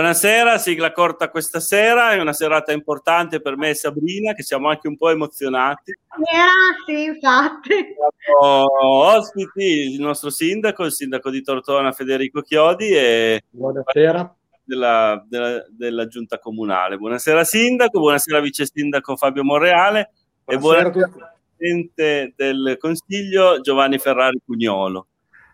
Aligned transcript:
Buonasera, 0.00 0.56
sigla 0.56 0.92
corta 0.92 1.28
questa 1.28 1.60
sera, 1.60 2.12
è 2.12 2.20
una 2.22 2.32
serata 2.32 2.72
importante 2.72 3.42
per 3.42 3.58
me 3.58 3.68
e 3.68 3.74
Sabrina, 3.74 4.32
che 4.32 4.42
siamo 4.42 4.70
anche 4.70 4.88
un 4.88 4.96
po' 4.96 5.10
emozionati. 5.10 5.92
Grazie, 6.16 7.04
infatti. 7.04 7.94
Siamo 8.16 8.66
ospiti, 8.80 9.92
il 9.92 10.00
nostro 10.00 10.30
sindaco, 10.30 10.86
il 10.86 10.92
sindaco 10.92 11.28
di 11.28 11.42
Tortona 11.42 11.92
Federico 11.92 12.40
Chiodi 12.40 12.96
e 12.96 13.42
Buonasera. 13.50 14.34
Della, 14.64 15.22
della, 15.28 15.66
della 15.68 16.06
giunta 16.06 16.38
comunale. 16.38 16.96
Buonasera 16.96 17.44
sindaco, 17.44 17.98
buonasera 17.98 18.40
vice 18.40 18.64
sindaco 18.64 19.16
Fabio 19.16 19.44
Monreale 19.44 20.12
buonasera 20.44 20.88
e 20.88 20.90
buonasera 20.90 21.34
presidente 21.58 22.32
del 22.36 22.76
consiglio 22.80 23.60
Giovanni 23.60 23.98
Ferrari 23.98 24.40
Cugnolo. 24.42 25.08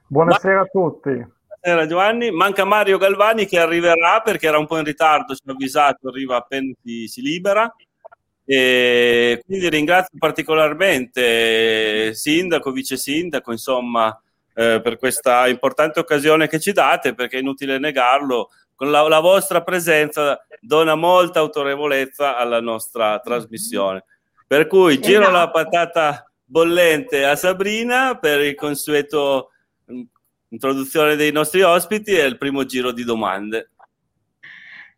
Buonasera 0.06 0.54
Ma... 0.54 0.60
a 0.60 0.66
tutti. 0.66 1.34
Buonasera 1.66 1.90
Giovanni, 1.90 2.30
manca 2.30 2.64
Mario 2.64 2.96
Galvani 2.96 3.44
che 3.44 3.58
arriverà 3.58 4.20
perché 4.20 4.46
era 4.46 4.56
un 4.56 4.68
po' 4.68 4.78
in 4.78 4.84
ritardo, 4.84 5.34
ci 5.34 5.42
ha 5.44 5.50
avvisato, 5.50 6.06
arriva 6.06 6.36
appena 6.36 6.72
si, 6.80 7.08
si 7.08 7.20
libera. 7.20 7.74
E 8.44 9.42
quindi 9.44 9.68
ringrazio 9.68 10.16
particolarmente 10.16 12.14
sindaco, 12.14 12.70
vice 12.70 12.96
sindaco, 12.96 13.50
insomma, 13.50 14.16
eh, 14.54 14.80
per 14.80 14.96
questa 14.96 15.48
importante 15.48 15.98
occasione 15.98 16.46
che 16.46 16.60
ci 16.60 16.70
date, 16.70 17.14
perché 17.14 17.38
è 17.38 17.40
inutile 17.40 17.80
negarlo, 17.80 18.50
con 18.76 18.92
la, 18.92 19.02
la 19.08 19.18
vostra 19.18 19.64
presenza 19.64 20.46
dona 20.60 20.94
molta 20.94 21.40
autorevolezza 21.40 22.36
alla 22.36 22.60
nostra 22.60 23.18
trasmissione. 23.18 24.04
Per 24.46 24.68
cui 24.68 25.00
giro 25.00 25.22
esatto. 25.22 25.36
la 25.36 25.50
patata 25.50 26.30
bollente 26.44 27.24
a 27.24 27.34
Sabrina 27.34 28.16
per 28.16 28.40
il 28.40 28.54
consueto 28.54 29.50
introduzione 30.56 31.16
dei 31.16 31.32
nostri 31.32 31.62
ospiti 31.62 32.12
e 32.12 32.24
il 32.24 32.38
primo 32.38 32.64
giro 32.64 32.90
di 32.90 33.04
domande. 33.04 33.72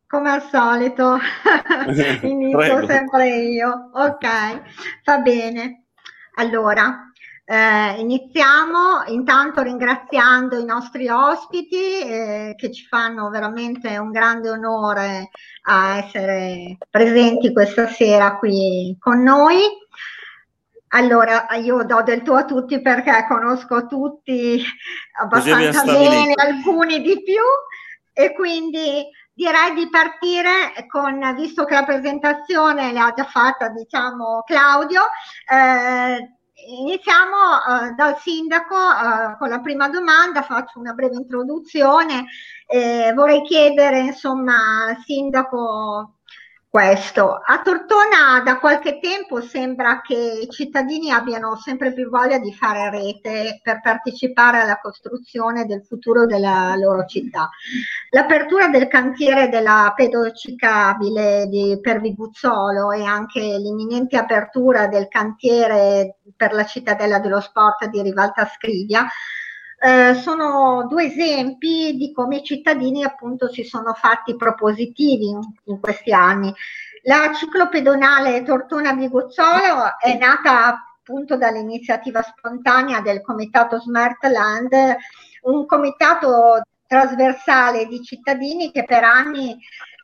Come 0.07 0.31
al 0.31 0.43
solito, 0.51 1.19
inizio 2.23 2.87
sempre 2.87 3.37
io. 3.41 3.91
Ok, 3.93 4.27
va 5.05 5.19
bene. 5.19 5.85
Allora, 6.37 7.13
eh, 7.45 8.01
iniziamo 8.01 9.05
intanto 9.09 9.61
ringraziando 9.63 10.59
i 10.59 10.65
nostri 10.65 11.09
ospiti 11.09 12.01
eh, 12.01 12.55
che 12.57 12.73
ci 12.73 12.87
fanno 12.87 13.29
veramente 13.29 13.99
un 13.99 14.11
grande 14.11 14.49
onore 14.49 15.31
a 15.65 15.99
essere 15.99 16.79
presenti 16.89 17.53
questa 17.53 17.89
sera 17.89 18.39
qui 18.39 18.97
con 18.99 19.23
noi. 19.23 19.59
Allora, 20.89 21.47
io 21.57 21.85
do 21.85 22.03
del 22.03 22.23
tuo 22.23 22.37
a 22.37 22.45
tutti 22.45 22.81
perché 22.81 23.27
conosco 23.29 23.87
tutti 23.87 24.63
abbastanza 25.21 25.85
bene, 25.85 26.33
alcuni 26.35 27.03
di 27.03 27.23
più, 27.23 27.43
e 28.13 28.33
quindi 28.33 29.07
direi 29.35 29.75
di 29.75 29.89
partire 29.89 30.87
con, 30.89 31.35
visto 31.37 31.65
che 31.65 31.75
la 31.75 31.85
presentazione 31.85 32.93
l'ha 32.93 33.13
già 33.15 33.25
fatta, 33.25 33.69
diciamo, 33.69 34.43
Claudio, 34.47 35.03
eh, 35.49 36.37
iniziamo 36.81 37.37
eh, 37.37 37.91
dal 37.95 38.19
sindaco 38.19 38.75
eh, 38.75 39.37
con 39.39 39.49
la 39.49 39.61
prima 39.61 39.89
domanda, 39.89 40.43
faccio 40.43 40.79
una 40.81 40.93
breve 40.93 41.17
introduzione, 41.17 42.27
vorrei 43.15 43.43
chiedere, 43.43 44.01
insomma, 44.01 44.87
al 44.89 44.99
sindaco 45.05 46.18
questo. 46.71 47.41
A 47.45 47.63
Tortona 47.63 48.43
da 48.45 48.59
qualche 48.59 49.01
tempo 49.01 49.41
sembra 49.41 50.01
che 50.03 50.15
i 50.15 50.49
cittadini 50.51 51.11
abbiano 51.11 51.57
sempre 51.57 51.93
più 51.95 52.09
voglia 52.11 52.39
di 52.39 52.53
fare 52.53 52.91
rete 52.91 53.61
per 53.63 53.81
partecipare 53.81 54.61
alla 54.61 54.79
costruzione 54.79 55.65
del 55.65 55.83
futuro 55.85 56.27
della 56.27 56.75
loro 56.77 57.05
città. 57.07 57.49
L'apertura 58.11 58.69
del 58.69 58.87
cantiere 58.87 59.49
della 59.49 59.93
pedocicabile 59.97 61.47
di, 61.47 61.79
per 61.81 62.01
Viguzzolo 62.01 62.93
e 62.93 63.03
anche 63.03 63.41
l'imminente 63.41 64.17
apertura 64.17 64.89
del 64.89 65.09
cantiere 65.09 66.19
per 66.37 66.53
la 66.53 66.65
cittadella 66.65 67.19
dello 67.19 67.41
sport 67.41 67.87
di 67.87 68.03
Rivalta 68.03 68.45
Scrivia 68.47 69.07
eh, 69.81 70.15
sono 70.15 70.87
due 70.89 71.05
esempi 71.07 71.97
di 71.97 72.13
come 72.13 72.39
i 72.39 72.45
cittadini 72.45 73.05
appunto 73.05 73.49
si 73.49 73.63
sono 73.63 73.93
fatti 73.95 74.37
propositivi 74.37 75.29
in, 75.29 75.41
in 75.65 75.81
questi 75.81 76.13
anni. 76.13 76.53
La 77.03 77.33
ciclopedonale 77.33 78.43
Tortona 78.43 78.93
Viguzzolo 78.93 79.99
è 80.01 80.17
nata 80.19 80.67
appunto 80.67 81.37
dall'iniziativa 81.37 82.23
spontanea 82.23 83.01
del 83.01 83.23
comitato 83.23 83.81
Smart 83.81 84.25
Land, 84.25 84.97
un 85.43 85.65
comitato 85.65 86.63
trasversale 86.87 87.87
di 87.87 88.03
cittadini 88.03 88.73
che 88.73 88.85
per 88.85 89.05
anni 89.05 89.57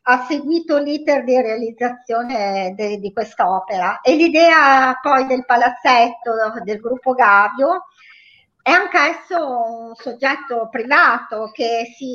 ha 0.07 0.25
seguito 0.29 0.79
l'iter 0.79 1.25
di 1.25 1.41
realizzazione 1.41 2.75
de, 2.77 2.99
di 2.99 3.13
quest'opera 3.13 4.01
e 4.01 4.15
l'idea 4.15 4.99
poi 5.01 5.27
del 5.27 5.45
palazzetto 5.45 6.63
del 6.63 6.79
gruppo 6.79 7.13
Gavio 7.13 7.87
è 8.65 8.71
anch'esso 8.71 9.37
un 9.47 9.95
soggetto 9.95 10.71
privato 10.71 11.51
che 11.53 11.93
si, 11.95 12.15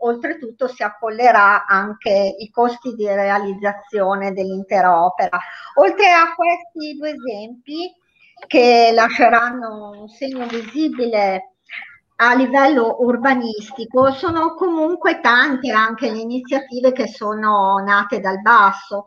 oltretutto 0.00 0.68
si 0.68 0.82
accollerà 0.82 1.64
anche 1.64 2.36
i 2.38 2.50
costi 2.50 2.92
di 2.94 3.06
realizzazione 3.06 4.34
dell'intera 4.34 5.02
opera. 5.02 5.40
Oltre 5.76 6.10
a 6.10 6.34
questi 6.34 6.94
due 6.98 7.14
esempi 7.14 7.90
che 8.46 8.90
lasceranno 8.92 9.92
un 10.00 10.08
segno 10.08 10.44
visibile 10.44 11.54
a 12.16 12.34
livello 12.34 12.96
urbanistico, 12.98 14.12
sono 14.12 14.52
comunque 14.52 15.20
tante 15.20 15.70
anche 15.70 16.10
le 16.10 16.18
iniziative 16.18 16.92
che 16.92 17.08
sono 17.08 17.78
nate 17.78 18.20
dal 18.20 18.42
basso. 18.42 19.06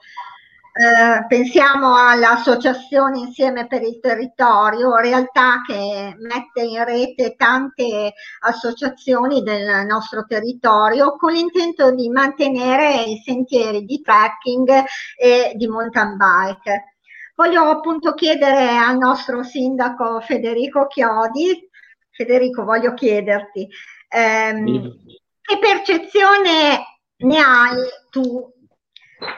Eh, 0.77 1.25
pensiamo 1.27 1.95
all'associazione 1.95 3.19
Insieme 3.19 3.65
per 3.65 3.81
il 3.81 4.01
Territorio, 4.01 4.97
realtà 4.97 5.61
che 5.65 6.13
mette 6.19 6.63
in 6.63 6.83
rete 6.83 7.35
tante 7.37 8.11
associazioni 8.41 9.41
del 9.41 9.85
nostro 9.85 10.25
territorio 10.25 11.15
con 11.15 11.31
l'intento 11.31 11.91
di 11.91 12.09
mantenere 12.09 13.03
i 13.03 13.21
sentieri 13.23 13.85
di 13.85 14.01
trekking 14.01 14.83
e 15.17 15.53
di 15.55 15.65
mountain 15.65 16.17
bike. 16.17 16.95
Voglio 17.35 17.61
appunto 17.69 18.13
chiedere 18.13 18.75
al 18.75 18.97
nostro 18.97 19.43
sindaco 19.43 20.19
Federico 20.19 20.87
Chiodi, 20.87 21.69
Federico 22.11 22.65
voglio 22.65 22.93
chiederti, 22.93 23.65
ehm, 24.09 24.93
che 25.41 25.57
percezione 25.57 26.83
ne 27.19 27.39
hai 27.39 27.77
tu 28.09 28.51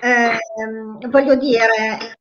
eh, 0.01 1.07
voglio 1.07 1.35
dire, 1.35 2.17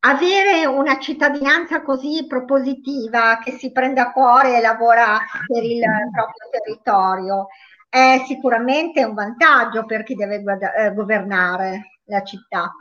avere 0.00 0.66
una 0.66 0.98
cittadinanza 0.98 1.82
così 1.82 2.26
propositiva 2.26 3.38
che 3.42 3.52
si 3.52 3.72
prende 3.72 4.00
a 4.00 4.12
cuore 4.12 4.56
e 4.56 4.60
lavora 4.60 5.18
per 5.46 5.62
il 5.62 5.82
proprio 6.12 6.48
territorio 6.50 7.46
è 7.88 8.22
sicuramente 8.24 9.04
un 9.04 9.14
vantaggio 9.14 9.84
per 9.84 10.04
chi 10.04 10.14
deve 10.14 10.40
guada- 10.42 10.74
eh, 10.74 10.94
governare 10.94 11.98
la 12.04 12.22
città 12.22 12.72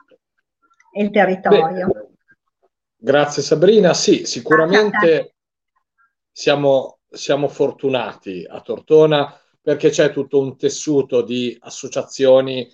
e 0.94 1.04
il 1.04 1.10
territorio. 1.10 1.88
Beh, 1.88 2.10
grazie 2.95 3.42
Sabrina, 3.42 3.94
sì, 3.94 4.25
sicuramente 4.25 5.34
siamo, 6.31 7.00
siamo 7.10 7.48
fortunati 7.48 8.45
a 8.48 8.62
Tortona 8.62 9.36
perché 9.62 9.90
c'è 9.90 10.12
tutto 10.12 10.40
un 10.40 10.56
tessuto 10.57 11.22
di 11.22 11.57
associazioni 11.60 12.72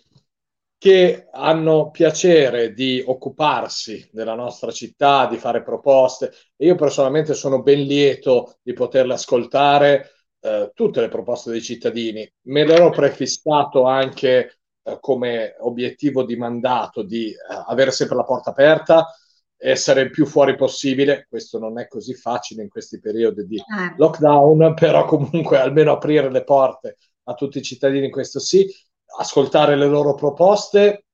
che 0.77 1.27
hanno 1.31 1.89
piacere 1.89 2.73
di 2.73 3.03
occuparsi 3.05 4.07
della 4.11 4.35
nostra 4.35 4.71
città, 4.71 5.27
di 5.27 5.37
fare 5.37 5.63
proposte. 5.63 6.31
E 6.55 6.65
io 6.67 6.75
personalmente 6.75 7.33
sono 7.33 7.61
ben 7.61 7.81
lieto 7.81 8.57
di 8.61 8.73
poterle 8.73 9.13
ascoltare 9.13 10.11
eh, 10.41 10.71
tutte 10.73 11.01
le 11.01 11.09
proposte 11.09 11.51
dei 11.51 11.61
cittadini. 11.61 12.29
Me 12.43 12.65
l'ero 12.65 12.89
prefissato 12.89 13.85
anche 13.85 14.59
eh, 14.83 14.97
come 14.99 15.55
obiettivo 15.59 16.23
di 16.23 16.35
mandato 16.35 17.03
di 17.03 17.29
eh, 17.29 17.35
avere 17.67 17.91
sempre 17.91 18.17
la 18.17 18.23
porta 18.23 18.51
aperta, 18.51 19.07
essere 19.57 20.01
il 20.01 20.11
più 20.11 20.25
fuori 20.25 20.55
possibile. 20.55 21.25
Questo 21.29 21.57
non 21.57 21.79
è 21.79 21.87
così 21.87 22.13
facile 22.13 22.61
in 22.61 22.69
questi 22.69 22.99
periodi 22.99 23.47
di 23.47 23.57
eh. 23.57 23.95
lockdown, 23.97 24.73
però 24.75 25.05
comunque 25.05 25.57
almeno 25.57 25.93
aprire 25.93 26.29
le 26.29 26.43
porte 26.43 26.97
a 27.23 27.33
tutti 27.33 27.57
i 27.57 27.63
cittadini, 27.63 28.11
questo 28.11 28.39
sì 28.39 28.67
ascoltare 29.17 29.75
le 29.75 29.87
loro 29.87 30.13
proposte 30.15 31.05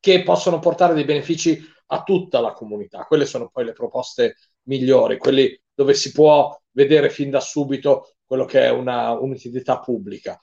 che 0.00 0.22
possono 0.22 0.58
portare 0.58 0.94
dei 0.94 1.04
benefici 1.04 1.60
a 1.86 2.02
tutta 2.02 2.40
la 2.40 2.52
comunità. 2.52 3.04
Quelle 3.04 3.26
sono 3.26 3.48
poi 3.48 3.64
le 3.64 3.72
proposte 3.72 4.36
migliori, 4.64 5.18
quelli 5.18 5.58
dove 5.72 5.94
si 5.94 6.12
può 6.12 6.56
vedere 6.72 7.10
fin 7.10 7.30
da 7.30 7.40
subito 7.40 8.14
quello 8.26 8.44
che 8.44 8.62
è 8.62 8.70
una, 8.70 9.12
un'utilità 9.12 9.80
pubblica. 9.80 10.38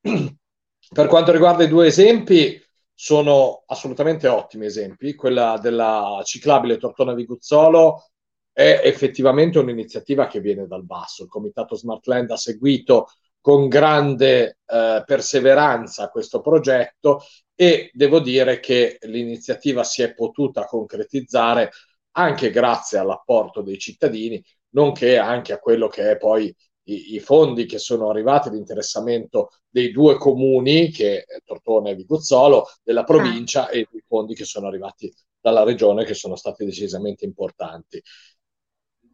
per 0.00 1.06
quanto 1.06 1.32
riguarda 1.32 1.64
i 1.64 1.68
due 1.68 1.86
esempi, 1.86 2.60
sono 2.96 3.64
assolutamente 3.66 4.28
ottimi 4.28 4.66
esempi. 4.66 5.14
Quella 5.14 5.58
della 5.60 6.20
ciclabile 6.24 6.76
Tortona 6.76 7.12
Viguzzolo 7.12 8.04
è 8.52 8.82
effettivamente 8.84 9.58
un'iniziativa 9.58 10.28
che 10.28 10.40
viene 10.40 10.66
dal 10.66 10.84
basso. 10.84 11.24
Il 11.24 11.28
Comitato 11.28 11.74
Smart 11.74 12.06
Land 12.06 12.30
ha 12.30 12.36
seguito 12.36 13.08
con 13.44 13.68
grande 13.68 14.60
eh, 14.64 15.02
perseveranza 15.04 16.08
questo 16.08 16.40
progetto 16.40 17.24
e 17.54 17.90
devo 17.92 18.18
dire 18.18 18.58
che 18.58 18.96
l'iniziativa 19.02 19.84
si 19.84 20.00
è 20.00 20.14
potuta 20.14 20.64
concretizzare 20.64 21.70
anche 22.12 22.48
grazie 22.48 22.96
all'apporto 22.96 23.60
dei 23.60 23.78
cittadini, 23.78 24.42
nonché 24.70 25.18
anche 25.18 25.52
a 25.52 25.58
quello 25.58 25.88
che 25.88 26.12
è 26.12 26.16
poi 26.16 26.46
i, 26.84 27.16
i 27.16 27.20
fondi 27.20 27.66
che 27.66 27.78
sono 27.78 28.08
arrivati, 28.08 28.48
l'interessamento 28.48 29.50
dei 29.68 29.90
due 29.90 30.16
comuni, 30.16 30.90
che 30.90 31.24
è 31.24 31.36
Tortona 31.44 31.90
e 31.90 31.96
Viguzzolo, 31.96 32.66
della 32.82 33.04
provincia 33.04 33.68
e 33.68 33.80
i 33.80 34.04
fondi 34.08 34.34
che 34.34 34.46
sono 34.46 34.68
arrivati 34.68 35.12
dalla 35.38 35.64
regione, 35.64 36.06
che 36.06 36.14
sono 36.14 36.36
stati 36.36 36.64
decisamente 36.64 37.26
importanti. 37.26 38.02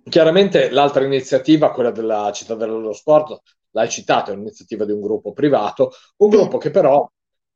Chiaramente 0.08 0.70
l'altra 0.70 1.04
iniziativa, 1.04 1.72
quella 1.72 1.90
della 1.90 2.30
città 2.32 2.54
dello 2.54 2.92
sport, 2.92 3.40
l'hai 3.70 3.88
citato, 3.88 4.30
è 4.30 4.34
un'iniziativa 4.34 4.84
di 4.84 4.92
un 4.92 5.00
gruppo 5.00 5.32
privato, 5.32 5.92
un 6.18 6.28
gruppo 6.28 6.58
che 6.58 6.70
però 6.70 7.08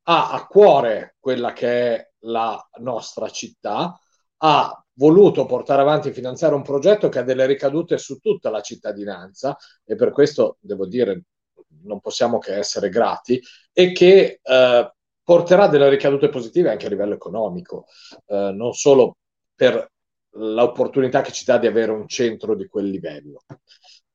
ha 0.06 0.32
a 0.32 0.46
cuore 0.46 1.16
quella 1.18 1.52
che 1.52 1.94
è 1.94 2.10
la 2.20 2.68
nostra 2.80 3.28
città, 3.28 3.98
ha 4.38 4.84
voluto 4.94 5.46
portare 5.46 5.82
avanti 5.82 6.08
e 6.08 6.12
finanziare 6.12 6.54
un 6.54 6.62
progetto 6.62 7.08
che 7.08 7.20
ha 7.20 7.22
delle 7.22 7.46
ricadute 7.46 7.98
su 7.98 8.18
tutta 8.18 8.50
la 8.50 8.60
cittadinanza 8.60 9.56
e 9.84 9.96
per 9.96 10.10
questo 10.12 10.58
devo 10.60 10.86
dire 10.86 11.24
non 11.82 12.00
possiamo 12.00 12.38
che 12.38 12.54
essere 12.56 12.88
grati 12.88 13.40
e 13.72 13.92
che 13.92 14.40
eh, 14.42 14.92
porterà 15.22 15.68
delle 15.68 15.88
ricadute 15.88 16.28
positive 16.28 16.70
anche 16.70 16.86
a 16.86 16.90
livello 16.90 17.14
economico, 17.14 17.86
eh, 18.26 18.52
non 18.54 18.72
solo 18.74 19.16
per 19.54 19.90
l'opportunità 20.36 21.22
che 21.22 21.32
ci 21.32 21.44
dà 21.44 21.58
di 21.58 21.66
avere 21.66 21.92
un 21.92 22.06
centro 22.06 22.54
di 22.54 22.66
quel 22.66 22.88
livello. 22.88 23.44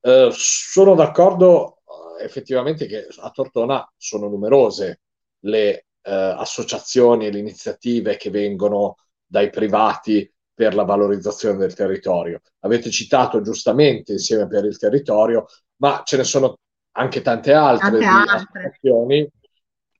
Eh, 0.01 0.29
sono 0.31 0.95
d'accordo 0.95 1.78
effettivamente 2.19 2.85
che 2.85 3.07
a 3.17 3.29
Tortona 3.31 3.87
sono 3.97 4.27
numerose 4.27 5.01
le 5.41 5.85
eh, 6.01 6.11
associazioni 6.11 7.25
e 7.27 7.31
le 7.31 7.39
iniziative 7.39 8.17
che 8.17 8.29
vengono 8.29 8.95
dai 9.25 9.49
privati 9.49 10.31
per 10.53 10.75
la 10.75 10.83
valorizzazione 10.83 11.57
del 11.57 11.73
territorio. 11.73 12.41
Avete 12.59 12.89
citato 12.89 13.41
giustamente 13.41 14.11
insieme 14.11 14.47
per 14.47 14.65
il 14.65 14.77
territorio, 14.77 15.45
ma 15.77 16.01
ce 16.03 16.17
ne 16.17 16.23
sono 16.23 16.57
anche 16.93 17.21
tante 17.21 17.53
altre, 17.53 17.99
tante 17.99 18.05
altre. 18.05 19.31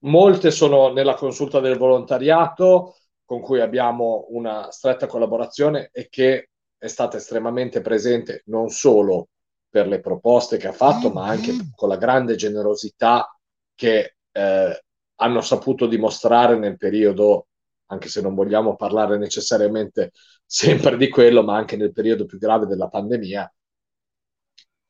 Molte 0.01 0.51
sono 0.51 0.91
nella 0.91 1.13
consulta 1.13 1.59
del 1.59 1.77
volontariato, 1.77 2.95
con 3.25 3.41
cui 3.41 3.61
abbiamo 3.61 4.25
una 4.29 4.71
stretta 4.71 5.07
collaborazione 5.07 5.89
e 5.93 6.07
che 6.09 6.49
è 6.77 6.87
stata 6.87 7.17
estremamente 7.17 7.81
presente 7.81 8.43
non 8.45 8.69
solo 8.69 9.27
per 9.69 9.87
le 9.87 9.99
proposte 9.99 10.57
che 10.57 10.67
ha 10.67 10.73
fatto, 10.73 11.11
ma 11.11 11.27
anche 11.27 11.53
con 11.75 11.89
la 11.89 11.97
grande 11.97 12.35
generosità 12.35 13.33
che 13.75 14.15
eh, 14.31 14.83
hanno 15.15 15.41
saputo 15.41 15.85
dimostrare 15.85 16.57
nel 16.57 16.77
periodo, 16.77 17.47
anche 17.87 18.09
se 18.09 18.21
non 18.21 18.35
vogliamo 18.35 18.75
parlare 18.75 19.17
necessariamente 19.17 20.11
sempre 20.45 20.97
di 20.97 21.09
quello, 21.09 21.43
ma 21.43 21.55
anche 21.55 21.77
nel 21.77 21.93
periodo 21.93 22.25
più 22.25 22.37
grave 22.37 22.65
della 22.65 22.87
pandemia, 22.87 23.51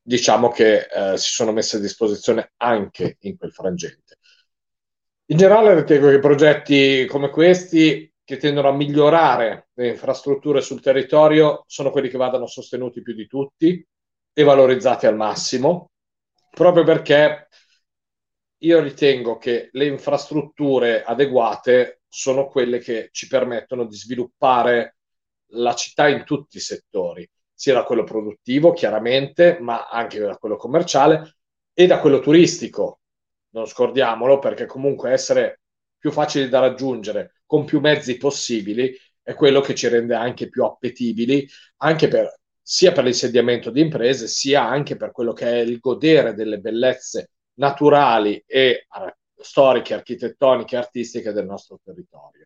diciamo 0.01 0.49
che 0.49 0.87
eh, 0.87 1.17
si 1.17 1.31
sono 1.31 1.51
messe 1.51 1.77
a 1.77 1.79
disposizione 1.79 2.53
anche 2.57 3.17
in 3.21 3.37
quel 3.37 3.51
frangente. 3.51 4.17
In 5.25 5.37
generale 5.37 5.75
ritengo 5.75 6.09
che 6.09 6.19
progetti 6.19 7.05
come 7.05 7.29
questi, 7.29 8.11
che 8.23 8.37
tendono 8.37 8.69
a 8.69 8.73
migliorare 8.73 9.69
le 9.73 9.89
infrastrutture 9.89 10.61
sul 10.61 10.81
territorio, 10.81 11.63
sono 11.67 11.91
quelli 11.91 12.09
che 12.09 12.17
vadano 12.17 12.47
sostenuti 12.47 13.01
più 13.01 13.13
di 13.13 13.27
tutti 13.27 13.87
valorizzati 14.43 15.05
al 15.05 15.15
massimo, 15.15 15.91
proprio 16.49 16.83
perché 16.83 17.47
io 18.59 18.79
ritengo 18.81 19.37
che 19.37 19.69
le 19.71 19.85
infrastrutture 19.85 21.03
adeguate 21.03 22.01
sono 22.07 22.47
quelle 22.47 22.79
che 22.79 23.09
ci 23.11 23.27
permettono 23.27 23.85
di 23.85 23.95
sviluppare 23.95 24.97
la 25.53 25.73
città 25.73 26.07
in 26.09 26.23
tutti 26.25 26.57
i 26.57 26.61
settori, 26.61 27.29
sia 27.53 27.73
da 27.73 27.83
quello 27.83 28.03
produttivo, 28.03 28.73
chiaramente, 28.73 29.57
ma 29.59 29.87
anche 29.87 30.19
da 30.19 30.37
quello 30.37 30.57
commerciale 30.57 31.37
e 31.73 31.87
da 31.87 31.99
quello 31.99 32.19
turistico. 32.19 33.01
Non 33.51 33.65
scordiamolo, 33.65 34.39
perché 34.39 34.65
comunque 34.65 35.11
essere 35.11 35.61
più 35.97 36.11
facili 36.11 36.49
da 36.49 36.59
raggiungere 36.59 37.41
con 37.45 37.65
più 37.65 37.79
mezzi 37.79 38.17
possibili 38.17 38.95
è 39.21 39.33
quello 39.33 39.59
che 39.61 39.75
ci 39.75 39.87
rende 39.87 40.15
anche 40.15 40.49
più 40.49 40.63
appetibili, 40.63 41.47
anche 41.77 42.07
per, 42.07 42.38
sia 42.71 42.91
per 42.91 43.03
l'insediamento 43.03 43.71
di 43.71 43.81
imprese, 43.81 44.27
sia 44.27 44.63
anche 44.63 44.95
per 44.95 45.09
quello 45.11 45.33
che 45.33 45.47
è 45.47 45.55
il 45.55 45.79
godere 45.79 46.35
delle 46.35 46.59
bellezze 46.59 47.31
naturali 47.55 48.43
e 48.45 48.85
uh, 48.87 49.11
storiche, 49.41 49.95
architettoniche 49.95 50.77
artistiche 50.77 51.31
del 51.31 51.47
nostro 51.47 51.79
territorio. 51.83 52.45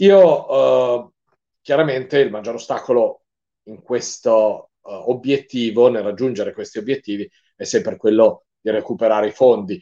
Io 0.00 0.50
uh, 0.50 1.12
chiaramente 1.60 2.18
il 2.18 2.32
maggior 2.32 2.54
ostacolo 2.54 3.22
in 3.68 3.82
questo 3.82 4.70
uh, 4.80 4.90
obiettivo, 5.10 5.90
nel 5.90 6.02
raggiungere 6.02 6.52
questi 6.52 6.78
obiettivi, 6.78 7.30
è 7.54 7.62
sempre 7.62 7.96
quello 7.96 8.46
di 8.60 8.70
recuperare 8.70 9.28
i 9.28 9.32
fondi. 9.32 9.80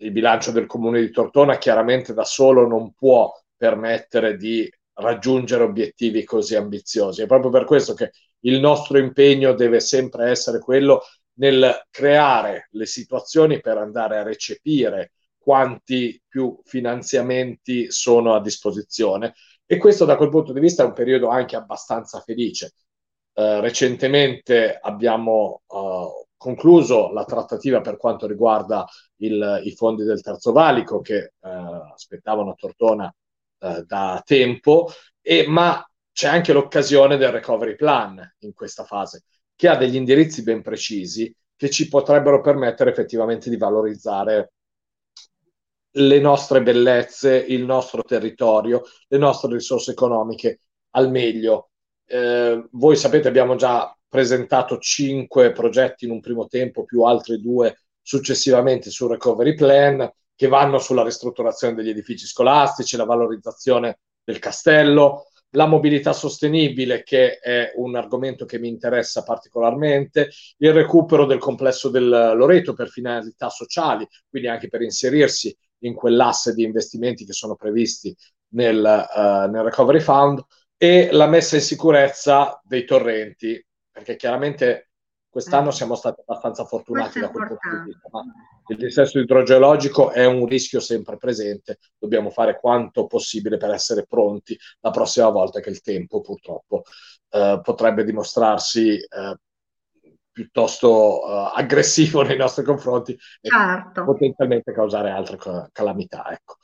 Il 0.00 0.12
bilancio 0.12 0.50
del 0.50 0.66
comune 0.66 1.00
di 1.00 1.10
Tortona 1.10 1.56
chiaramente 1.56 2.12
da 2.12 2.24
solo 2.24 2.66
non 2.66 2.92
può 2.92 3.32
permettere 3.56 4.36
di 4.36 4.70
raggiungere 4.96 5.62
obiettivi 5.64 6.24
così 6.24 6.56
ambiziosi. 6.56 7.22
È 7.22 7.26
proprio 7.26 7.50
per 7.50 7.64
questo 7.64 7.94
che 7.94 8.10
il 8.42 8.60
nostro 8.60 8.98
impegno 8.98 9.54
deve 9.54 9.80
sempre 9.80 10.30
essere 10.30 10.58
quello 10.58 11.02
nel 11.34 11.86
creare 11.90 12.68
le 12.72 12.86
situazioni 12.86 13.60
per 13.60 13.78
andare 13.78 14.18
a 14.18 14.22
recepire 14.22 15.12
quanti 15.38 16.22
più 16.28 16.60
finanziamenti 16.64 17.90
sono 17.90 18.34
a 18.34 18.40
disposizione 18.40 19.34
e 19.66 19.76
questo 19.78 20.04
da 20.04 20.16
quel 20.16 20.28
punto 20.28 20.52
di 20.52 20.60
vista 20.60 20.82
è 20.82 20.86
un 20.86 20.92
periodo 20.92 21.28
anche 21.28 21.56
abbastanza 21.56 22.20
felice. 22.20 22.74
Eh, 23.34 23.60
recentemente 23.60 24.78
abbiamo 24.78 25.62
uh, 25.66 26.26
concluso 26.36 27.10
la 27.12 27.24
trattativa 27.24 27.80
per 27.80 27.96
quanto 27.96 28.26
riguarda 28.26 28.86
il, 29.16 29.62
i 29.64 29.74
fondi 29.74 30.04
del 30.04 30.20
Terzo 30.20 30.52
Valico 30.52 31.00
che 31.00 31.32
uh, 31.38 31.48
aspettavano 31.94 32.54
Tortona 32.54 33.12
uh, 33.60 33.82
da 33.86 34.22
tempo, 34.24 34.90
e, 35.22 35.46
ma 35.48 35.82
c'è 36.12 36.28
anche 36.28 36.52
l'occasione 36.52 37.16
del 37.16 37.32
recovery 37.32 37.74
plan 37.74 38.34
in 38.40 38.52
questa 38.52 38.84
fase 38.84 39.24
che 39.56 39.68
ha 39.68 39.76
degli 39.76 39.96
indirizzi 39.96 40.42
ben 40.42 40.62
precisi 40.62 41.34
che 41.56 41.70
ci 41.70 41.88
potrebbero 41.88 42.40
permettere 42.40 42.90
effettivamente 42.90 43.48
di 43.48 43.56
valorizzare 43.56 44.52
le 45.96 46.20
nostre 46.20 46.62
bellezze, 46.62 47.36
il 47.36 47.64
nostro 47.64 48.02
territorio, 48.02 48.82
le 49.08 49.18
nostre 49.18 49.52
risorse 49.52 49.92
economiche 49.92 50.60
al 50.90 51.10
meglio. 51.10 51.70
Eh, 52.04 52.66
voi 52.72 52.96
sapete, 52.96 53.28
abbiamo 53.28 53.56
già 53.56 53.96
presentato 54.08 54.78
cinque 54.78 55.52
progetti 55.52 56.04
in 56.04 56.10
un 56.10 56.20
primo 56.20 56.46
tempo, 56.46 56.84
più 56.84 57.02
altri 57.02 57.40
due 57.40 57.82
successivamente 58.00 58.90
sul 58.90 59.10
recovery 59.10 59.54
plan, 59.54 60.10
che 60.34 60.48
vanno 60.48 60.78
sulla 60.78 61.04
ristrutturazione 61.04 61.74
degli 61.74 61.90
edifici 61.90 62.26
scolastici, 62.26 62.96
la 62.96 63.04
valorizzazione 63.04 64.00
del 64.24 64.38
castello, 64.38 65.26
la 65.52 65.66
mobilità 65.66 66.12
sostenibile, 66.12 67.02
che 67.02 67.38
è 67.38 67.72
un 67.76 67.96
argomento 67.96 68.44
che 68.44 68.58
mi 68.58 68.68
interessa 68.68 69.22
particolarmente, 69.22 70.30
il 70.58 70.72
recupero 70.72 71.26
del 71.26 71.38
complesso 71.38 71.88
del 71.88 72.08
Loreto 72.08 72.74
per 72.74 72.88
finalità 72.88 73.48
sociali, 73.48 74.06
quindi 74.28 74.48
anche 74.48 74.68
per 74.68 74.82
inserirsi 74.82 75.56
in 75.80 75.94
quell'asse 75.94 76.54
di 76.54 76.62
investimenti 76.62 77.24
che 77.24 77.32
sono 77.32 77.56
previsti 77.56 78.14
nel, 78.54 78.78
uh, 78.78 79.50
nel 79.50 79.62
Recovery 79.64 80.00
Fund, 80.00 80.42
e 80.76 81.10
la 81.12 81.26
messa 81.26 81.56
in 81.56 81.62
sicurezza 81.62 82.60
dei 82.64 82.84
torrenti, 82.84 83.64
perché 83.90 84.16
chiaramente 84.16 84.91
quest'anno 85.32 85.70
eh. 85.70 85.72
siamo 85.72 85.94
stati 85.94 86.20
abbastanza 86.20 86.66
fortunati 86.66 87.18
da 87.18 87.30
quel 87.30 87.46
punto 87.46 87.68
di 87.70 87.90
vista, 87.90 88.08
ma 88.10 88.22
il 88.66 88.76
dissesto 88.76 89.18
idrogeologico 89.18 90.10
è 90.10 90.26
un 90.26 90.44
rischio 90.44 90.78
sempre 90.78 91.16
presente, 91.16 91.78
dobbiamo 91.98 92.28
fare 92.28 92.60
quanto 92.60 93.06
possibile 93.06 93.56
per 93.56 93.70
essere 93.70 94.04
pronti 94.06 94.56
la 94.80 94.90
prossima 94.90 95.30
volta 95.30 95.60
che 95.60 95.70
il 95.70 95.80
tempo 95.80 96.20
purtroppo 96.20 96.82
eh, 97.30 97.60
potrebbe 97.62 98.04
dimostrarsi 98.04 98.96
eh, 98.96 99.36
piuttosto 100.30 101.24
uh, 101.24 101.50
aggressivo 101.54 102.22
nei 102.22 102.36
nostri 102.36 102.64
confronti 102.64 103.16
certo. 103.40 104.00
e 104.00 104.04
potenzialmente 104.04 104.72
causare 104.72 105.10
altre 105.10 105.38
calamità. 105.72 106.30
Ecco. 106.30 106.56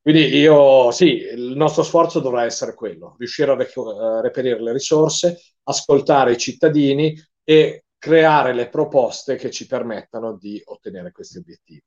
Quindi 0.00 0.36
io 0.36 0.90
sì, 0.90 1.16
il 1.16 1.54
nostro 1.54 1.82
sforzo 1.82 2.20
dovrà 2.20 2.44
essere 2.44 2.72
quello, 2.72 3.14
riuscire 3.18 3.50
a 3.50 3.56
rec- 3.56 3.76
uh, 3.76 4.20
reperire 4.20 4.62
le 4.62 4.72
risorse, 4.72 5.38
ascoltare 5.64 6.32
i 6.32 6.38
cittadini 6.38 7.14
e 7.48 7.84
creare 7.96 8.52
le 8.52 8.68
proposte 8.68 9.36
che 9.36 9.50
ci 9.50 9.66
permettano 9.66 10.36
di 10.36 10.60
ottenere 10.66 11.12
questi 11.12 11.38
obiettivi. 11.38 11.82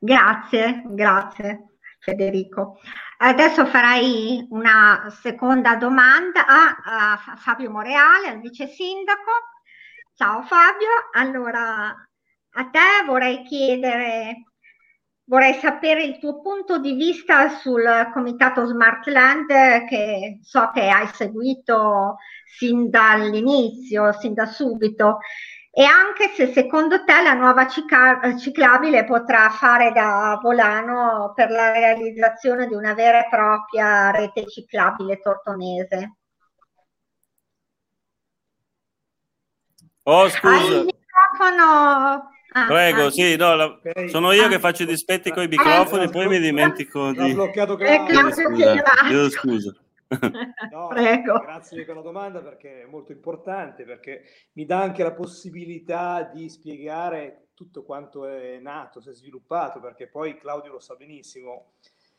Grazie, 0.00 0.82
grazie 0.86 1.76
Federico. 2.00 2.80
Adesso 3.18 3.64
farei 3.66 4.44
una 4.50 5.16
seconda 5.20 5.76
domanda 5.76 6.44
a, 6.44 7.36
Fabio 7.36 7.70
Moreale, 7.70 8.30
al 8.30 8.40
vice 8.40 8.66
sindaco. 8.66 9.30
Ciao 10.16 10.42
Fabio, 10.42 10.88
allora 11.12 11.86
a 12.54 12.64
te 12.64 13.04
vorrei 13.06 13.44
chiedere, 13.44 14.51
vorrei 15.24 15.54
sapere 15.54 16.02
il 16.02 16.18
tuo 16.18 16.40
punto 16.40 16.78
di 16.78 16.94
vista 16.94 17.48
sul 17.48 17.84
comitato 18.12 18.64
Smartland 18.64 19.46
che 19.86 20.38
so 20.42 20.70
che 20.72 20.88
hai 20.88 21.06
seguito 21.08 22.16
sin 22.44 22.90
dall'inizio, 22.90 24.12
sin 24.12 24.34
da 24.34 24.46
subito. 24.46 25.18
E 25.74 25.84
anche 25.84 26.28
se 26.34 26.52
secondo 26.52 27.02
te 27.04 27.22
la 27.22 27.32
nuova 27.32 27.66
ciclabile 27.66 29.06
potrà 29.06 29.48
fare 29.48 29.90
da 29.92 30.38
volano 30.42 31.32
per 31.34 31.50
la 31.50 31.72
realizzazione 31.72 32.66
di 32.66 32.74
una 32.74 32.92
vera 32.92 33.24
e 33.24 33.28
propria 33.30 34.10
rete 34.10 34.46
ciclabile 34.48 35.18
tortonese. 35.20 36.16
Oh, 40.02 40.28
scusa. 40.28 40.54
Hai 40.54 40.66
il 40.66 40.84
microfono. 40.84 42.30
Ah, 42.52 42.66
Prego, 42.66 43.06
ah. 43.06 43.10
sì, 43.10 43.36
no, 43.36 43.54
la... 43.54 43.64
okay. 43.66 44.08
sono 44.08 44.32
io 44.32 44.44
ah. 44.44 44.48
che 44.48 44.58
faccio 44.58 44.82
i 44.82 44.86
dispetti 44.86 45.30
con 45.30 45.42
i 45.42 45.48
microfoni, 45.48 46.04
ah, 46.04 46.10
poi 46.10 46.28
mi 46.28 46.38
dimentico 46.38 47.10
di... 47.12 47.32
Bloccato 47.32 47.76
Claudio. 47.76 48.30
Scusa, 48.30 49.30
scusa. 49.30 49.76
No, 50.70 50.88
Prego. 50.92 51.38
Grazie 51.40 51.84
per 51.84 51.96
la 51.96 52.02
domanda 52.02 52.40
perché 52.42 52.82
è 52.82 52.86
molto 52.86 53.12
importante, 53.12 53.84
perché 53.84 54.24
mi 54.52 54.66
dà 54.66 54.80
anche 54.80 55.02
la 55.02 55.12
possibilità 55.12 56.30
di 56.32 56.48
spiegare 56.48 57.48
tutto 57.54 57.84
quanto 57.84 58.26
è 58.26 58.58
nato, 58.58 59.00
si 59.00 59.08
è 59.08 59.12
sviluppato, 59.12 59.80
perché 59.80 60.08
poi 60.08 60.36
Claudio 60.36 60.72
lo 60.72 60.80
sa 60.80 60.94
benissimo, 60.94 61.72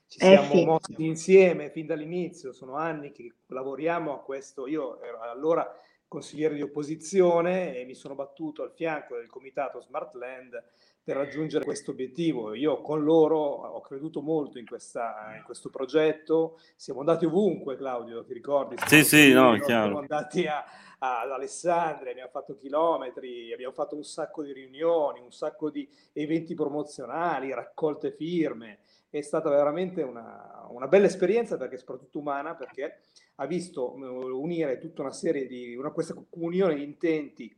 ci 0.08 0.20
eh 0.20 0.38
siamo 0.38 0.54
sì. 0.54 0.66
mossi 0.66 1.06
insieme 1.06 1.70
fin 1.70 1.86
dall'inizio, 1.86 2.54
sono 2.54 2.76
anni 2.76 3.12
che 3.12 3.34
lavoriamo 3.48 4.14
a 4.14 4.22
questo, 4.22 4.68
io 4.68 5.02
ero 5.02 5.20
allora 5.22 5.70
consigliere 6.14 6.54
di 6.54 6.62
opposizione 6.62 7.76
e 7.76 7.86
mi 7.86 7.96
sono 7.96 8.14
battuto 8.14 8.62
al 8.62 8.72
fianco 8.72 9.16
del 9.16 9.26
comitato 9.26 9.82
Smart 9.82 10.14
Land 10.14 10.64
per 11.04 11.16
raggiungere 11.16 11.66
questo 11.66 11.90
obiettivo. 11.90 12.54
Io 12.54 12.82
con 12.82 13.04
loro 13.04 13.40
ho 13.40 13.82
creduto 13.82 14.22
molto 14.22 14.60
in, 14.60 14.68
questa, 14.68 15.34
in 15.36 15.44
questo 15.44 15.72
progetto, 15.72 16.60
siamo 16.76 17.00
andati 17.00 17.26
ovunque 17.26 17.76
Claudio, 17.76 18.24
ti 18.24 18.32
ricordi? 18.32 18.76
Sì, 18.86 19.04
sì, 19.04 19.34
no, 19.34 19.58
chiaro. 19.58 19.86
Siamo 19.86 20.00
andati 20.00 20.46
a, 20.46 20.64
a, 21.00 21.22
ad 21.22 21.32
Alessandria, 21.32 22.12
abbiamo 22.12 22.30
fatto 22.30 22.54
chilometri, 22.54 23.52
abbiamo 23.52 23.74
fatto 23.74 23.96
un 23.96 24.04
sacco 24.04 24.44
di 24.44 24.54
riunioni, 24.54 25.20
un 25.20 25.32
sacco 25.32 25.72
di 25.72 25.90
eventi 26.14 26.54
promozionali, 26.54 27.52
raccolte 27.56 28.12
firme. 28.12 28.82
È 29.10 29.22
stata 29.22 29.50
veramente 29.50 30.04
una, 30.04 30.68
una 30.70 30.88
bella 30.88 31.08
esperienza 31.08 31.58
perché 31.58 31.78
soprattutto 31.78 32.20
umana, 32.20 32.54
perché 32.54 33.00
ha 33.36 33.46
visto 33.46 33.94
unire 33.94 34.78
tutta 34.78 35.02
una 35.02 35.12
serie 35.12 35.48
di, 35.48 35.76
una, 35.76 35.92
questa 35.92 36.14
comunione 36.30 36.76
di 36.76 36.84
intenti, 36.84 37.56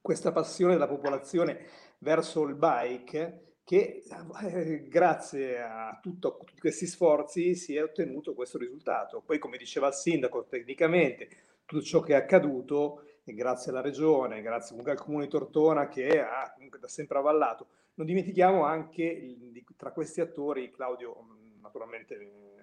questa 0.00 0.32
passione 0.32 0.74
della 0.74 0.88
popolazione 0.88 1.66
verso 1.98 2.42
il 2.42 2.54
bike 2.54 3.54
che 3.64 4.02
eh, 4.42 4.86
grazie 4.86 5.62
a, 5.62 5.98
tutto, 6.02 6.36
a, 6.40 6.44
tutti 6.44 6.60
questi 6.60 6.86
sforzi 6.86 7.54
si 7.54 7.74
è 7.74 7.82
ottenuto 7.82 8.34
questo 8.34 8.58
risultato. 8.58 9.22
Poi, 9.24 9.38
come 9.38 9.56
diceva 9.56 9.88
il 9.88 9.94
sindaco, 9.94 10.44
tecnicamente 10.44 11.28
tutto 11.64 11.82
ciò 11.82 12.00
che 12.00 12.12
è 12.12 12.16
accaduto 12.16 13.04
grazie 13.24 13.70
alla 13.70 13.80
regione, 13.80 14.42
grazie 14.42 14.70
comunque 14.70 14.92
al 14.92 14.98
comune 14.98 15.24
di 15.24 15.30
Tortona 15.30 15.88
che 15.88 16.20
ha 16.20 16.52
comunque 16.52 16.78
da 16.78 16.88
sempre 16.88 17.18
avallato. 17.18 17.68
Non 17.94 18.06
dimentichiamo 18.06 18.64
anche 18.64 19.34
tra 19.76 19.92
questi 19.92 20.20
attori, 20.20 20.70
Claudio 20.70 21.22
mm, 21.22 21.60
naturalmente 21.62 22.53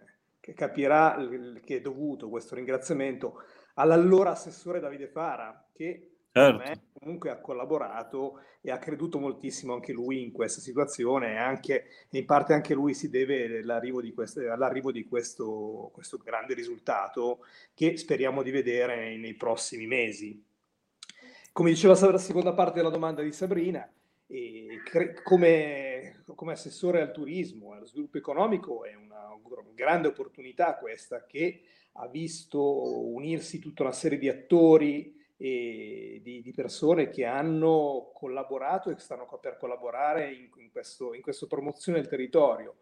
che 0.42 0.54
capirà 0.54 1.16
che 1.64 1.78
è 1.78 1.82
dovuto 1.82 2.28
questo 2.28 2.56
ringraziamento 2.56 3.44
all'allora 3.76 4.32
assessore 4.32 4.82
Davide 4.82 5.08
Fara 5.08 5.70
che 5.72 6.12
certo. 6.32 6.82
comunque 7.00 7.30
ha 7.30 7.40
collaborato 7.40 8.40
e 8.62 8.72
ha 8.72 8.78
creduto 8.78 9.20
moltissimo 9.20 9.74
anche 9.74 9.94
lui 9.94 10.24
in 10.24 10.32
questa 10.32 10.62
situazione 10.62 11.34
e, 11.34 11.38
anche, 11.38 11.86
in 12.10 12.26
parte 12.26 12.54
anche 12.54 12.74
lui 12.74 12.94
si 12.94 13.10
deve 13.10 13.60
all'arrivo 13.60 14.02
di, 14.02 14.14
queste, 14.14 14.48
all'arrivo 14.48 14.92
di 14.92 15.08
questo, 15.08 15.90
questo 15.94 16.18
grande 16.18 16.54
risultato 16.54 17.46
che 17.74 17.98
speriamo 17.98 18.42
di 18.44 18.52
vedere 18.52 19.16
nei 19.18 19.36
prossimi 19.36 19.88
mesi. 19.88 20.44
Come 21.54 21.70
diceva 21.70 21.98
la 22.10 22.18
seconda 22.18 22.54
parte 22.54 22.78
della 22.78 22.90
domanda 22.90 23.22
di 23.22 23.34
Sabrina, 23.34 23.88
come, 25.24 26.24
come, 26.34 26.52
assessore 26.54 27.02
al 27.02 27.12
turismo 27.12 27.74
e 27.74 27.78
allo 27.78 27.86
sviluppo 27.86 28.18
economico 28.18 28.86
è 28.86 28.96
una 28.96 29.11
grande 29.74 30.10
opportunità 30.10 30.76
questa 30.78 31.26
che 31.26 31.64
ha 31.94 32.08
visto 32.08 33.10
unirsi 33.10 33.60
tutta 33.60 33.84
una 33.84 33.92
serie 33.92 34.18
di 34.18 34.30
attori 34.30 35.20
e 35.38 36.20
di, 36.24 36.42
di, 36.42 36.52
persone 36.52 37.10
che 37.10 37.26
hanno 37.26 38.12
collaborato 38.14 38.92
e 38.92 39.00
stanno 39.00 39.28
per 39.42 39.58
collaborare 39.58 40.32
in, 40.32 40.50
in, 40.58 40.72
questo, 40.72 41.16
in 41.16 41.22
questa 41.22 41.48
promozione 41.48 42.00
del 42.00 42.08
territorio. 42.08 42.78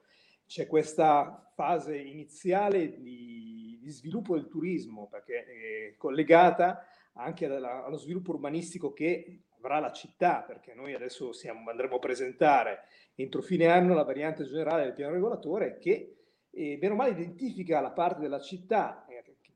C'è 0.45 0.67
questa 0.67 1.51
fase 1.55 1.97
iniziale 1.97 2.99
di, 2.99 3.79
di 3.81 3.89
sviluppo 3.89 4.35
del 4.35 4.49
turismo, 4.49 5.07
perché 5.07 5.45
è 5.45 5.95
collegata 5.95 6.85
anche 7.13 7.45
alla, 7.45 7.85
allo 7.85 7.97
sviluppo 7.97 8.31
urbanistico 8.31 8.91
che 8.91 9.43
avrà 9.57 9.79
la 9.79 9.91
città, 9.91 10.43
perché 10.45 10.73
noi 10.73 10.93
adesso 10.93 11.31
siamo, 11.31 11.69
andremo 11.69 11.95
a 11.95 11.99
presentare 11.99 12.83
entro 13.15 13.41
fine 13.41 13.67
anno 13.67 13.93
la 13.93 14.03
variante 14.03 14.45
generale 14.45 14.83
del 14.83 14.93
piano 14.93 15.13
regolatore 15.13 15.77
che, 15.77 16.18
eh, 16.59 16.77
bene 16.77 16.93
male, 16.93 17.11
identifica 17.11 17.79
la 17.79 17.91
parte 17.91 18.19
della 18.19 18.41
città 18.41 19.05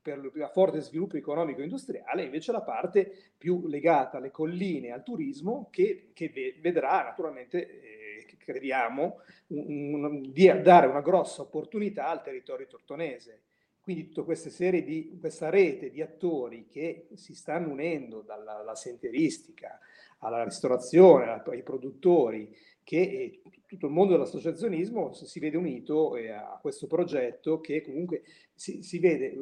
per 0.00 0.18
il 0.18 0.50
forte 0.52 0.80
sviluppo 0.80 1.16
economico 1.16 1.60
e 1.60 1.64
industriale, 1.64 2.24
invece 2.24 2.52
la 2.52 2.60
parte 2.60 3.32
più 3.38 3.66
legata 3.66 4.18
alle 4.18 4.30
colline, 4.30 4.90
al 4.90 5.02
turismo, 5.02 5.68
che, 5.70 6.10
che 6.12 6.58
vedrà 6.60 7.02
naturalmente, 7.02 7.80
eh, 7.80 8.36
crediamo, 8.36 9.20
un, 9.48 10.04
un, 10.04 10.30
di 10.30 10.44
dare 10.62 10.88
una 10.88 11.00
grossa 11.00 11.40
opportunità 11.40 12.08
al 12.08 12.22
territorio 12.22 12.66
tortonese. 12.66 13.44
Quindi 13.80 14.08
tutta 14.08 14.24
questa 14.24 14.50
serie 14.50 14.82
di, 14.82 15.16
questa 15.18 15.48
rete 15.48 15.90
di 15.90 16.02
attori 16.02 16.68
che 16.68 17.08
si 17.14 17.34
stanno 17.34 17.70
unendo 17.70 18.20
dalla, 18.20 18.54
dalla 18.54 18.74
senteristica 18.74 19.78
alla 20.18 20.42
ristorazione, 20.42 21.30
ai 21.30 21.62
produttori, 21.62 22.54
che 22.84 23.00
eh, 23.00 23.40
tutto 23.66 23.86
il 23.86 23.92
mondo 23.92 24.12
dell'associazionismo 24.12 25.12
si 25.14 25.40
vede 25.40 25.56
unito 25.56 26.16
eh, 26.16 26.30
a 26.30 26.58
questo 26.60 26.86
progetto 26.86 27.60
che 27.60 27.82
comunque 27.82 28.22
si, 28.54 28.82
si 28.82 28.98
vede 28.98 29.34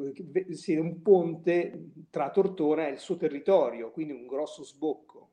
si 0.51 0.75
un 0.75 1.01
ponte 1.01 1.91
tra 2.09 2.31
Tortona 2.31 2.87
e 2.87 2.91
il 2.91 2.99
suo 2.99 3.17
territorio, 3.17 3.91
quindi 3.91 4.13
un 4.13 4.25
grosso 4.25 4.63
sbocco. 4.63 5.29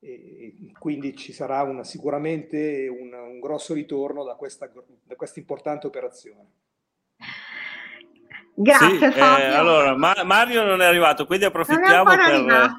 E 0.00 0.70
quindi 0.78 1.16
ci 1.16 1.32
sarà 1.32 1.62
una, 1.62 1.82
sicuramente 1.82 2.88
un, 2.88 3.10
un, 3.14 3.40
grosso 3.40 3.72
ritorno 3.72 4.22
da 4.22 4.34
questa, 4.34 4.70
da 5.02 5.16
questa 5.16 5.38
importante 5.38 5.86
operazione. 5.86 6.50
Grazie 8.56 9.12
sì, 9.12 9.18
eh, 9.18 9.20
allora, 9.20 9.96
Ma- 9.96 10.22
Mario 10.24 10.62
non 10.62 10.82
è 10.82 10.84
arrivato, 10.84 11.24
quindi 11.24 11.46
approfittiamo 11.46 12.04
per, 12.04 12.78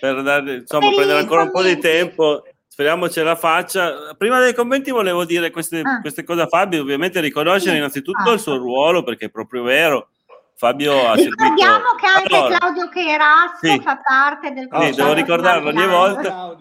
per 0.00 0.22
dare, 0.22 0.54
insomma, 0.54 0.88
prendere 0.88 1.18
ancora 1.18 1.42
un 1.42 1.50
po' 1.50 1.62
di 1.62 1.76
tempo 1.76 2.44
speriamo 2.74 3.08
ce 3.08 3.22
la 3.22 3.36
faccia. 3.36 4.16
Prima 4.18 4.40
dei 4.40 4.52
commenti 4.52 4.90
volevo 4.90 5.24
dire 5.24 5.52
queste, 5.52 5.80
ah. 5.80 6.00
queste 6.00 6.24
cose 6.24 6.40
a 6.40 6.48
Fabio, 6.48 6.82
ovviamente 6.82 7.20
riconoscere 7.20 7.70
sì. 7.70 7.76
innanzitutto 7.76 8.30
ah. 8.30 8.32
il 8.32 8.40
suo 8.40 8.56
ruolo, 8.56 9.04
perché 9.04 9.26
è 9.26 9.30
proprio 9.30 9.62
vero. 9.62 10.08
Fabio 10.56 11.06
ha 11.06 11.14
Ricordiamo 11.14 11.54
seguito... 11.54 11.94
che 12.00 12.06
anche 12.06 12.36
allora, 12.36 12.58
Claudio 12.58 12.88
Cherasso 12.88 13.58
sì. 13.60 13.80
fa 13.80 13.96
parte 13.98 14.52
del 14.52 14.68
comitato. 14.68 14.92
Sì, 14.92 15.00
devo 15.00 15.12
ricordarlo 15.12 15.68
ogni 15.68 15.86
volta. 15.86 16.56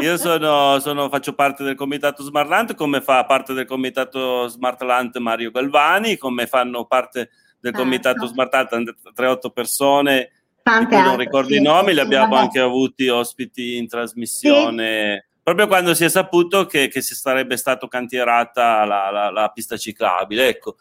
Io 0.00 0.16
sono, 0.16 0.78
sono, 0.78 1.08
faccio 1.10 1.34
parte 1.34 1.64
del 1.64 1.74
comitato 1.74 2.22
Smartland, 2.22 2.74
come 2.74 3.02
fa 3.02 3.24
parte 3.26 3.52
del 3.52 3.66
comitato 3.66 4.48
Smartland 4.48 5.16
Mario 5.16 5.50
Galvani, 5.50 6.16
come 6.16 6.46
fanno 6.46 6.86
parte 6.86 7.28
del 7.60 7.72
certo. 7.72 7.78
comitato 7.78 8.26
Smartland 8.26 8.94
3-8 9.14 9.50
persone 9.52 10.30
Tante 10.66 11.00
non 11.00 11.16
ricordo 11.16 11.50
sì, 11.50 11.58
i 11.58 11.62
nomi, 11.62 11.94
li 11.94 12.00
abbiamo 12.00 12.30
vabbè. 12.30 12.40
anche 12.42 12.58
avuti 12.58 13.06
ospiti 13.06 13.76
in 13.76 13.86
trasmissione. 13.86 15.24
Sì. 15.24 15.38
Proprio 15.40 15.68
quando 15.68 15.94
si 15.94 16.02
è 16.02 16.08
saputo 16.08 16.66
che, 16.66 16.88
che 16.88 17.02
si 17.02 17.14
sarebbe 17.14 17.56
stato 17.56 17.86
cantierata 17.86 18.84
la, 18.84 19.12
la, 19.12 19.30
la, 19.30 19.48
pista 19.50 19.76
ciclabile. 19.76 20.48
Ecco, 20.48 20.78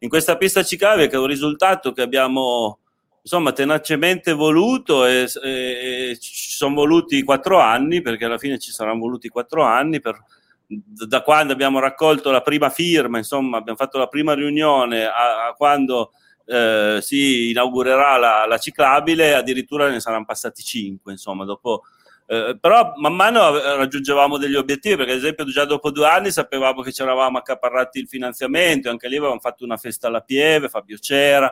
in 0.00 0.08
questa 0.08 0.36
pista 0.36 0.64
ciclabile, 0.64 1.06
che 1.06 1.14
è 1.14 1.20
un 1.20 1.28
risultato 1.28 1.92
che 1.92 2.02
abbiamo 2.02 2.80
insomma 3.22 3.52
tenacemente 3.52 4.32
voluto 4.32 5.06
e, 5.06 5.28
e, 5.44 6.08
e 6.10 6.18
ci 6.18 6.50
sono 6.50 6.74
voluti 6.74 7.22
quattro 7.22 7.60
anni, 7.60 8.02
perché 8.02 8.24
alla 8.24 8.38
fine 8.38 8.58
ci 8.58 8.72
saranno 8.72 8.98
voluti 8.98 9.28
quattro 9.28 9.62
anni 9.62 10.00
per, 10.00 10.20
da 10.66 11.22
quando 11.22 11.52
abbiamo 11.52 11.78
raccolto 11.78 12.32
la 12.32 12.42
prima 12.42 12.70
firma, 12.70 13.18
insomma, 13.18 13.58
abbiamo 13.58 13.78
fatto 13.78 13.98
la 13.98 14.08
prima 14.08 14.34
riunione 14.34 15.04
a, 15.04 15.46
a 15.46 15.52
quando 15.52 16.10
eh, 16.48 16.98
si 17.02 17.50
inaugurerà 17.50 18.16
la, 18.16 18.46
la, 18.46 18.58
ciclabile, 18.58 19.34
addirittura 19.34 19.88
ne 19.88 20.00
saranno 20.00 20.24
passati 20.24 20.62
5, 20.62 21.12
insomma, 21.12 21.44
dopo... 21.44 21.82
Eh, 22.26 22.58
però 22.60 22.92
man 22.96 23.14
mano 23.14 23.58
raggiungevamo 23.58 24.36
degli 24.36 24.54
obiettivi 24.54 24.96
perché 24.96 25.12
ad 25.12 25.18
esempio 25.18 25.46
già 25.46 25.64
dopo 25.64 25.90
due 25.90 26.06
anni 26.06 26.30
sapevamo 26.30 26.82
che 26.82 26.92
ci 26.92 27.00
eravamo 27.00 27.38
accaparrati 27.38 28.00
il 28.00 28.06
finanziamento 28.06 28.90
anche 28.90 29.08
lì 29.08 29.16
avevamo 29.16 29.40
fatto 29.40 29.64
una 29.64 29.78
festa 29.78 30.08
alla 30.08 30.20
Pieve, 30.20 30.68
Fabio 30.68 30.98
c'era 31.00 31.50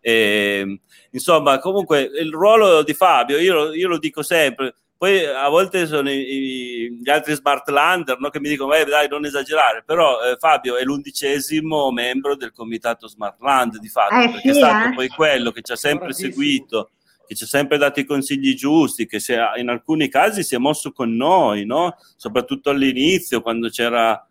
e, 0.00 0.80
insomma 1.10 1.58
comunque 1.58 2.00
il 2.00 2.32
ruolo 2.32 2.82
di 2.82 2.94
Fabio 2.94 3.36
io, 3.36 3.74
io 3.74 3.86
lo 3.86 3.98
dico 3.98 4.22
sempre 4.22 4.74
poi 5.04 5.22
a 5.26 5.50
volte 5.50 5.86
sono 5.86 6.10
i, 6.10 6.16
i, 6.16 6.98
gli 7.02 7.10
altri 7.10 7.34
smart 7.34 7.68
lander 7.68 8.18
no, 8.18 8.30
che 8.30 8.40
mi 8.40 8.48
dicono 8.48 8.72
eh, 8.72 8.86
dai 8.86 9.06
non 9.06 9.26
esagerare, 9.26 9.82
però 9.84 10.16
eh, 10.22 10.36
Fabio 10.38 10.76
è 10.76 10.82
l'undicesimo 10.82 11.92
membro 11.92 12.34
del 12.36 12.52
comitato 12.52 13.06
smart 13.06 13.38
land 13.42 13.76
di 13.80 13.88
fatto, 13.88 14.14
eh, 14.14 14.30
perché 14.30 14.40
sì, 14.40 14.48
è 14.48 14.62
stato 14.62 14.88
eh. 14.88 14.94
poi 14.94 15.08
quello 15.08 15.50
che 15.50 15.60
ci 15.60 15.72
ha 15.72 15.76
sempre 15.76 16.14
seguito 16.14 16.92
che 17.26 17.34
ci 17.34 17.44
ha 17.44 17.46
sempre 17.46 17.76
dato 17.76 18.00
i 18.00 18.04
consigli 18.04 18.54
giusti, 18.54 19.06
che 19.06 19.18
ha, 19.38 19.58
in 19.58 19.68
alcuni 19.68 20.08
casi 20.08 20.42
si 20.42 20.54
è 20.54 20.58
mosso 20.58 20.90
con 20.90 21.14
noi, 21.14 21.66
no? 21.66 21.96
soprattutto 22.16 22.70
all'inizio, 22.70 23.42
quando 23.42 23.68
c'era 23.68 24.26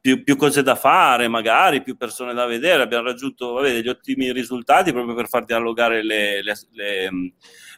più, 0.00 0.22
più, 0.22 0.36
cose 0.36 0.62
da 0.62 0.76
fare, 0.76 1.28
magari 1.28 1.82
più 1.82 1.96
persone 1.96 2.34
da 2.34 2.46
vedere. 2.46 2.82
Abbiamo 2.82 3.04
raggiunto 3.04 3.52
vabbè, 3.54 3.72
degli 3.72 3.88
ottimi 3.88 4.32
risultati 4.32 4.92
proprio 4.92 5.14
per 5.14 5.28
far 5.28 5.44
dialogare 5.44 6.04
le, 6.04 6.42
le, 6.42 6.54
le, 6.72 7.10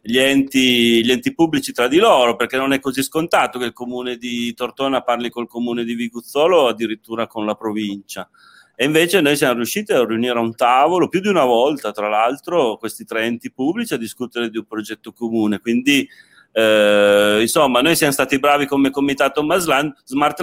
gli, 0.03 0.19
enti, 0.19 1.05
gli, 1.05 1.11
enti, 1.11 1.35
pubblici 1.35 1.73
tra 1.73 1.89
di 1.89 1.99
loro, 1.99 2.37
perché 2.37 2.57
non 2.57 2.73
è 2.73 2.81
così 2.81 3.03
scontato 3.03 3.59
che 3.59 3.67
il 3.67 3.73
comune 3.73 4.17
di 4.17 4.55
Tortona 4.55 5.03
parli 5.03 5.31
col 5.31 5.49
comune 5.49 5.85
di 5.85 5.95
Viguzzolo 5.95 6.59
o 6.59 6.69
addirittura 6.69 7.27
con 7.27 7.45
la 7.45 7.55
provincia. 7.55 8.29
E 8.81 8.85
invece 8.85 9.21
noi 9.21 9.37
siamo 9.37 9.55
riusciti 9.55 9.93
a 9.93 10.05
riunire 10.05 10.39
a 10.39 10.41
un 10.41 10.55
tavolo 10.55 11.09
più 11.09 11.21
di 11.21 11.27
una 11.27 11.45
volta, 11.45 11.91
tra 11.91 12.09
l'altro, 12.09 12.77
questi 12.77 13.05
tre 13.05 13.25
enti 13.25 13.51
pubblici 13.51 13.95
a 13.95 13.97
discutere 13.97 14.51
di 14.51 14.59
un 14.59 14.67
progetto 14.67 15.13
comune. 15.13 15.59
Quindi, 15.59 16.09
eh, 16.53 17.39
insomma, 17.41 17.81
noi 17.81 17.97
siamo 17.97 18.13
stati 18.13 18.39
bravi 18.39 18.67
come 18.67 18.91
comitato 18.91 19.43
Masland, 19.43 19.95
Smart 20.05 20.41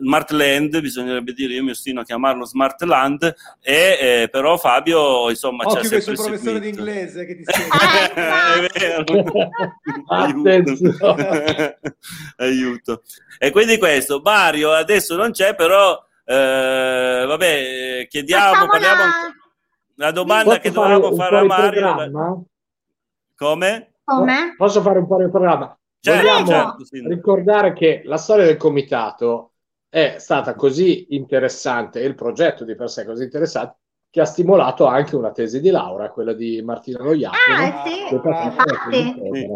Land, 0.00 0.06
Smart 0.06 0.30
Land, 0.30 0.80
bisognerebbe 0.80 1.32
dire, 1.32 1.54
io 1.54 1.62
mi 1.62 1.70
ostino 1.70 2.00
a 2.00 2.04
chiamarlo 2.04 2.44
Smart 2.44 2.80
Land, 2.82 3.34
e, 3.60 3.98
eh, 4.00 4.28
però 4.30 4.56
Fabio, 4.56 5.28
insomma, 5.28 5.64
Occhio 5.64 5.82
ci 5.82 5.94
ha 5.94 6.00
sempre 6.00 6.04
questo 6.04 6.28
professore 6.28 6.60
di 6.60 6.68
inglese 6.68 7.26
che 7.26 7.36
ti 7.36 7.44
spiega. 7.46 9.04
Aiuto. 10.08 11.16
Aiuto. 12.36 13.02
E 13.38 13.50
quindi 13.50 13.78
questo, 13.78 14.20
Mario 14.22 14.72
adesso 14.72 15.16
non 15.16 15.30
c'è, 15.30 15.54
però 15.54 16.02
eh, 16.24 17.24
vabbè, 17.26 18.06
chiediamo, 18.08 18.66
parliamo 18.66 19.02
la, 19.02 19.34
la 19.96 20.10
domanda 20.10 20.58
che 20.58 20.70
dovevamo 20.70 21.14
fare 21.14 21.38
a 21.38 21.44
Mario. 21.44 22.44
Come? 23.36 23.92
Come? 24.04 24.54
Posso 24.56 24.82
fare 24.82 24.98
un 24.98 25.06
po' 25.06 25.22
di 25.22 25.30
programma? 25.30 25.74
Certo, 26.00 26.26
Vogliamo 26.26 26.46
certo, 26.46 26.84
sì. 26.84 27.02
ricordare 27.06 27.72
che 27.74 28.02
la 28.04 28.16
storia 28.16 28.46
del 28.46 28.56
comitato 28.56 29.49
è 29.90 30.16
stata 30.18 30.54
così 30.54 31.08
interessante 31.10 32.00
e 32.00 32.06
il 32.06 32.14
progetto 32.14 32.64
di 32.64 32.76
per 32.76 32.88
sé 32.88 33.04
così 33.04 33.24
interessante 33.24 33.76
che 34.08 34.20
ha 34.20 34.24
stimolato 34.24 34.86
anche 34.86 35.16
una 35.16 35.32
tesi 35.32 35.60
di 35.60 35.70
laurea, 35.70 36.10
quella 36.10 36.32
di 36.32 36.62
Martina 36.62 37.02
Loiato. 37.02 37.36
Ah, 37.48 37.84
sì, 37.86 38.14
infatti. 38.14 39.16
Sì, 39.32 39.48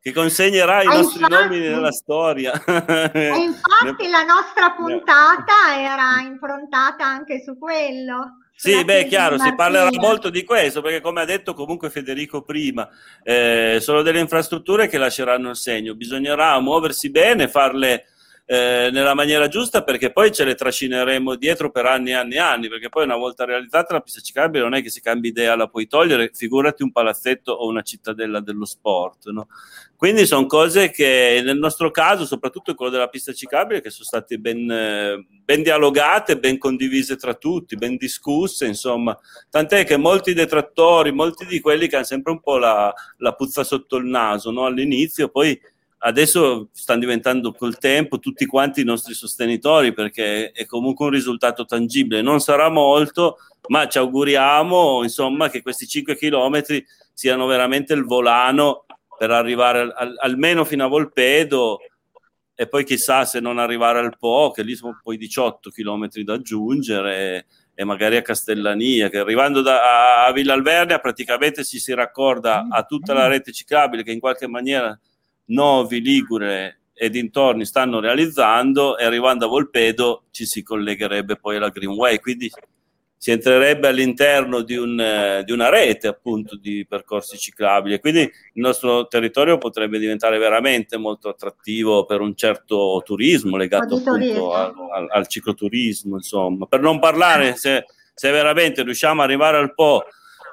che 0.00 0.12
consegnerà 0.12 0.82
i 0.82 0.86
ah, 0.86 0.94
nostri 0.96 1.20
infatti, 1.20 1.42
nomi 1.42 1.58
nella 1.60 1.92
storia. 1.92 2.52
E 2.64 3.36
infatti 3.38 4.08
la 4.08 4.24
nostra 4.24 4.72
puntata 4.76 5.78
era 5.78 6.20
improntata 6.24 7.04
anche 7.04 7.40
su 7.40 7.56
quello. 7.58 8.38
Sì, 8.54 8.84
beh, 8.84 9.06
chiaro, 9.06 9.38
si 9.38 9.54
parlerà 9.54 9.88
molto 9.98 10.30
di 10.30 10.44
questo, 10.44 10.82
perché 10.82 11.00
come 11.00 11.20
ha 11.20 11.24
detto 11.24 11.54
comunque 11.54 11.90
Federico 11.90 12.42
prima, 12.42 12.88
eh, 13.22 13.78
sono 13.80 14.02
delle 14.02 14.20
infrastrutture 14.20 14.86
che 14.88 14.98
lasceranno 14.98 15.50
il 15.50 15.56
segno, 15.56 15.94
bisognerà 15.94 16.58
muoversi 16.60 17.10
bene, 17.10 17.48
farle 17.48 18.06
eh, 18.52 18.90
nella 18.92 19.14
maniera 19.14 19.48
giusta 19.48 19.82
perché 19.82 20.12
poi 20.12 20.30
ce 20.30 20.44
le 20.44 20.54
trascineremo 20.54 21.36
dietro 21.36 21.70
per 21.70 21.86
anni 21.86 22.10
e 22.10 22.12
anni 22.12 22.34
e 22.34 22.38
anni 22.38 22.68
perché 22.68 22.90
poi 22.90 23.04
una 23.04 23.16
volta 23.16 23.46
realizzata 23.46 23.94
la 23.94 24.02
pista 24.02 24.20
ciclabile 24.20 24.62
non 24.62 24.74
è 24.74 24.82
che 24.82 24.90
si 24.90 25.00
cambi 25.00 25.28
idea 25.28 25.56
la 25.56 25.68
puoi 25.68 25.86
togliere 25.86 26.30
figurati 26.34 26.82
un 26.82 26.92
palazzetto 26.92 27.50
o 27.50 27.66
una 27.66 27.80
cittadella 27.80 28.40
dello 28.40 28.66
sport 28.66 29.30
no? 29.30 29.48
quindi 29.96 30.26
sono 30.26 30.44
cose 30.44 30.90
che 30.90 31.40
nel 31.42 31.56
nostro 31.56 31.90
caso 31.90 32.26
soprattutto 32.26 32.74
quello 32.74 32.92
della 32.92 33.08
pista 33.08 33.32
ciclabile 33.32 33.80
che 33.80 33.88
sono 33.88 34.04
state 34.04 34.36
ben, 34.36 35.24
ben 35.26 35.62
dialogate 35.62 36.36
ben 36.38 36.58
condivise 36.58 37.16
tra 37.16 37.32
tutti 37.32 37.76
ben 37.76 37.96
discusse 37.96 38.66
insomma 38.66 39.18
tant'è 39.48 39.86
che 39.86 39.96
molti 39.96 40.34
detrattori 40.34 41.10
molti 41.10 41.46
di 41.46 41.58
quelli 41.58 41.88
che 41.88 41.96
hanno 41.96 42.04
sempre 42.04 42.32
un 42.32 42.42
po' 42.42 42.58
la, 42.58 42.92
la 43.16 43.32
puzza 43.32 43.64
sotto 43.64 43.96
il 43.96 44.04
naso 44.04 44.50
no? 44.50 44.66
all'inizio 44.66 45.30
poi 45.30 45.58
adesso 46.04 46.68
stanno 46.72 47.00
diventando 47.00 47.52
col 47.52 47.78
tempo 47.78 48.18
tutti 48.18 48.46
quanti 48.46 48.80
i 48.80 48.84
nostri 48.84 49.14
sostenitori 49.14 49.92
perché 49.92 50.50
è 50.50 50.66
comunque 50.66 51.06
un 51.06 51.12
risultato 51.12 51.64
tangibile. 51.64 52.22
Non 52.22 52.40
sarà 52.40 52.68
molto, 52.68 53.38
ma 53.68 53.86
ci 53.86 53.98
auguriamo 53.98 55.02
insomma 55.02 55.48
che 55.48 55.62
questi 55.62 55.86
5 55.86 56.16
chilometri 56.16 56.84
siano 57.12 57.46
veramente 57.46 57.92
il 57.92 58.04
volano 58.04 58.86
per 59.16 59.30
arrivare 59.30 59.80
al, 59.80 59.92
al, 59.94 60.14
almeno 60.18 60.64
fino 60.64 60.84
a 60.84 60.88
Volpedo 60.88 61.78
e 62.54 62.66
poi 62.66 62.84
chissà 62.84 63.24
se 63.24 63.40
non 63.40 63.58
arrivare 63.58 64.00
al 64.00 64.16
Po, 64.18 64.50
che 64.50 64.62
lì 64.62 64.74
sono 64.74 64.98
poi 65.02 65.16
18 65.16 65.70
chilometri 65.70 66.24
da 66.24 66.34
aggiungere 66.34 67.46
e 67.74 67.84
magari 67.84 68.16
a 68.16 68.22
Castellania, 68.22 69.08
che 69.08 69.18
arrivando 69.18 69.62
da, 69.62 70.26
a 70.26 70.32
Villa 70.32 70.52
Alvernia 70.52 70.98
praticamente 70.98 71.64
si 71.64 71.78
si 71.78 71.94
raccorda 71.94 72.66
a 72.68 72.82
tutta 72.82 73.14
la 73.14 73.28
rete 73.28 73.52
ciclabile 73.52 74.02
che 74.02 74.12
in 74.12 74.20
qualche 74.20 74.46
maniera 74.46 74.98
Novi, 75.46 76.00
Ligure 76.00 76.80
e 76.94 77.10
dintorni 77.10 77.64
stanno 77.64 78.00
realizzando 78.00 78.96
e 78.96 79.04
arrivando 79.04 79.46
a 79.46 79.48
Volpedo 79.48 80.24
ci 80.30 80.46
si 80.46 80.62
collegherebbe 80.62 81.36
poi 81.36 81.56
alla 81.56 81.70
Greenway, 81.70 82.18
quindi 82.18 82.50
si 83.22 83.30
entrerebbe 83.30 83.86
all'interno 83.86 84.62
di, 84.62 84.74
un, 84.74 84.98
eh, 84.98 85.44
di, 85.44 85.52
una 85.52 85.68
rete 85.68 86.08
appunto 86.08 86.56
di 86.56 86.84
percorsi 86.88 87.38
ciclabili. 87.38 88.00
Quindi 88.00 88.22
il 88.22 88.30
nostro 88.60 89.06
territorio 89.06 89.58
potrebbe 89.58 90.00
diventare 90.00 90.38
veramente 90.38 90.96
molto 90.96 91.28
attrattivo 91.28 92.04
per 92.04 92.20
un 92.20 92.34
certo 92.34 93.00
turismo 93.04 93.56
legato 93.56 93.94
appunto 93.94 94.52
al, 94.54 94.74
al, 94.92 95.06
al, 95.08 95.28
cicloturismo, 95.28 96.16
insomma. 96.16 96.66
Per 96.66 96.80
non 96.80 96.98
parlare 96.98 97.54
se, 97.54 97.84
se 98.12 98.30
veramente 98.32 98.82
riusciamo 98.82 99.22
ad 99.22 99.28
arrivare 99.28 99.58
al 99.58 99.72
Po, 99.72 100.02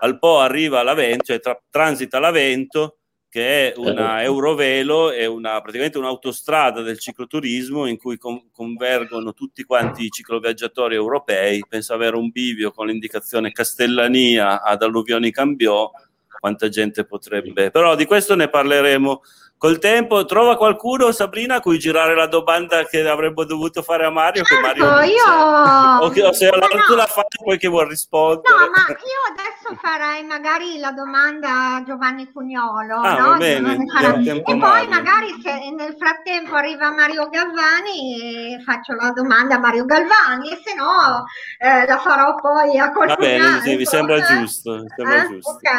al 0.01 0.19
Po 0.19 0.37
arriva 0.37 0.83
l'Avento, 0.83 1.23
cioè 1.23 1.39
tra, 1.39 1.59
transita 1.71 2.19
l'Avento, 2.19 2.98
che 3.29 3.71
è 3.71 3.77
una 3.77 4.23
Eurovelo, 4.23 5.11
è 5.11 5.27
una, 5.27 5.61
praticamente 5.61 5.99
un'autostrada 5.99 6.81
del 6.81 6.97
cicloturismo 6.97 7.85
in 7.85 7.97
cui 7.97 8.17
con, 8.17 8.49
convergono 8.51 9.33
tutti 9.33 9.63
quanti 9.63 10.05
i 10.05 10.09
cicloviaggiatori 10.09 10.95
europei. 10.95 11.63
Penso 11.69 11.93
avere 11.93 12.15
un 12.15 12.29
bivio 12.29 12.71
con 12.71 12.87
l'indicazione 12.87 13.51
Castellania 13.51 14.63
ad 14.63 14.81
Alluvioni 14.81 15.31
Cambiò, 15.31 15.91
quanta 16.39 16.69
gente 16.69 17.05
potrebbe. 17.05 17.69
Però 17.69 17.95
di 17.95 18.05
questo 18.05 18.35
ne 18.35 18.49
parleremo 18.49 19.21
col 19.59 19.77
tempo 19.77 20.23
trova 20.23 20.55
qualcuno, 20.55 21.11
Sabrina, 21.11 21.55
a 21.55 21.59
cui 21.59 21.77
girare 21.77 22.15
la 22.15 22.27
domanda 22.27 22.85
che 22.85 23.05
avremmo 23.05 23.43
dovuto 23.43 23.81
fare 23.83 24.05
a 24.05 24.09
Mario. 24.09 24.43
Certo, 24.45 24.55
che 24.55 24.79
Mario 24.79 25.11
io... 25.11 26.05
o, 26.05 26.09
che, 26.09 26.23
o 26.23 26.31
se 26.31 26.49
no. 26.49 26.67
tu 26.87 26.95
la 26.95 27.05
fai 27.05 27.25
poi 27.43 27.57
che 27.57 27.67
vuol 27.67 27.87
rispondere. 27.87 28.47
No, 28.47 28.69
ma 28.71 28.85
io 28.87 29.21
adesso 29.35 29.77
farei 29.81 30.23
magari 30.23 30.79
la 30.79 30.93
domanda 30.93 31.75
a 31.75 31.83
Giovanni 31.83 32.31
Cugnolo. 32.31 33.01
Ah, 33.01 33.17
no? 33.17 33.37
bene, 33.37 33.73
e 33.73 34.41
poi 34.43 34.57
Mario. 34.57 34.89
magari 34.89 35.41
se 35.43 35.71
nel 35.71 35.93
frattempo 35.99 36.55
arriva 36.55 36.91
Mario 36.91 37.27
Galvani 37.27 38.63
faccio 38.65 38.93
la 38.93 39.11
domanda 39.11 39.55
a 39.55 39.59
Mario 39.59 39.83
Galvani 39.83 40.51
e 40.51 40.61
se 40.63 40.73
no 40.75 41.25
eh, 41.57 41.85
la 41.85 41.97
farò 41.97 42.35
poi 42.35 42.79
a 42.79 42.91
qualcun 42.93 43.07
Va 43.07 43.15
bene, 43.17 43.61
sì, 43.61 43.75
mi 43.75 43.85
sembra 43.85 44.21
giusto. 44.21 44.77
Mi 44.77 44.87
sembra 44.95 45.23
eh? 45.23 45.27
giusto. 45.27 45.51
Ok, 45.51 45.69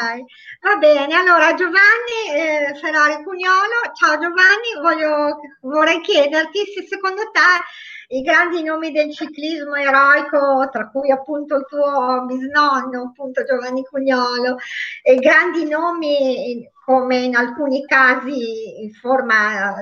va 0.61 0.77
bene. 0.77 1.15
Allora 1.15 1.55
Giovanni 1.55 2.29
eh, 2.35 2.79
Ferrari 2.79 3.23
Cugnolo 3.25 3.70
ciao 3.95 4.19
Giovanni, 4.19 4.81
voglio, 4.81 5.41
vorrei 5.63 6.01
chiederti 6.01 6.65
se 6.75 6.87
secondo 6.87 7.23
te 7.31 8.17
i 8.17 8.23
grandi 8.23 8.63
nomi 8.63 8.91
del 8.91 9.13
ciclismo 9.13 9.75
eroico, 9.75 10.69
tra 10.71 10.89
cui 10.91 11.11
appunto 11.11 11.57
il 11.57 11.67
tuo 11.69 12.25
bisnonno, 12.27 13.03
appunto 13.03 13.45
Giovanni 13.45 13.85
Cugnolo, 13.85 14.57
e 15.03 15.15
grandi 15.17 15.69
nomi 15.69 16.69
come 16.85 17.19
in 17.19 17.37
alcuni 17.37 17.85
casi 17.87 18.83
in 18.83 18.93
forma 18.93 19.77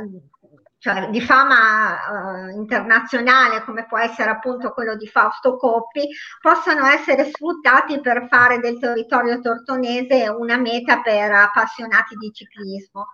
cioè, 0.81 1.09
di 1.11 1.21
fama 1.21 1.97
uh, 2.09 2.49
internazionale 2.51 3.65
come 3.65 3.85
può 3.87 3.99
essere 3.99 4.31
appunto 4.31 4.71
quello 4.71 4.95
di 4.95 5.09
Fausto 5.09 5.57
Coppi 5.57 6.09
possono 6.41 6.87
essere 6.87 7.25
sfruttati 7.33 8.01
per 8.01 8.29
fare 8.29 8.61
del 8.61 8.79
territorio 8.79 9.41
tortonese 9.41 10.29
una 10.29 10.57
meta 10.57 11.01
per 11.01 11.33
appassionati 11.33 12.15
di 12.15 12.31
ciclismo 12.33 13.09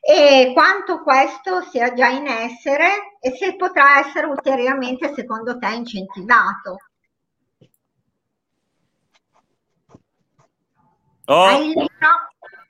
e 0.00 0.52
quanto 0.54 1.02
questo 1.02 1.62
sia 1.62 1.92
già 1.94 2.08
in 2.08 2.28
essere 2.28 3.16
e 3.20 3.32
se 3.36 3.56
potrà 3.56 3.98
essere 3.98 4.26
ulteriormente 4.26 5.12
secondo 5.12 5.58
te 5.58 5.68
incentivato. 5.68 6.76
Oh. 11.24 11.58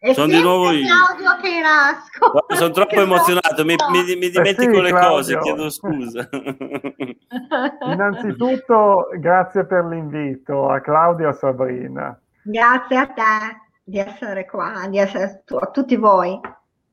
E 0.03 0.15
sono 0.15 0.29
di 0.29 0.41
nuovo 0.41 0.71
io. 0.71 0.87
Claudio 0.87 1.43
Perasco. 1.43 2.47
Sono 2.57 2.71
troppo 2.71 3.03
emozionato, 3.03 3.67
mi, 3.67 3.75
mi, 3.93 4.17
mi 4.17 4.31
dimentico 4.31 4.71
eh 4.71 4.77
sì, 4.77 4.81
le 4.81 4.89
Claudio. 4.89 5.09
cose, 5.11 5.39
chiedo 5.41 5.69
scusa. 5.69 6.29
Innanzitutto, 7.85 9.09
grazie 9.19 9.67
per 9.67 9.85
l'invito 9.85 10.71
a 10.71 10.81
Claudio 10.81 11.27
e 11.27 11.29
a 11.29 11.33
Sabrina. 11.35 12.19
Grazie 12.45 12.97
a 12.97 13.07
te 13.09 13.61
di 13.85 13.99
essere 13.99 14.47
qua, 14.47 14.87
di 14.89 14.97
essere 14.97 15.43
tu, 15.45 15.57
a 15.57 15.67
tutti 15.67 15.97
voi. 15.97 16.41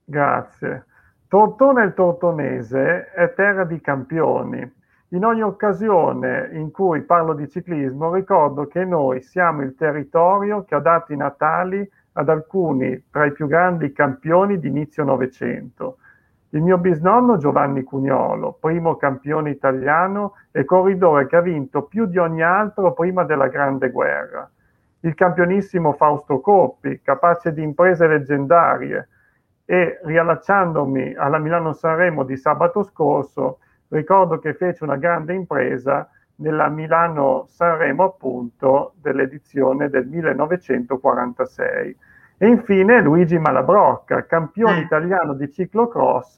Grazie. 0.03 0.85
Tortona 1.29 1.83
il 1.83 1.93
Tortonese 1.93 3.11
è 3.11 3.33
terra 3.33 3.63
di 3.63 3.79
campioni. 3.79 4.69
In 5.11 5.23
ogni 5.23 5.43
occasione 5.43 6.49
in 6.51 6.71
cui 6.71 7.03
parlo 7.03 7.33
di 7.33 7.49
ciclismo 7.49 8.13
ricordo 8.13 8.67
che 8.67 8.83
noi 8.83 9.21
siamo 9.21 9.61
il 9.61 9.75
territorio 9.75 10.65
che 10.65 10.75
ha 10.75 10.79
dato 10.79 11.13
i 11.13 11.17
natali 11.17 11.89
ad 12.17 12.29
alcuni 12.29 13.05
tra 13.11 13.25
i 13.25 13.31
più 13.31 13.47
grandi 13.47 13.93
campioni 13.93 14.59
di 14.59 14.67
inizio 14.67 15.03
Novecento. 15.03 15.97
Il 16.49 16.61
mio 16.61 16.79
bisnonno 16.79 17.37
Giovanni 17.37 17.83
Cugnolo, 17.83 18.57
primo 18.59 18.95
campione 18.95 19.51
italiano 19.51 20.33
e 20.51 20.65
corridore 20.65 21.27
che 21.27 21.35
ha 21.35 21.41
vinto 21.41 21.83
più 21.83 22.07
di 22.07 22.17
ogni 22.17 22.41
altro 22.41 22.93
prima 22.93 23.23
della 23.23 23.47
Grande 23.47 23.91
Guerra. 23.91 24.49
Il 25.01 25.13
campionissimo 25.13 25.93
Fausto 25.93 26.39
Coppi, 26.39 27.01
capace 27.01 27.53
di 27.53 27.61
imprese 27.61 28.07
leggendarie, 28.07 29.09
e 29.65 29.99
riallacciandomi 30.01 31.13
alla 31.15 31.37
Milano-Sanremo 31.37 32.23
di 32.23 32.37
sabato 32.37 32.81
scorso, 32.83 33.59
ricordo 33.89 34.39
che 34.39 34.53
fece 34.53 34.85
una 34.85 34.95
grande 34.95 35.33
impresa 35.33 36.09
nella 36.37 36.69
Milano-Sanremo 36.69 38.03
appunto 38.03 38.93
dell'edizione 39.01 39.89
del 39.89 40.07
1946. 40.07 41.97
E 42.37 42.47
infine 42.47 43.01
Luigi 43.01 43.37
Malabrocca, 43.39 44.25
campione 44.25 44.79
eh. 44.79 44.83
italiano 44.83 45.33
di 45.33 45.51
ciclocross 45.51 46.37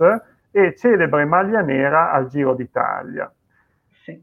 e 0.51 0.75
celebre 0.75 1.25
maglia 1.25 1.61
nera 1.61 2.11
al 2.11 2.27
Giro 2.27 2.53
d'Italia. 2.53 3.31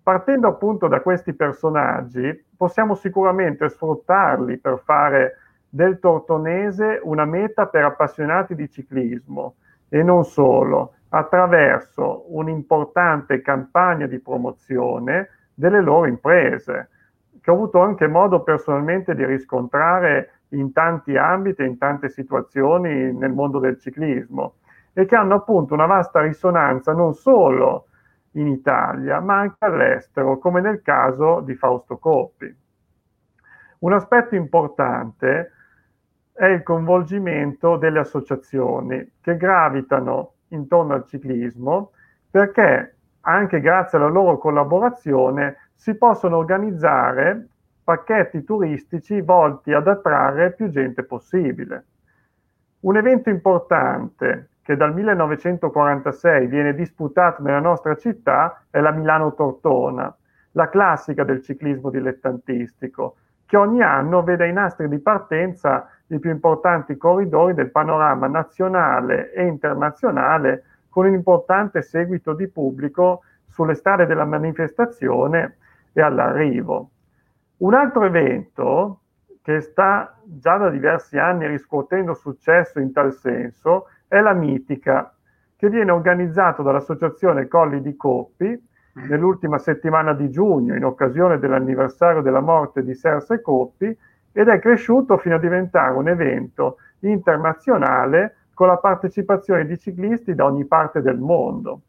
Partendo 0.02 0.48
appunto 0.48 0.88
da 0.88 1.00
questi 1.00 1.34
personaggi, 1.34 2.44
possiamo 2.56 2.94
sicuramente 2.94 3.68
sfruttarli 3.68 4.58
per 4.58 4.80
fare 4.84 5.38
del 5.68 6.00
Tortonese 6.00 7.00
una 7.02 7.24
meta 7.24 7.66
per 7.66 7.84
appassionati 7.84 8.54
di 8.54 8.68
ciclismo 8.68 9.56
e 9.88 10.02
non 10.02 10.24
solo, 10.24 10.94
attraverso 11.10 12.24
un'importante 12.34 13.40
campagna 13.42 14.06
di 14.06 14.18
promozione 14.18 15.28
delle 15.56 15.80
loro 15.80 16.06
imprese, 16.06 16.90
che 17.40 17.50
ho 17.50 17.54
avuto 17.54 17.80
anche 17.80 18.06
modo 18.06 18.42
personalmente 18.42 19.14
di 19.14 19.24
riscontrare 19.24 20.40
in 20.50 20.72
tanti 20.72 21.16
ambiti 21.16 21.64
in 21.64 21.78
tante 21.78 22.08
situazioni 22.08 23.12
nel 23.12 23.32
mondo 23.32 23.58
del 23.58 23.78
ciclismo 23.80 24.56
e 24.92 25.06
che 25.06 25.16
hanno 25.16 25.34
appunto 25.34 25.74
una 25.74 25.86
vasta 25.86 26.20
risonanza 26.20 26.92
non 26.92 27.14
solo 27.14 27.86
in 28.32 28.46
Italia 28.48 29.20
ma 29.20 29.38
anche 29.38 29.64
all'estero, 29.64 30.38
come 30.38 30.60
nel 30.60 30.82
caso 30.82 31.40
di 31.40 31.54
Fausto 31.54 31.96
Coppi. 31.96 32.54
Un 33.78 33.92
aspetto 33.92 34.34
importante 34.34 35.52
è 36.32 36.46
il 36.46 36.62
coinvolgimento 36.62 37.76
delle 37.76 38.00
associazioni 38.00 39.12
che 39.20 39.36
gravitano 39.36 40.32
intorno 40.48 40.94
al 40.94 41.06
ciclismo 41.06 41.92
perché 42.30 42.95
anche 43.26 43.60
grazie 43.60 43.98
alla 43.98 44.08
loro 44.08 44.38
collaborazione 44.38 45.70
si 45.74 45.96
possono 45.96 46.36
organizzare 46.36 47.48
pacchetti 47.82 48.44
turistici 48.44 49.20
volti 49.20 49.72
ad 49.72 49.86
attrarre 49.86 50.52
più 50.52 50.68
gente 50.70 51.02
possibile. 51.02 51.84
Un 52.80 52.96
evento 52.96 53.30
importante 53.30 54.50
che 54.62 54.76
dal 54.76 54.94
1946 54.94 56.46
viene 56.46 56.74
disputato 56.74 57.42
nella 57.42 57.60
nostra 57.60 57.96
città 57.96 58.62
è 58.70 58.80
la 58.80 58.90
Milano 58.90 59.34
Tortona, 59.34 60.12
la 60.52 60.68
classica 60.68 61.24
del 61.24 61.42
ciclismo 61.42 61.90
dilettantistico, 61.90 63.16
che 63.44 63.56
ogni 63.56 63.82
anno 63.82 64.22
vede 64.22 64.44
ai 64.44 64.52
nastri 64.52 64.88
di 64.88 64.98
partenza 64.98 65.88
i 66.08 66.18
più 66.18 66.30
importanti 66.30 66.96
corridori 66.96 67.54
del 67.54 67.70
panorama 67.70 68.26
nazionale 68.26 69.32
e 69.32 69.46
internazionale 69.46 70.64
con 70.96 71.04
un 71.04 71.12
importante 71.12 71.82
seguito 71.82 72.32
di 72.32 72.48
pubblico 72.48 73.20
sulle 73.50 73.74
strade 73.74 74.06
della 74.06 74.24
manifestazione 74.24 75.58
e 75.92 76.00
all'arrivo. 76.00 76.88
Un 77.58 77.74
altro 77.74 78.06
evento 78.06 79.00
che 79.42 79.60
sta 79.60 80.18
già 80.24 80.56
da 80.56 80.70
diversi 80.70 81.18
anni 81.18 81.48
riscuotendo 81.48 82.14
successo 82.14 82.80
in 82.80 82.92
tal 82.92 83.12
senso 83.12 83.88
è 84.08 84.20
la 84.20 84.32
Mitica, 84.32 85.14
che 85.54 85.68
viene 85.68 85.90
organizzato 85.90 86.62
dall'Associazione 86.62 87.46
Colli 87.46 87.82
di 87.82 87.94
Coppi 87.94 88.58
nell'ultima 89.06 89.58
settimana 89.58 90.14
di 90.14 90.30
giugno 90.30 90.74
in 90.74 90.84
occasione 90.86 91.38
dell'anniversario 91.38 92.22
della 92.22 92.40
morte 92.40 92.82
di 92.82 92.94
Serse 92.94 93.42
Coppi 93.42 93.94
ed 94.32 94.48
è 94.48 94.58
cresciuto 94.60 95.18
fino 95.18 95.34
a 95.34 95.40
diventare 95.40 95.92
un 95.92 96.08
evento 96.08 96.78
internazionale 97.00 98.36
con 98.56 98.68
la 98.68 98.78
partecipazione 98.78 99.66
di 99.66 99.78
ciclisti 99.78 100.34
da 100.34 100.46
ogni 100.46 100.64
parte 100.64 101.02
del 101.02 101.18
mondo. 101.18 101.82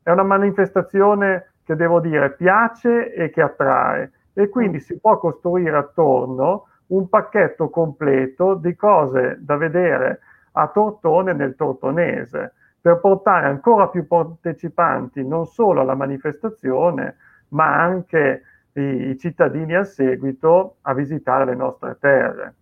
È 0.00 0.12
una 0.12 0.22
manifestazione 0.22 1.54
che 1.64 1.74
devo 1.74 1.98
dire 1.98 2.34
piace 2.34 3.12
e 3.12 3.30
che 3.30 3.42
attrae 3.42 4.12
e 4.32 4.48
quindi 4.48 4.78
si 4.78 4.96
può 5.00 5.18
costruire 5.18 5.76
attorno 5.76 6.68
un 6.88 7.08
pacchetto 7.08 7.68
completo 7.68 8.54
di 8.54 8.76
cose 8.76 9.38
da 9.40 9.56
vedere 9.56 10.20
a 10.52 10.68
Tortone 10.68 11.32
nel 11.32 11.56
Tortonese 11.56 12.52
per 12.80 13.00
portare 13.00 13.48
ancora 13.48 13.88
più 13.88 14.06
partecipanti 14.06 15.26
non 15.26 15.46
solo 15.46 15.80
alla 15.80 15.96
manifestazione 15.96 17.16
ma 17.48 17.74
anche 17.74 18.42
i, 18.74 19.16
cittadini 19.18 19.74
al 19.74 19.86
seguito 19.86 20.76
a 20.82 20.94
visitare 20.94 21.44
le 21.44 21.56
nostre 21.56 21.96
terre. 21.98 22.54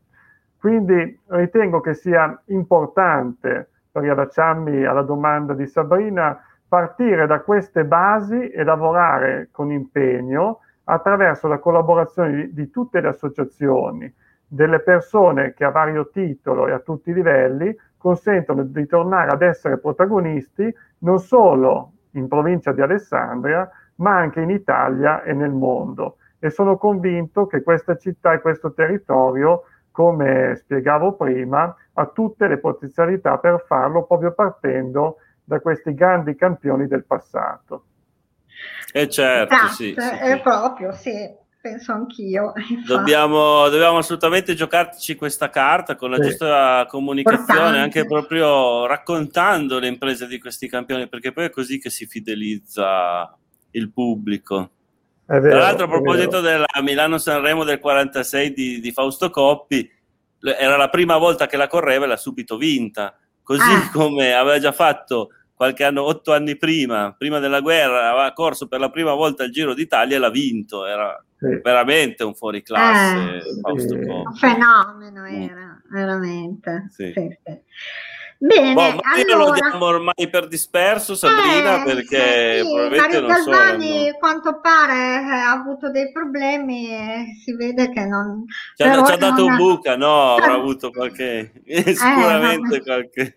Quindi 0.62 1.18
ritengo 1.26 1.80
che 1.80 1.92
sia 1.92 2.40
importante, 2.46 3.68
per 3.90 4.02
riallacciarmi 4.02 4.84
alla 4.84 5.02
domanda 5.02 5.54
di 5.54 5.66
Sabrina, 5.66 6.40
partire 6.68 7.26
da 7.26 7.40
queste 7.40 7.84
basi 7.84 8.48
e 8.48 8.62
lavorare 8.62 9.48
con 9.50 9.72
impegno 9.72 10.60
attraverso 10.84 11.48
la 11.48 11.58
collaborazione 11.58 12.32
di, 12.32 12.54
di, 12.54 12.70
tutte 12.70 13.00
le 13.00 13.08
associazioni, 13.08 14.14
delle 14.46 14.78
persone 14.78 15.52
che 15.52 15.64
a 15.64 15.70
vario 15.70 16.10
titolo 16.10 16.68
e 16.68 16.70
a 16.70 16.78
tutti 16.78 17.10
i 17.10 17.14
livelli 17.14 17.76
consentono 17.96 18.62
di 18.62 18.86
tornare 18.86 19.32
ad 19.32 19.42
essere 19.42 19.78
protagonisti 19.78 20.72
non 20.98 21.18
solo 21.18 21.90
in 22.12 22.28
provincia 22.28 22.70
di 22.70 22.82
Alessandria, 22.82 23.68
ma 23.96 24.16
anche 24.16 24.40
in 24.40 24.50
Italia 24.50 25.24
e 25.24 25.32
nel 25.32 25.50
mondo. 25.50 26.18
E 26.38 26.50
sono 26.50 26.76
convinto 26.76 27.48
che 27.48 27.64
questa 27.64 27.96
città 27.96 28.32
e 28.32 28.40
questo 28.40 28.72
territorio, 28.72 29.64
come 29.92 30.56
spiegavo 30.56 31.14
prima, 31.14 31.74
ha 31.92 32.06
tutte 32.06 32.48
le 32.48 32.58
potenzialità 32.58 33.38
per 33.38 33.64
farlo 33.68 34.04
proprio 34.04 34.32
partendo 34.32 35.18
da 35.44 35.60
questi 35.60 35.94
grandi 35.94 36.34
campioni 36.34 36.88
del 36.88 37.04
passato. 37.04 37.84
E 38.92 39.02
eh 39.02 39.08
certo, 39.08 39.54
esatto, 39.54 39.72
sì, 39.72 39.94
sì, 39.96 40.08
è 40.18 40.40
proprio, 40.40 40.92
sì 40.92 41.40
penso 41.62 41.92
anch'io. 41.92 42.52
Dobbiamo, 42.84 43.68
dobbiamo, 43.68 43.98
assolutamente 43.98 44.54
giocarci 44.54 45.14
questa 45.14 45.48
carta 45.48 45.94
con 45.94 46.10
la 46.10 46.16
sì. 46.16 46.28
giusta 46.28 46.84
comunicazione, 46.88 47.60
Importante. 47.60 47.78
anche 47.78 48.04
proprio 48.04 48.86
raccontando 48.86 49.78
le 49.78 49.86
imprese 49.86 50.26
di 50.26 50.40
questi 50.40 50.68
campioni, 50.68 51.08
perché 51.08 51.32
poi 51.32 51.44
è 51.44 51.50
così 51.50 51.78
che 51.78 51.88
si 51.88 52.06
fidelizza 52.06 53.34
il 53.70 53.90
pubblico. 53.92 54.70
Vero, 55.26 55.48
Tra 55.48 55.58
l'altro, 55.58 55.84
a 55.84 55.88
proposito 55.88 56.40
della 56.40 56.66
Milano-Sanremo 56.82 57.64
del 57.64 57.78
46 57.78 58.52
di, 58.52 58.80
di, 58.80 58.92
Fausto 58.92 59.30
Coppi, 59.30 59.88
era 60.40 60.76
la 60.76 60.88
prima 60.88 61.16
volta 61.16 61.46
che 61.46 61.56
la 61.56 61.68
correva 61.68 62.04
e 62.04 62.08
l'ha 62.08 62.16
subito 62.16 62.56
vinta, 62.56 63.16
così 63.42 63.62
ah. 63.62 63.90
come 63.92 64.34
aveva 64.34 64.58
già 64.58 64.72
fatto 64.72 65.30
qualche 65.54 65.84
anno, 65.84 66.02
otto 66.02 66.32
anni 66.32 66.56
prima, 66.56 67.14
prima 67.16 67.38
della 67.38 67.60
guerra, 67.60 68.10
aveva 68.10 68.32
corso 68.32 68.66
per 68.66 68.80
la 68.80 68.90
prima 68.90 69.14
volta 69.14 69.44
il 69.44 69.52
Giro 69.52 69.74
d'Italia 69.74 70.16
e 70.16 70.18
l'ha 70.18 70.28
vinto. 70.28 70.84
Era 70.86 71.24
sì. 71.38 71.60
veramente 71.62 72.24
un 72.24 72.34
fuoriclasse. 72.34 73.36
Eh, 73.36 73.60
Fausto 73.60 73.88
sì. 73.88 74.08
Un 74.08 74.34
fenomeno 74.34 75.24
era, 75.24 75.80
veramente. 75.88 76.88
Sì. 76.90 77.12
Bene, 78.44 78.72
boh, 78.74 78.80
ma 78.80 79.00
allora... 79.14 79.44
lo 79.44 79.52
diamo 79.52 79.84
ormai 79.84 80.28
per 80.28 80.48
disperso, 80.48 81.14
Sabrina, 81.14 81.80
eh, 81.80 81.84
perché 81.84 82.60
sì, 82.60 82.72
probabilmente 82.72 83.20
Mario 83.20 83.26
Galvani, 83.28 84.08
so, 84.08 84.18
quanto 84.18 84.60
pare, 84.60 84.94
eh, 84.94 85.30
ha 85.30 85.52
avuto 85.52 85.92
dei 85.92 86.10
problemi 86.10 86.90
e 86.90 87.24
si 87.40 87.54
vede 87.54 87.92
che 87.92 88.04
non... 88.04 88.44
Ci 88.74 88.82
ha, 88.82 89.04
ci 89.04 89.12
ha 89.12 89.16
dato 89.16 89.46
un 89.46 89.54
buca, 89.54 89.96
no? 89.96 90.34
Avrà 90.34 90.54
avuto 90.54 90.90
qualche... 90.90 91.52
Eh, 91.64 91.94
sicuramente 91.94 92.76
eh, 92.76 92.82
qualche... 92.82 93.36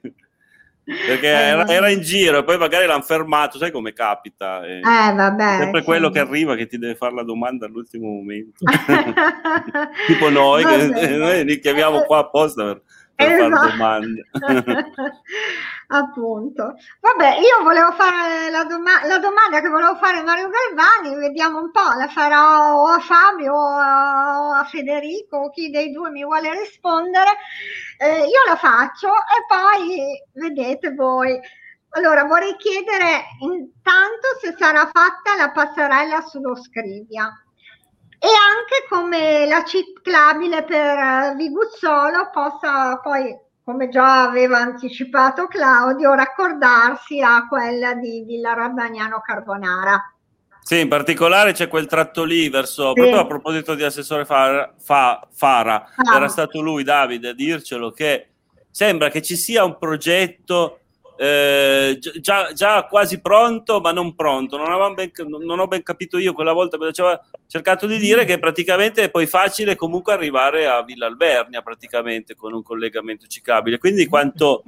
Perché 0.83 1.27
eh, 1.27 1.29
era, 1.29 1.67
era, 1.67 1.89
in 1.89 2.01
giro 2.01 2.39
e 2.39 2.43
poi 2.43 2.57
magari 2.57 2.87
l'hanno 2.87 3.01
fermato, 3.01 3.59
sai 3.59 3.69
come 3.71 3.93
capita? 3.93 4.65
Eh, 4.65 4.77
eh 4.79 5.13
vabbè. 5.13 5.57
Sempre 5.59 5.79
sì. 5.81 5.85
quello 5.85 6.09
che 6.09 6.19
arriva 6.19 6.55
che 6.55 6.65
ti 6.65 6.79
deve 6.79 6.95
fare 6.95 7.13
la 7.13 7.23
domanda 7.23 7.67
all'ultimo 7.67 8.07
momento. 8.07 8.65
tipo 10.07 10.29
noi, 10.29 10.63
che, 10.63 11.09
noi 11.15 11.45
li 11.45 11.59
chiamiamo 11.59 12.01
qua 12.01 12.19
apposta 12.19 12.63
per 12.63 12.81
per 13.15 13.31
esatto. 13.31 13.55
fare 13.55 13.71
domande. 13.71 14.29
Appunto. 15.87 16.75
Vabbè, 16.99 17.37
io 17.37 17.63
volevo 17.63 17.91
fare 17.93 18.49
la, 18.49 18.63
doma- 18.65 19.05
la, 19.05 19.19
domanda 19.19 19.61
che 19.61 19.69
volevo 19.69 19.95
fare 19.95 20.17
a 20.17 20.23
Mario 20.23 20.49
Galvani, 20.49 21.15
vediamo 21.15 21.59
un 21.59 21.71
po', 21.71 21.93
la 21.97 22.07
farò 22.07 22.73
o 22.73 22.87
a 22.87 22.99
Fabio 22.99 23.53
o 23.53 23.67
a, 23.67 24.59
a 24.59 24.63
Federico, 24.65 25.49
chi 25.51 25.69
dei 25.69 25.91
due 25.91 26.09
mi 26.09 26.23
vuole 26.23 26.51
rispondere. 26.59 27.31
Eh, 27.97 28.19
io 28.19 28.43
la 28.47 28.57
faccio 28.57 29.09
e 29.09 29.45
poi 29.47 30.21
vedete 30.33 30.93
voi. 30.93 31.39
allora 31.91 32.25
vorrei 32.25 32.55
chiedere 32.57 33.23
intanto 33.39 34.27
se 34.41 34.53
sarà 34.57 34.89
fatta 34.91 35.35
la 35.37 35.51
passerella 35.51 36.21
sullo 36.21 36.55
Scrivia 36.55 37.31
e 38.19 38.27
anche 38.27 38.85
come 38.89 39.45
la 39.47 39.63
ciclabile 39.63 40.63
per 40.63 41.35
Viguzzolo 41.35 42.29
possa 42.31 42.99
poi, 43.01 43.37
come 43.63 43.89
già 43.89 44.23
aveva 44.23 44.57
anticipato 44.57 45.47
Claudio, 45.47 46.13
raccordarsi 46.13 47.21
a 47.21 47.47
quella 47.47 47.93
di 47.93 48.23
Villa 48.25 48.53
Rabbaniano 48.53 49.21
Carbonara. 49.21 50.01
Sì, 50.61 50.79
in 50.79 50.87
particolare 50.87 51.53
c'è 51.53 51.67
quel 51.67 51.85
tratto 51.85 52.23
lì 52.23 52.49
verso, 52.49 52.87
sì. 52.87 52.93
proprio 52.93 53.19
a 53.19 53.27
proposito 53.27 53.75
di 53.75 53.83
assessore 53.83 54.25
Fara, 54.25 54.73
fa, 54.79 55.27
Fara 55.31 55.91
ah. 55.95 56.15
era 56.15 56.27
stato 56.27 56.59
lui 56.59 56.83
Davide 56.83 57.29
a 57.29 57.33
dircelo 57.33 57.91
che 57.91 58.29
sembra 58.71 59.09
che 59.09 59.21
ci 59.21 59.35
sia 59.35 59.63
un 59.63 59.77
progetto 59.77 60.79
eh, 61.17 61.97
già, 62.19 62.51
già, 62.51 62.83
quasi 62.83 63.21
pronto 63.21 63.79
ma 63.79 63.91
non 63.91 64.15
pronto. 64.15 64.57
Non, 64.57 64.93
ben, 64.93 65.11
non, 65.27 65.59
ho 65.59 65.67
ben 65.67 65.83
capito 65.83 66.17
io 66.17 66.33
quella 66.33 66.53
volta 66.53 66.77
cosa 66.77 67.01
aveva 67.01 67.21
cercato 67.47 67.87
di 67.87 67.97
dire 67.97 68.25
che 68.25 68.37
praticamente 68.37 69.03
è 69.03 69.09
poi 69.09 69.25
facile 69.25 69.75
comunque 69.75 70.13
arrivare 70.13 70.67
a 70.67 70.83
Villa 70.83 71.07
Albernia 71.07 71.61
praticamente 71.61 72.35
con 72.35 72.53
un 72.53 72.63
collegamento 72.63 73.27
ciclabile. 73.27 73.77
Quindi 73.77 74.07
quanto 74.07 74.63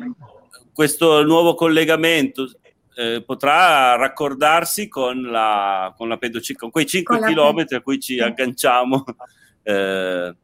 questo 0.73 1.23
nuovo 1.23 1.53
collegamento 1.53 2.49
eh, 2.95 3.21
potrà 3.25 3.95
raccordarsi 3.95 4.87
con 4.87 5.21
la, 5.21 5.93
con 5.97 6.07
la 6.07 6.17
pedocic- 6.17 6.57
con 6.57 6.71
quei 6.71 6.85
5 6.85 7.19
con 7.19 7.27
km 7.27 7.65
a 7.75 7.81
cui 7.81 7.99
ci 7.99 8.19
agganciamo, 8.19 9.03
eh, 9.63 10.35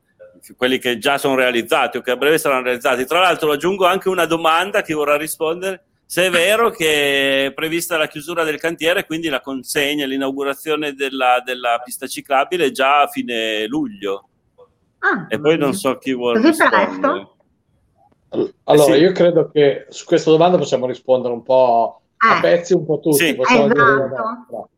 quelli 0.58 0.78
che 0.80 0.98
già 0.98 1.18
sono 1.18 1.36
realizzati 1.36 1.98
o 1.98 2.02
che 2.02 2.12
a 2.12 2.18
breve 2.18 2.38
saranno 2.38 2.63
realizzati. 2.63 3.06
Tra 3.06 3.22
l'altro 3.22 3.52
aggiungo 3.52 3.86
anche 3.86 4.10
una 4.10 4.26
domanda 4.26 4.82
che 4.82 4.94
vorrà 4.94 5.16
rispondere 5.16 5.86
se 6.13 6.28
è 6.28 6.30
vero 6.30 6.69
che 6.69 7.47
è 7.47 7.54
prevista 7.54 7.97
la 7.97 8.06
chiusura 8.06 8.43
del 8.43 8.60
cantiere, 8.60 9.08
quindi 9.08 9.30
la 9.30 9.41
consegna, 9.41 10.06
l'inaugurazione 10.06 10.93
della, 10.93 11.41
della 11.43 11.82
pista 11.84 12.06
ciclabile 12.06 12.69
già 12.69 13.02
a 13.02 13.08
fine 13.08 13.65
luglio. 13.65 14.28
Ah, 14.99 15.26
e 15.28 15.39
poi 15.39 15.58
non 15.58 15.73
so 15.73 15.97
chi 15.97 16.13
vuole 16.13 16.39
rispondere. 16.39 17.30
Allora, 18.65 18.93
eh 18.93 18.97
sì. 18.97 19.02
io 19.02 19.12
credo 19.12 19.49
che 19.49 19.88
su 19.89 20.06
questa 20.06 20.30
domanda 20.30 20.60
possiamo 20.60 20.86
rispondere 20.86 21.34
un 21.34 21.41
po' 21.41 22.02
a 22.15 22.38
eh. 22.38 22.41
pezzi 22.41 22.73
un 22.73 22.86
po' 22.86 22.99
tutti. 22.99 23.17
Sì. 23.17 23.36
Esatto. 23.39 24.69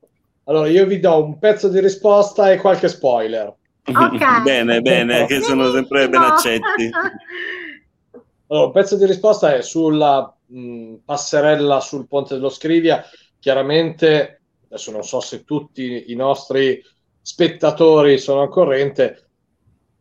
Allora, 0.46 0.70
io 0.70 0.86
vi 0.86 1.02
do 1.02 1.22
un 1.22 1.38
pezzo 1.38 1.68
di 1.68 1.82
risposta 1.82 2.50
e 2.50 2.60
qualche 2.60 2.88
spoiler. 2.88 3.54
Okay. 3.92 4.42
bene, 4.42 4.82
bene, 4.82 5.26
che 5.26 5.42
sono 5.42 5.70
sempre 5.72 6.08
ben 6.08 6.22
accetti. 6.22 6.90
Allora, 8.48 8.68
un 8.68 8.72
pezzo 8.72 8.96
di 8.96 9.06
risposta 9.06 9.54
è 9.54 9.62
sulla 9.62 10.35
mh, 10.48 10.96
passerella 11.06 11.80
sul 11.80 12.08
ponte 12.08 12.36
dello 12.36 12.50
Scrivia. 12.50 13.04
Chiaramente, 13.40 14.42
adesso 14.66 14.92
non 14.92 15.04
so 15.04 15.20
se 15.20 15.44
tutti 15.44 16.12
i 16.12 16.16
nostri 16.16 16.82
spettatori 17.22 18.18
sono 18.18 18.42
al 18.42 18.50
corrente, 18.50 19.26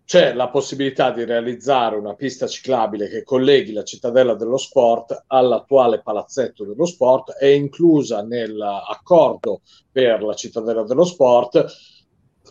c'è 0.04 0.34
la 0.34 0.50
possibilità 0.50 1.10
di 1.10 1.24
realizzare 1.24 1.96
una 1.96 2.14
pista 2.14 2.46
ciclabile 2.46 3.08
che 3.08 3.22
colleghi 3.22 3.72
la 3.72 3.84
cittadella 3.84 4.34
dello 4.34 4.58
sport 4.58 5.24
all'attuale 5.28 6.02
palazzetto 6.02 6.64
dello 6.64 6.84
sport, 6.84 7.32
è 7.32 7.46
inclusa 7.46 8.22
nell'accordo 8.22 9.62
per 9.90 10.22
la 10.22 10.34
cittadella 10.34 10.82
dello 10.82 11.04
sport, 11.04 11.66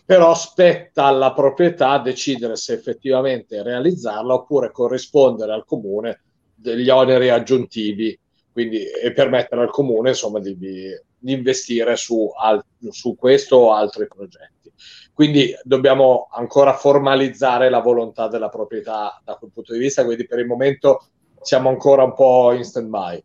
però 0.06 0.34
spetta 0.34 1.06
alla 1.06 1.34
proprietà 1.34 2.00
decidere 2.00 2.56
se 2.56 2.74
effettivamente 2.74 3.62
realizzarla 3.62 4.34
oppure 4.34 4.72
corrispondere 4.72 5.54
al 5.54 5.66
comune 5.66 6.22
degli 6.54 6.90
oneri 6.90 7.30
aggiuntivi 7.30 8.18
quindi, 8.52 8.86
e 8.86 9.12
permettere 9.12 9.62
al 9.62 9.72
comune 9.72 10.10
insomma, 10.10 10.40
di, 10.40 10.58
di 10.58 11.32
investire 11.32 11.96
su, 11.96 12.32
al, 12.38 12.64
su 12.90 13.16
questo 13.16 13.56
o 13.56 13.74
altri 13.74 14.08
progetti. 14.08 14.72
Quindi 15.14 15.54
dobbiamo 15.64 16.28
ancora 16.32 16.74
formalizzare 16.74 17.70
la 17.70 17.80
volontà 17.80 18.28
della 18.28 18.50
proprietà 18.50 19.22
da 19.24 19.36
quel 19.36 19.52
punto 19.52 19.74
di 19.74 19.80
vista, 19.80 20.04
quindi 20.04 20.26
per 20.26 20.40
il 20.40 20.48
momento 20.48 21.06
siamo 21.42 21.70
ancora 21.70 22.04
un 22.04 22.14
po' 22.14 22.52
in 22.54 22.64
stand-by. 22.64 23.24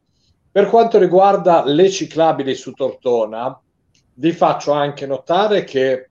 Per 0.50 0.66
quanto 0.66 0.98
riguarda 0.98 1.64
le 1.64 1.88
ciclabili 1.88 2.54
su 2.54 2.72
Tortona, 2.72 3.58
vi 4.14 4.32
faccio 4.32 4.72
anche 4.72 5.06
notare 5.06 5.64
che 5.64 6.10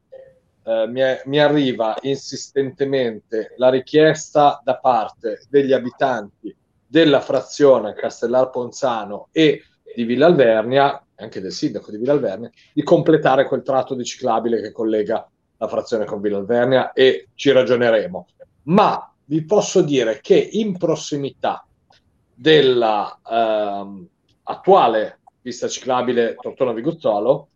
eh, 0.64 0.88
mi, 0.88 1.02
è, 1.02 1.22
mi, 1.26 1.40
arriva 1.40 1.96
insistentemente 2.02 3.54
la 3.58 3.70
richiesta 3.70 4.62
da 4.64 4.78
parte 4.78 5.46
degli 5.50 5.74
abitanti 5.74 6.56
della 6.88 7.20
frazione 7.20 7.94
Castellar 7.94 8.50
Ponzano 8.50 9.28
e 9.32 9.64
di 9.96 10.04
Villa 10.04 10.26
Alvernia, 10.26 11.04
anche 11.16 11.42
del 11.42 11.52
sindaco 11.52 11.92
di 11.92 11.98
Villa 11.98 12.14
Alvernia, 12.14 12.50
di 12.74 12.84
completare 12.84 13.46
quel 13.46 13.64
tratto 13.64 13.94
di 13.94 14.06
ciclabile 14.06 14.62
che 14.62 14.72
collega 14.72 15.30
la 15.58 15.68
frazione 15.68 16.06
con 16.06 16.22
Villa 16.22 16.38
Alvernia 16.38 16.94
e 16.94 17.30
ci 17.36 17.52
ragioneremo. 17.52 18.28
Ma 18.64 19.12
vi 19.26 19.44
posso 19.44 19.82
dire 19.82 20.20
che 20.22 20.36
in 20.36 20.78
prossimità 20.78 21.66
della 22.34 23.20
ehm, 23.30 24.08
attuale 24.44 25.20
pista 25.42 25.68
ciclabile 25.68 26.36
Tortona 26.40 26.74
Viguzzolo 26.74 27.50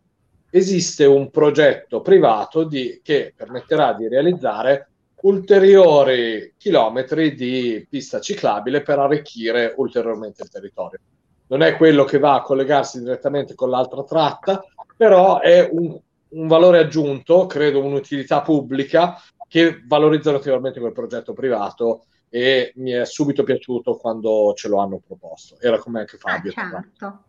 esiste 0.50 1.06
un 1.06 1.30
progetto 1.30 2.02
privato 2.02 2.64
di, 2.64 3.00
che 3.02 3.32
permetterà 3.34 3.94
di 3.94 4.08
realizzare 4.08 4.91
ulteriori 5.22 6.54
chilometri 6.56 7.34
di 7.34 7.86
pista 7.88 8.20
ciclabile 8.20 8.82
per 8.82 8.98
arricchire 8.98 9.74
ulteriormente 9.76 10.42
il 10.42 10.50
territorio. 10.50 11.00
Non 11.48 11.62
è 11.62 11.76
quello 11.76 12.04
che 12.04 12.18
va 12.18 12.34
a 12.34 12.42
collegarsi 12.42 13.00
direttamente 13.00 13.54
con 13.54 13.70
l'altra 13.70 14.04
tratta, 14.04 14.64
però 14.96 15.40
è 15.40 15.68
un 15.70 16.00
un 16.32 16.46
valore 16.46 16.78
aggiunto, 16.78 17.46
credo 17.46 17.82
un'utilità 17.84 18.42
pubblica 18.42 19.20
che 19.48 19.82
valorizza 19.86 20.30
notevolmente 20.30 20.80
quel 20.80 20.92
progetto 20.92 21.32
privato 21.32 22.06
e 22.28 22.72
mi 22.76 22.92
è 22.92 23.04
subito 23.04 23.42
piaciuto 23.42 23.96
quando 23.96 24.52
ce 24.56 24.68
lo 24.68 24.78
hanno 24.78 25.00
proposto. 25.06 25.58
Era 25.60 25.78
come 25.78 26.00
anche 26.00 26.16
Fabio. 26.16 26.52
Ah, 26.54 26.70
certo. 26.70 27.24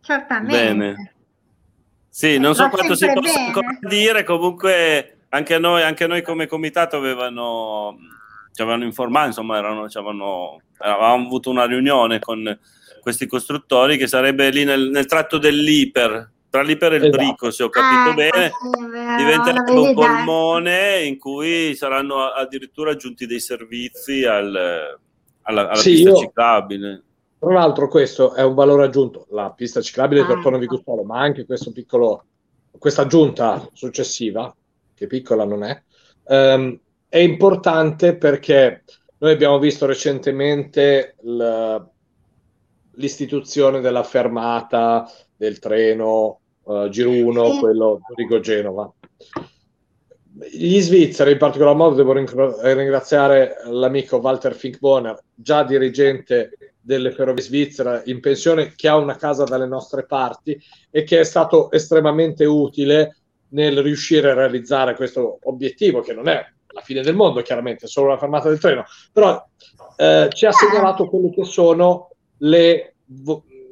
Certamente. 0.00 0.56
Bene. 0.56 1.14
Sì, 2.08 2.38
non 2.38 2.54
so 2.54 2.68
quanto 2.68 2.94
si 2.94 3.10
possa 3.12 3.40
ancora 3.40 3.76
dire, 3.80 4.22
comunque 4.22 5.13
anche 5.34 5.58
noi, 5.58 5.82
anche 5.82 6.06
noi 6.06 6.22
come 6.22 6.46
comitato 6.46 6.96
avevano, 6.96 7.98
ci 8.52 8.62
avevano 8.62 8.84
informato, 8.84 9.26
insomma, 9.26 9.58
erano, 9.58 9.88
ci 9.88 9.98
avevano, 9.98 10.60
avevamo 10.78 11.26
avuto 11.26 11.50
una 11.50 11.66
riunione 11.66 12.20
con 12.20 12.56
questi 13.00 13.26
costruttori 13.26 13.96
che 13.96 14.06
sarebbe 14.06 14.50
lì 14.50 14.64
nel, 14.64 14.90
nel 14.90 15.06
tratto 15.06 15.38
dell'Iper, 15.38 16.30
tra 16.48 16.62
lì 16.62 16.76
per 16.76 16.92
il 16.92 17.04
esatto. 17.04 17.16
brico, 17.16 17.50
se 17.50 17.64
ho 17.64 17.68
capito 17.68 18.10
ah, 18.10 18.14
bene, 18.14 18.50
sì, 18.50 19.16
diventerebbe 19.16 19.72
un 19.72 19.92
polmone 19.92 21.02
in 21.02 21.18
cui 21.18 21.74
saranno 21.74 22.26
addirittura 22.26 22.92
aggiunti 22.92 23.26
dei 23.26 23.40
servizi 23.40 24.24
al, 24.24 24.54
alla, 25.42 25.68
alla 25.68 25.74
sì, 25.74 25.90
pista 25.90 26.10
io, 26.10 26.16
ciclabile. 26.16 27.02
Tra 27.40 27.52
l'altro 27.52 27.88
questo 27.88 28.34
è 28.34 28.44
un 28.44 28.54
valore 28.54 28.84
aggiunto, 28.84 29.26
la 29.30 29.50
pista 29.50 29.80
ciclabile 29.80 30.20
ah, 30.20 30.26
Tortone 30.26 30.60
Vigustolo, 30.60 31.02
ma 31.02 31.18
anche 31.18 31.44
questo 31.44 31.72
piccolo, 31.72 32.24
questa 32.78 33.02
aggiunta 33.02 33.68
successiva, 33.72 34.54
che 35.04 35.06
piccola 35.06 35.44
non 35.44 35.62
è, 35.62 35.82
um, 36.24 36.78
è 37.08 37.18
importante 37.18 38.16
perché 38.16 38.82
noi 39.18 39.32
abbiamo 39.32 39.58
visto 39.58 39.86
recentemente 39.86 41.16
l'istituzione 42.96 43.80
della 43.80 44.02
fermata 44.02 45.08
del 45.36 45.58
treno 45.58 46.40
uh, 46.64 46.88
Giro 46.88 47.10
1, 47.10 47.52
sì. 47.52 47.58
quello 47.58 48.00
Rigo-Genova. 48.14 48.92
Gli 50.50 50.80
svizzeri, 50.80 51.32
in 51.32 51.38
particolar 51.38 51.76
modo, 51.76 51.94
devo 51.94 52.12
ringraziare 52.12 53.54
l'amico 53.66 54.16
Walter 54.16 54.54
Finkboner, 54.54 55.16
già 55.32 55.62
dirigente 55.62 56.74
delle 56.80 57.12
ferrovie 57.12 57.42
svizzere 57.42 58.02
in 58.06 58.20
pensione, 58.20 58.74
che 58.74 58.88
ha 58.88 58.96
una 58.96 59.16
casa 59.16 59.44
dalle 59.44 59.66
nostre 59.66 60.04
parti 60.04 60.60
e 60.90 61.04
che 61.04 61.20
è 61.20 61.24
stato 61.24 61.70
estremamente 61.70 62.44
utile 62.44 63.16
nel 63.54 63.82
riuscire 63.82 64.30
a 64.30 64.34
realizzare 64.34 64.94
questo 64.94 65.38
obiettivo, 65.42 66.00
che 66.00 66.12
non 66.12 66.28
è 66.28 66.44
la 66.66 66.80
fine 66.80 67.02
del 67.02 67.14
mondo, 67.14 67.40
chiaramente, 67.40 67.86
è 67.86 67.88
solo 67.88 68.08
una 68.08 68.18
fermata 68.18 68.48
del 68.48 68.58
treno, 68.58 68.84
però 69.12 69.42
eh, 69.96 70.28
ci 70.32 70.44
ha 70.44 70.52
segnalato 70.52 71.08
quelle 71.08 71.30
che 71.30 71.44
sono 71.44 72.10
le 72.38 72.90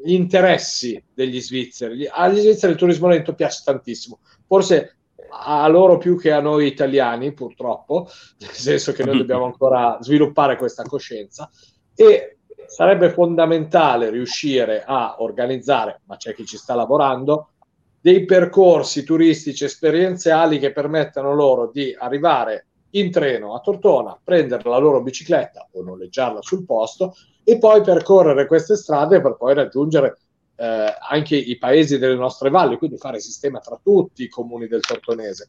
gli 0.04 0.14
interessi 0.14 1.02
degli 1.14 1.40
svizzeri. 1.40 2.08
Agli 2.10 2.38
svizzeri 2.38 2.72
il 2.72 2.78
turismo 2.78 3.08
lento 3.08 3.34
piace 3.34 3.62
tantissimo, 3.64 4.18
forse 4.46 4.96
a 5.30 5.66
loro 5.68 5.96
più 5.96 6.18
che 6.18 6.32
a 6.32 6.40
noi 6.40 6.66
italiani, 6.66 7.32
purtroppo, 7.32 8.08
nel 8.38 8.50
senso 8.50 8.92
che 8.92 9.04
noi 9.04 9.18
dobbiamo 9.18 9.44
ancora 9.44 9.98
sviluppare 10.00 10.56
questa 10.56 10.82
coscienza. 10.82 11.50
E 11.94 12.38
sarebbe 12.66 13.10
fondamentale 13.10 14.10
riuscire 14.10 14.82
a 14.84 15.16
organizzare, 15.18 16.00
ma 16.06 16.16
c'è 16.16 16.34
chi 16.34 16.44
ci 16.46 16.56
sta 16.56 16.74
lavorando, 16.74 17.51
dei 18.02 18.24
percorsi 18.24 19.04
turistici 19.04 19.62
esperienziali 19.62 20.58
che 20.58 20.72
permettano 20.72 21.34
loro 21.34 21.70
di 21.72 21.94
arrivare 21.96 22.66
in 22.90 23.12
treno 23.12 23.54
a 23.54 23.60
Tortona, 23.60 24.18
prendere 24.22 24.68
la 24.68 24.78
loro 24.78 25.02
bicicletta 25.02 25.68
o 25.70 25.82
noleggiarla 25.82 26.42
sul 26.42 26.64
posto 26.64 27.14
e 27.44 27.58
poi 27.58 27.80
percorrere 27.82 28.48
queste 28.48 28.74
strade 28.74 29.20
per 29.20 29.36
poi 29.36 29.54
raggiungere 29.54 30.18
eh, 30.56 30.94
anche 31.08 31.36
i 31.36 31.56
paesi 31.58 31.98
delle 31.98 32.16
nostre 32.16 32.50
valli, 32.50 32.76
quindi 32.76 32.98
fare 32.98 33.20
sistema 33.20 33.60
tra 33.60 33.78
tutti 33.80 34.24
i 34.24 34.28
comuni 34.28 34.66
del 34.66 34.80
Tortonese. 34.80 35.46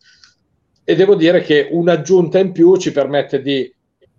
E 0.84 0.96
devo 0.96 1.16
dire 1.16 1.42
che 1.42 1.70
un'aggiunta 1.72 2.38
in 2.38 2.52
più 2.52 2.76
ci 2.78 2.92
permette 2.92 3.42
di 3.42 3.74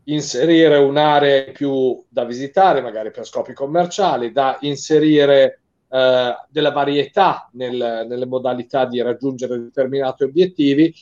inserire 0.07 0.77
un'area 0.77 1.53
più 1.53 2.05
da 2.09 2.25
visitare, 2.25 2.81
magari 2.81 3.12
per 3.12 3.27
scopi 3.27 3.53
commerciali, 3.53 4.33
da 4.33 4.59
inserire 4.62 5.61
eh, 5.94 6.35
della 6.48 6.72
varietà 6.72 7.48
nel, 7.52 8.04
nelle 8.09 8.26
modalità 8.26 8.85
di 8.85 9.00
raggiungere 9.00 9.61
determinati 9.61 10.24
obiettivi. 10.24 10.92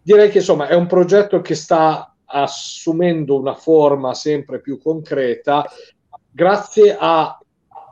Direi 0.00 0.30
che 0.30 0.38
insomma 0.38 0.66
è 0.66 0.74
un 0.74 0.86
progetto 0.86 1.42
che 1.42 1.54
sta 1.54 2.14
assumendo 2.24 3.38
una 3.38 3.52
forma 3.52 4.14
sempre 4.14 4.62
più 4.62 4.80
concreta 4.80 5.68
grazie 6.30 6.96
a 6.98 7.38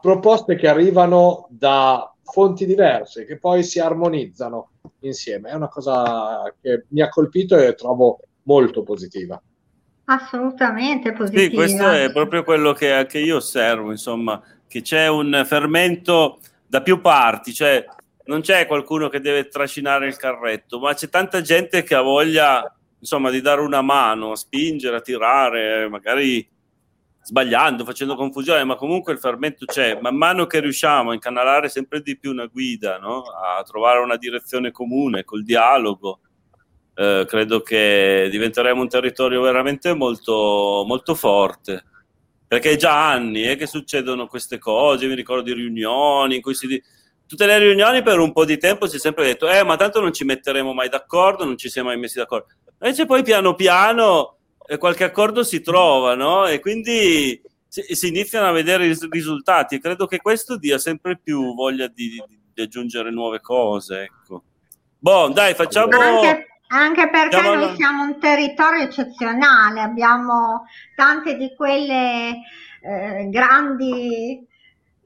proposte 0.00 0.56
che 0.56 0.68
arrivano 0.68 1.48
da 1.50 2.10
fonti 2.22 2.64
diverse 2.64 3.26
che 3.26 3.38
poi 3.38 3.62
si 3.62 3.78
armonizzano 3.78 4.70
insieme. 5.00 5.50
È 5.50 5.54
una 5.54 5.68
cosa 5.68 6.50
che 6.62 6.86
mi 6.88 7.02
ha 7.02 7.10
colpito 7.10 7.58
e 7.58 7.74
trovo 7.74 8.20
molto 8.44 8.82
positiva. 8.82 9.38
Assolutamente 10.06 11.12
positiva. 11.12 11.42
Sì, 11.42 11.50
questo 11.50 11.90
è 11.90 12.10
proprio 12.10 12.42
quello 12.42 12.72
che 12.72 12.90
anche 12.90 13.18
io 13.18 13.36
osservo, 13.36 13.90
insomma, 13.90 14.42
che 14.72 14.80
c'è 14.80 15.06
un 15.06 15.44
fermento 15.44 16.38
da 16.66 16.80
più 16.80 17.02
parti, 17.02 17.52
cioè 17.52 17.84
non 18.24 18.40
c'è 18.40 18.66
qualcuno 18.66 19.10
che 19.10 19.20
deve 19.20 19.48
trascinare 19.48 20.06
il 20.06 20.16
carretto, 20.16 20.78
ma 20.78 20.94
c'è 20.94 21.10
tanta 21.10 21.42
gente 21.42 21.82
che 21.82 21.94
ha 21.94 22.00
voglia, 22.00 22.74
insomma, 22.98 23.28
di 23.28 23.42
dare 23.42 23.60
una 23.60 23.82
mano, 23.82 24.30
a 24.30 24.36
spingere, 24.36 24.96
a 24.96 25.00
tirare, 25.02 25.90
magari 25.90 26.48
sbagliando, 27.22 27.84
facendo 27.84 28.14
confusione, 28.14 28.64
ma 28.64 28.76
comunque 28.76 29.12
il 29.12 29.18
fermento 29.18 29.66
c'è. 29.66 29.98
Man 30.00 30.16
mano 30.16 30.46
che 30.46 30.60
riusciamo 30.60 31.10
a 31.10 31.14
incanalare 31.14 31.68
sempre 31.68 32.00
di 32.00 32.16
più 32.16 32.30
una 32.30 32.46
guida, 32.46 32.96
no? 32.96 33.24
a 33.24 33.62
trovare 33.64 33.98
una 33.98 34.16
direzione 34.16 34.70
comune 34.70 35.24
col 35.24 35.44
dialogo, 35.44 36.20
eh, 36.94 37.26
credo 37.28 37.60
che 37.60 38.28
diventeremo 38.30 38.80
un 38.80 38.88
territorio 38.88 39.42
veramente 39.42 39.92
molto, 39.92 40.84
molto 40.86 41.14
forte. 41.14 41.84
Perché 42.52 42.72
è 42.72 42.76
già 42.76 43.08
anni 43.08 43.44
eh, 43.44 43.56
che 43.56 43.66
succedono 43.66 44.26
queste 44.26 44.58
cose, 44.58 45.06
mi 45.06 45.14
ricordo 45.14 45.44
di 45.44 45.54
riunioni 45.54 46.34
in 46.36 46.42
cui 46.42 46.52
si... 46.52 46.82
Tutte 47.26 47.46
le 47.46 47.56
riunioni 47.56 48.02
per 48.02 48.18
un 48.18 48.30
po' 48.30 48.44
di 48.44 48.58
tempo 48.58 48.86
si 48.86 48.96
è 48.96 48.98
sempre 48.98 49.24
detto, 49.24 49.48
eh, 49.48 49.64
ma 49.64 49.76
tanto 49.76 50.02
non 50.02 50.12
ci 50.12 50.24
metteremo 50.24 50.74
mai 50.74 50.90
d'accordo, 50.90 51.46
non 51.46 51.56
ci 51.56 51.70
siamo 51.70 51.88
mai 51.88 51.96
messi 51.96 52.18
d'accordo. 52.18 52.48
Invece 52.82 53.06
poi 53.06 53.22
piano 53.22 53.54
piano 53.54 54.36
qualche 54.76 55.04
accordo 55.04 55.42
si 55.44 55.62
trova, 55.62 56.14
no? 56.14 56.46
E 56.46 56.60
quindi 56.60 57.40
si, 57.66 57.86
si, 57.94 58.08
iniziano 58.08 58.48
a 58.48 58.52
vedere 58.52 58.84
i 58.84 58.98
risultati. 59.08 59.80
Credo 59.80 60.04
che 60.04 60.18
questo 60.18 60.58
dia 60.58 60.76
sempre 60.76 61.16
più 61.16 61.54
voglia 61.54 61.86
di, 61.86 62.22
di, 62.28 62.38
di 62.52 62.60
aggiungere 62.60 63.10
nuove 63.10 63.40
cose. 63.40 64.02
Ecco. 64.02 64.42
Boh, 64.98 65.28
dai, 65.28 65.54
facciamo. 65.54 65.96
Anche, 65.98 66.51
anche 66.72 67.10
perché 67.10 67.36
facciamo... 67.36 67.54
noi 67.54 67.74
siamo 67.76 68.02
un 68.02 68.18
territorio 68.18 68.82
eccezionale, 68.82 69.80
abbiamo 69.80 70.66
tante 70.96 71.36
di 71.36 71.54
quelle 71.54 72.40
eh, 72.80 73.28
grandi 73.28 74.46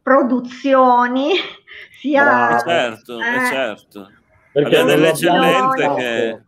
produzioni, 0.02 1.32
sia. 1.98 2.56
Eh 2.56 2.60
certo, 2.60 3.20
eh, 3.20 3.34
eh 3.34 3.46
certo. 3.46 4.10
Perché 4.52 4.78
abbiamo 4.78 4.88
delle 4.88 5.08
eccellenze 5.08 5.94
che 5.96 6.40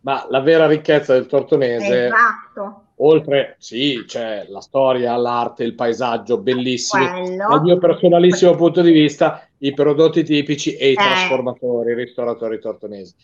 ma 0.00 0.26
la 0.28 0.40
vera 0.40 0.66
ricchezza 0.66 1.14
del 1.14 1.26
tortonese, 1.26 2.06
esatto. 2.06 2.83
Oltre, 2.96 3.56
sì, 3.58 4.04
c'è 4.06 4.46
la 4.48 4.60
storia, 4.60 5.16
l'arte, 5.16 5.64
il 5.64 5.74
paesaggio, 5.74 6.38
bellissimi, 6.38 7.08
Quello. 7.08 7.48
dal 7.48 7.62
mio 7.62 7.78
personalissimo 7.78 8.54
punto 8.54 8.82
di 8.82 8.92
vista, 8.92 9.46
i 9.58 9.72
prodotti 9.72 10.22
tipici 10.22 10.76
e 10.76 10.90
i 10.90 10.92
eh. 10.92 10.96
trasformatori, 10.96 11.92
i 11.92 11.94
ristoratori 11.94 12.60
tortonesi. 12.60 13.14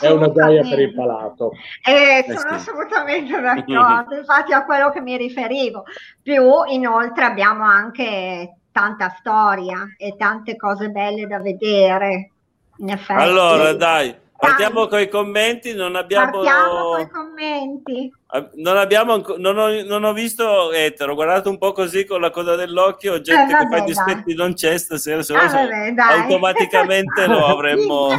È 0.00 0.10
una 0.10 0.32
gioia 0.32 0.62
per 0.62 0.80
il 0.80 0.94
palato. 0.94 1.52
Eh, 1.86 2.24
sono 2.26 2.38
eh 2.38 2.58
sì. 2.58 2.70
assolutamente 2.70 3.38
d'accordo, 3.40 4.16
infatti 4.16 4.52
a 4.52 4.64
quello 4.64 4.90
che 4.90 5.00
mi 5.00 5.16
riferivo. 5.16 5.84
Più, 6.22 6.42
inoltre, 6.68 7.24
abbiamo 7.24 7.64
anche 7.64 8.56
tanta 8.72 9.14
storia 9.18 9.94
e 9.96 10.16
tante 10.16 10.56
cose 10.56 10.88
belle 10.88 11.26
da 11.26 11.38
vedere. 11.38 12.30
In 12.78 12.88
effetti. 12.88 13.20
Allora, 13.20 13.74
dai, 13.74 14.16
Partiamo 14.40 14.86
con 14.86 15.00
i 15.00 15.08
commenti, 15.08 15.74
non 15.74 15.96
abbiamo... 15.96 16.30
Partiamo 16.30 16.90
con 16.92 17.00
i 17.00 17.08
commenti. 17.10 18.12
Non, 18.54 18.76
abbiamo, 18.76 19.20
non, 19.38 19.58
ho, 19.58 19.82
non 19.82 20.04
ho 20.04 20.12
visto 20.12 20.70
Etero, 20.70 21.16
guardate 21.16 21.48
un 21.48 21.58
po' 21.58 21.72
così 21.72 22.04
con 22.04 22.20
la 22.20 22.30
coda 22.30 22.54
dell'occhio, 22.54 23.20
gente 23.20 23.50
eh, 23.50 23.56
vabbè, 23.56 23.68
che 23.68 23.76
fa 23.76 23.84
dispetti 23.84 24.34
non 24.34 24.54
c'è 24.54 24.78
stasera, 24.78 25.20
se 25.20 25.34
ah, 25.34 25.46
no 25.46 25.50
vabbè, 25.50 25.94
automaticamente 25.96 27.26
lo 27.26 27.44
avremmo... 27.50 28.10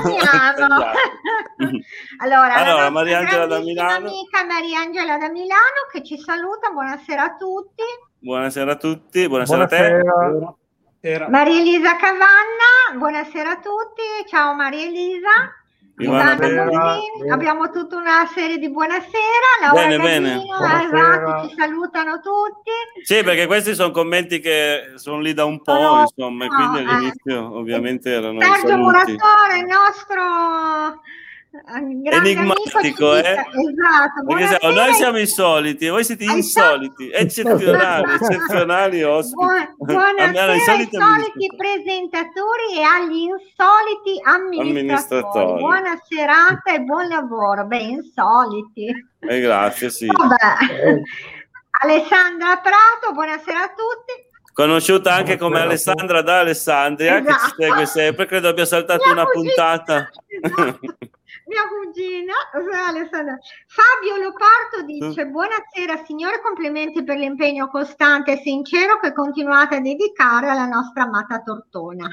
allora, 2.19 2.54
allora 2.56 2.89
Mariangela 2.89 3.45
da 3.45 3.60
Milano. 3.60 4.08
amica 4.08 4.43
Mariangela 4.43 5.17
da 5.17 5.30
Milano 5.30 5.88
che 5.89 6.04
ci 6.04 6.17
saluta, 6.17 6.71
buonasera 6.71 7.24
a 7.24 7.36
tutti. 7.38 7.84
Buonasera 8.19 8.71
a 8.71 8.76
tutti, 8.76 9.28
buonasera, 9.30 9.65
buonasera. 9.65 10.45
a 10.45 10.56
te. 11.00 11.26
Maria 11.30 11.58
Elisa 11.58 11.95
Cavanna, 11.95 12.97
buonasera 12.97 13.52
a 13.52 13.56
tutti, 13.56 14.28
ciao 14.28 14.54
Maria 14.56 14.86
Elisa. 14.86 15.61
Abbiamo 16.08 17.70
tutta 17.70 17.98
una 17.98 18.26
serie 18.34 18.58
di 18.58 18.70
buonasera. 18.70 19.62
Laura 19.62 19.88
bene, 19.88 19.98
bene. 19.98 20.44
Esatto, 20.44 21.48
ci 21.50 21.56
salutano 21.56 22.20
tutti. 22.20 22.72
Sì, 23.04 23.24
perché 23.24 23.46
questi 23.46 23.76
sono 23.76 23.92
commenti 23.92 24.40
che 24.40 24.94
sono 24.96 25.20
lì 25.20 25.34
da 25.34 25.46
un 25.46 25.62
po', 25.62 25.74
no, 25.74 26.02
insomma, 26.02 26.46
no, 26.46 26.56
quindi 26.56 26.90
all'inizio 26.90 27.34
eh. 27.34 27.58
ovviamente 27.58 28.12
erano 28.12 28.40
Sergio 28.42 28.78
Muratore, 28.78 29.60
il 29.60 29.66
nostro 29.66 31.02
enigmatico, 31.52 33.16
eh? 33.16 33.20
Esatto. 33.20 34.26
Perché 34.26 34.48
se, 34.48 34.68
noi 34.70 34.94
siamo 34.94 35.20
insoliti, 35.20 35.88
voi 35.90 36.04
siete 36.06 36.24
insoliti, 36.24 37.10
eccezionali, 37.12 38.14
eccezionali 38.16 39.04
ospiti. 39.04 39.36
Buon, 39.36 39.76
buonasera 39.78 40.52
ai 40.52 40.60
soliti, 40.62 40.98
soliti 40.98 41.56
presentatori 41.56 42.78
e 42.78 42.84
agli 42.84 43.28
insoliti 43.28 44.22
amministratori. 44.24 44.80
amministratori. 44.80 45.60
Buona 45.60 46.02
serata 46.08 46.74
e 46.74 46.80
buon 46.80 47.08
lavoro. 47.10 47.66
Beh, 47.66 47.78
insoliti. 47.78 49.10
Eh, 49.20 49.40
grazie, 49.42 49.90
sì. 49.90 50.08
Alessandra 51.84 52.58
Prato, 52.58 53.12
buonasera 53.14 53.64
a 53.64 53.68
tutti 53.68 54.30
conosciuta 54.54 55.14
anche 55.14 55.38
come 55.38 55.62
Alessandra 55.62 56.22
da 56.22 56.40
Alessandria, 56.40 57.20
esatto. 57.20 57.26
che 57.26 57.32
ci 57.32 57.46
esatto. 57.46 57.62
segue 57.64 57.86
sempre. 57.86 58.26
Credo 58.26 58.50
abbia 58.50 58.66
saltato 58.66 59.06
Mia 59.06 59.14
una 59.14 59.26
puntata. 59.26 60.10
Esatto 60.28 60.80
mia 61.52 61.68
cugina 61.68 62.34
Alessandra. 62.88 63.38
Fabio 63.68 64.16
Loparto 64.16 64.84
dice 64.86 65.26
buonasera 65.26 66.06
signore, 66.06 66.42
complimenti 66.42 67.04
per 67.04 67.18
l'impegno 67.18 67.68
costante 67.68 68.34
e 68.34 68.42
sincero 68.42 69.00
che 69.00 69.12
continuate 69.12 69.76
a 69.76 69.82
dedicare 69.82 70.48
alla 70.48 70.66
nostra 70.66 71.04
amata 71.04 71.42
Tortona. 71.42 72.08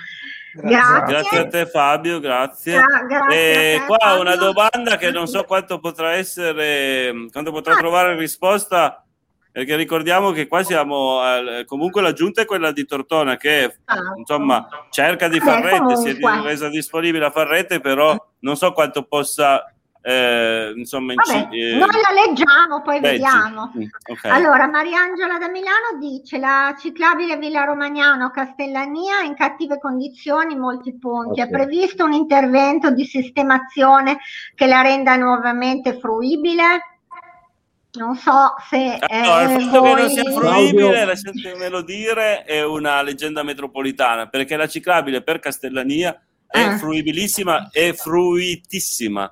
Grazie. 0.55 1.05
grazie 1.07 1.39
a 1.39 1.47
te 1.47 1.66
Fabio, 1.66 2.18
grazie. 2.18 2.72
Gra- 2.74 3.05
grazie 3.07 3.74
e 3.74 3.78
te, 3.78 3.86
qua 3.86 3.97
Fabio. 3.99 4.20
una 4.20 4.34
domanda 4.36 4.97
che 4.97 5.12
non 5.12 5.28
so 5.28 5.45
quanto 5.45 5.78
potrà 5.78 6.12
essere, 6.14 7.28
quanto 7.30 7.53
potrà 7.53 7.74
ah. 7.74 7.78
trovare 7.78 8.16
risposta 8.16 9.05
perché 9.51 9.76
ricordiamo 9.76 10.30
che 10.30 10.47
qua 10.47 10.62
siamo 10.62 11.20
eh, 11.24 11.64
comunque 11.64 12.03
la 12.03 12.12
giunta 12.12 12.43
è 12.43 12.45
quella 12.45 12.70
di 12.70 12.84
Tortona 12.84 13.36
che 13.36 13.78
ah, 13.86 14.14
insomma 14.16 14.68
cerca 14.91 15.26
di 15.26 15.41
far 15.41 15.62
rete, 15.62 15.97
si 15.97 16.11
è 16.11 16.43
resa 16.43 16.68
disponibile 16.68 17.24
a 17.24 17.30
far 17.30 17.49
rete, 17.49 17.80
però 17.80 18.14
non 18.41 18.57
so 18.57 18.72
quanto 18.72 19.05
possa 19.05 19.72
eh, 20.01 20.72
insomma 20.76 21.12
Vabbè, 21.14 21.49
eh, 21.55 21.72
noi 21.76 21.89
la 21.89 22.24
leggiamo 22.24 22.82
poi 22.82 23.01
leggi. 23.01 23.18
vediamo 23.18 23.72
okay. 24.11 24.30
allora 24.30 24.68
Mariangela 24.68 25.39
da 25.39 25.49
Milano 25.49 25.99
dice 25.99 26.39
la 26.39 26.74
ciclabile 26.78 27.36
Villa 27.36 27.64
Romagnano 27.64 28.30
Castellania 28.30 29.20
è 29.22 29.26
in 29.26 29.34
cattive 29.34 29.78
condizioni 29.78 30.57
molti 30.57 30.97
ponti 30.97 31.41
okay. 31.41 31.47
è 31.47 31.51
previsto 31.51 32.05
un 32.05 32.12
intervento 32.12 32.91
di 32.91 33.05
sistemazione 33.05 34.18
che 34.55 34.66
la 34.66 34.82
renda 34.82 35.16
nuovamente 35.16 35.99
fruibile 35.99 36.99
non 37.99 38.14
so 38.16 38.55
se 38.68 38.99
allora, 39.01 39.43
il 39.43 39.61
fatto 39.61 39.80
voi... 39.80 39.95
che 39.95 40.01
non 40.01 40.11
sia 40.11 40.30
fruibile, 40.30 41.05
lasciatemelo 41.05 41.82
dire, 41.82 42.45
è 42.45 42.64
una 42.64 43.03
leggenda 43.03 43.43
metropolitana 43.43 44.28
perché 44.28 44.57
la 44.57 44.68
ciclabile 44.68 45.22
per 45.22 45.39
Castellania 45.41 46.18
è 46.49 46.61
ah. 46.61 46.78
fruibilissima 46.78 47.70
e 47.70 47.92
fruitissima. 47.92 49.30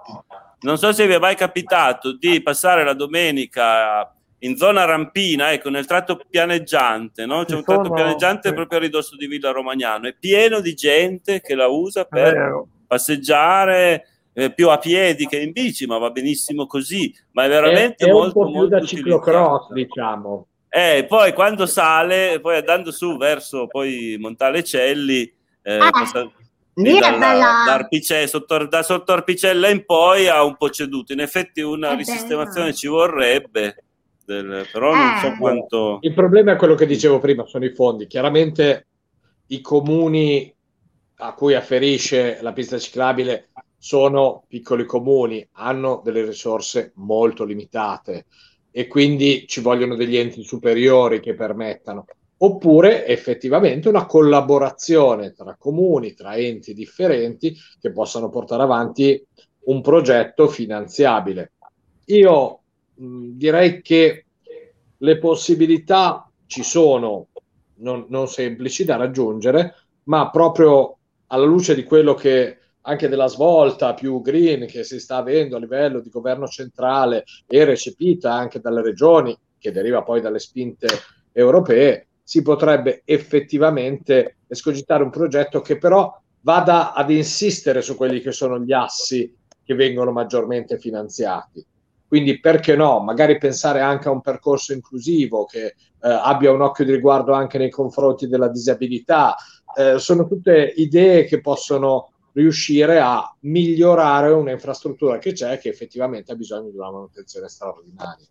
Non 0.60 0.78
so 0.78 0.92
se 0.92 1.06
vi 1.06 1.14
è 1.14 1.18
mai 1.18 1.34
capitato 1.34 2.12
di 2.16 2.42
passare 2.42 2.84
la 2.84 2.94
domenica 2.94 4.10
in 4.40 4.56
zona 4.56 4.84
rampina, 4.84 5.52
ecco, 5.52 5.70
nel 5.70 5.86
tratto 5.86 6.20
pianeggiante, 6.28 7.24
no? 7.24 7.44
C'è 7.44 7.56
un 7.56 7.64
tratto 7.64 7.90
pianeggiante 7.90 8.52
proprio 8.52 8.78
a 8.78 8.82
ridosso 8.82 9.16
di 9.16 9.26
Villa 9.26 9.50
Romagnano, 9.50 10.08
è 10.08 10.14
pieno 10.18 10.60
di 10.60 10.74
gente 10.74 11.40
che 11.40 11.54
la 11.54 11.68
usa 11.68 12.04
per 12.04 12.64
passeggiare 12.86 14.06
eh, 14.34 14.52
più 14.52 14.68
a 14.68 14.78
piedi 14.78 15.26
che 15.26 15.40
in 15.40 15.52
bici, 15.52 15.86
ma 15.86 15.96
va 15.98 16.10
benissimo 16.10 16.66
così. 16.66 17.14
Ma 17.32 17.44
è 17.44 17.48
veramente 17.48 18.04
è, 18.04 18.08
è 18.08 18.12
molto, 18.12 18.40
un 18.40 18.44
po' 18.44 18.50
più 18.50 18.58
molto 18.58 18.78
da 18.78 18.84
ciclocross, 18.84 19.72
diciamo. 19.72 20.46
E 20.68 21.06
poi 21.08 21.32
quando 21.32 21.64
sale, 21.64 22.38
poi 22.40 22.58
andando 22.58 22.90
su 22.90 23.16
verso 23.16 23.66
poi 23.66 24.16
Montale 24.20 24.62
Celli, 24.62 25.32
eh, 25.62 25.78
Ah, 25.78 25.90
passa- 25.90 26.30
lì 26.76 26.96
è 26.96 27.00
dalla- 27.00 27.18
bella- 27.18 27.62
da, 27.66 27.72
Arpice- 27.74 28.26
sotto, 28.26 28.66
da 28.66 28.82
sotto 28.82 29.12
Arpicella 29.12 29.68
in 29.68 29.84
poi 29.84 30.28
ha 30.28 30.42
un 30.44 30.56
po' 30.56 30.70
ceduto. 30.70 31.12
In 31.12 31.20
effetti 31.20 31.60
una 31.60 31.92
È 31.92 31.96
risistemazione 31.96 32.66
bello. 32.66 32.76
ci 32.76 32.86
vorrebbe, 32.86 33.84
del- 34.24 34.66
però 34.72 34.94
non 34.94 35.18
so 35.20 35.26
Eh. 35.28 35.36
quanto... 35.36 35.98
Il 36.02 36.14
problema 36.14 36.52
è 36.52 36.56
quello 36.56 36.74
che 36.74 36.86
dicevo 36.86 37.18
prima, 37.18 37.46
sono 37.46 37.64
i 37.64 37.74
fondi. 37.74 38.06
Chiaramente 38.06 38.86
i 39.48 39.60
comuni 39.60 40.52
a 41.18 41.32
cui 41.34 41.54
afferisce 41.54 42.38
la 42.42 42.52
pista 42.52 42.78
ciclabile 42.78 43.48
sono 43.78 44.44
piccoli 44.48 44.84
comuni, 44.84 45.46
hanno 45.52 46.02
delle 46.04 46.24
risorse 46.24 46.92
molto 46.96 47.44
limitate 47.44 48.26
e 48.70 48.86
quindi 48.88 49.46
ci 49.46 49.60
vogliono 49.60 49.94
degli 49.94 50.16
enti 50.16 50.42
superiori 50.44 51.20
che 51.20 51.34
permettano. 51.34 52.04
Oppure 52.38 53.06
effettivamente 53.06 53.88
una 53.88 54.04
collaborazione 54.04 55.32
tra 55.32 55.56
comuni, 55.58 56.12
tra 56.12 56.36
enti 56.36 56.74
differenti 56.74 57.56
che 57.80 57.92
possano 57.92 58.28
portare 58.28 58.62
avanti 58.62 59.24
un 59.64 59.80
progetto 59.80 60.46
finanziabile. 60.48 61.52
Io 62.06 62.60
mh, 62.94 63.28
direi 63.32 63.80
che 63.80 64.26
le 64.98 65.18
possibilità 65.18 66.30
ci 66.46 66.62
sono, 66.62 67.28
non, 67.76 68.06
non 68.08 68.28
semplici 68.28 68.84
da 68.84 68.96
raggiungere, 68.96 69.74
ma 70.04 70.30
proprio 70.30 70.98
alla 71.28 71.44
luce 71.44 71.74
di 71.74 71.84
quello 71.84 72.14
che 72.14 72.58
anche 72.82 73.08
della 73.08 73.26
svolta 73.26 73.94
più 73.94 74.20
green 74.20 74.66
che 74.66 74.84
si 74.84 75.00
sta 75.00 75.16
avendo 75.16 75.56
a 75.56 75.58
livello 75.58 76.00
di 76.00 76.08
governo 76.08 76.46
centrale 76.46 77.24
e 77.46 77.64
recepita 77.64 78.32
anche 78.32 78.60
dalle 78.60 78.82
regioni, 78.82 79.36
che 79.58 79.72
deriva 79.72 80.02
poi 80.02 80.20
dalle 80.20 80.38
spinte 80.38 80.86
europee, 81.32 82.05
si 82.28 82.42
potrebbe 82.42 83.02
effettivamente 83.04 84.38
escogitare 84.48 85.04
un 85.04 85.10
progetto 85.10 85.60
che 85.60 85.78
però 85.78 86.12
vada 86.40 86.92
ad 86.92 87.08
insistere 87.12 87.82
su 87.82 87.94
quelli 87.94 88.20
che 88.20 88.32
sono 88.32 88.58
gli 88.58 88.72
assi 88.72 89.32
che 89.62 89.74
vengono 89.76 90.10
maggiormente 90.10 90.76
finanziati. 90.76 91.64
Quindi 92.04 92.40
perché 92.40 92.74
no? 92.74 92.98
Magari 92.98 93.38
pensare 93.38 93.78
anche 93.78 94.08
a 94.08 94.10
un 94.10 94.22
percorso 94.22 94.72
inclusivo 94.72 95.44
che 95.44 95.66
eh, 95.66 95.74
abbia 96.00 96.50
un 96.50 96.62
occhio 96.62 96.84
di 96.84 96.92
riguardo 96.92 97.32
anche 97.32 97.58
nei 97.58 97.70
confronti 97.70 98.26
della 98.26 98.48
disabilità. 98.48 99.36
Eh, 99.76 100.00
sono 100.00 100.26
tutte 100.26 100.72
idee 100.78 101.26
che 101.26 101.40
possono 101.40 102.10
riuscire 102.32 102.98
a 102.98 103.32
migliorare 103.42 104.32
un'infrastruttura 104.32 105.18
che 105.18 105.32
c'è 105.32 105.58
che 105.58 105.68
effettivamente 105.68 106.32
ha 106.32 106.36
bisogno 106.36 106.70
di 106.70 106.76
una 106.76 106.90
manutenzione 106.90 107.48
straordinaria. 107.48 108.26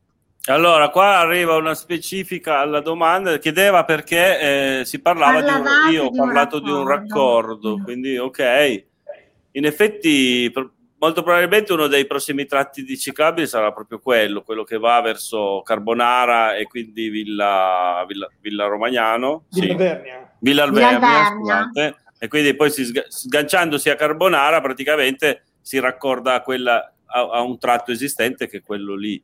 Allora, 0.47 0.89
qua 0.89 1.17
arriva 1.17 1.55
una 1.55 1.73
specifica 1.73 2.59
alla 2.59 2.79
domanda, 2.79 3.37
chiedeva 3.39 3.83
perché 3.83 4.79
eh, 4.79 4.85
si 4.85 5.01
parlava 5.01 5.41
di 5.41 5.49
un, 5.49 5.65
io 5.91 6.03
ho 6.05 6.11
parlato 6.11 6.59
di 6.59 6.69
un 6.69 6.85
raccordo. 6.87 7.53
raccordo, 7.71 7.83
quindi 7.83 8.17
ok. 8.17 8.83
In 9.53 9.65
effetti, 9.65 10.51
pr- 10.53 10.69
molto 10.99 11.23
probabilmente 11.23 11.73
uno 11.73 11.87
dei 11.87 12.05
prossimi 12.05 12.45
tratti 12.45 12.83
di 12.83 12.95
ciclabili 12.97 13.47
sarà 13.47 13.71
proprio 13.71 13.97
quello, 13.99 14.43
quello 14.43 14.63
che 14.63 14.77
va 14.77 15.01
verso 15.01 15.61
Carbonara 15.63 16.55
e 16.55 16.65
quindi 16.65 17.09
Villa, 17.09 18.05
Villa, 18.07 18.29
Villa 18.39 18.65
Romagnano. 18.67 19.45
Di 19.49 19.61
Sì. 19.61 19.69
Alvernia. 19.71 20.31
Villa 20.39 20.67
Villa 20.67 20.87
Alvernia, 20.89 21.25
scusate. 21.25 21.95
e 22.19 22.27
quindi 22.27 22.55
poi 22.55 22.69
si 22.69 22.85
sga- 22.85 23.05
sganciandosi 23.07 23.89
a 23.89 23.95
Carbonara 23.95 24.61
praticamente 24.61 25.45
si 25.59 25.79
raccorda 25.79 26.35
a, 26.35 26.41
quella, 26.41 26.93
a, 27.07 27.19
a 27.31 27.41
un 27.41 27.57
tratto 27.57 27.91
esistente 27.91 28.47
che 28.47 28.57
è 28.57 28.61
quello 28.61 28.93
lì. 28.95 29.19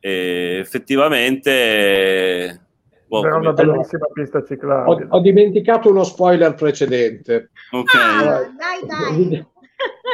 E 0.00 0.58
effettivamente 0.60 2.60
boh, 3.06 3.24
Era 3.24 3.36
una 3.36 3.52
bellissima 3.52 4.06
pista 4.12 4.38
Ho, 4.38 4.44
ciclabile. 4.44 5.06
ho 5.10 5.20
dimenticato 5.20 5.90
uno 5.90 6.04
spoiler 6.04 6.54
precedente. 6.54 7.50
ok. 7.72 7.94
Ah, 7.94 8.18
Allora, 8.18 8.38
dai, 8.38 8.86
dai. 8.86 9.46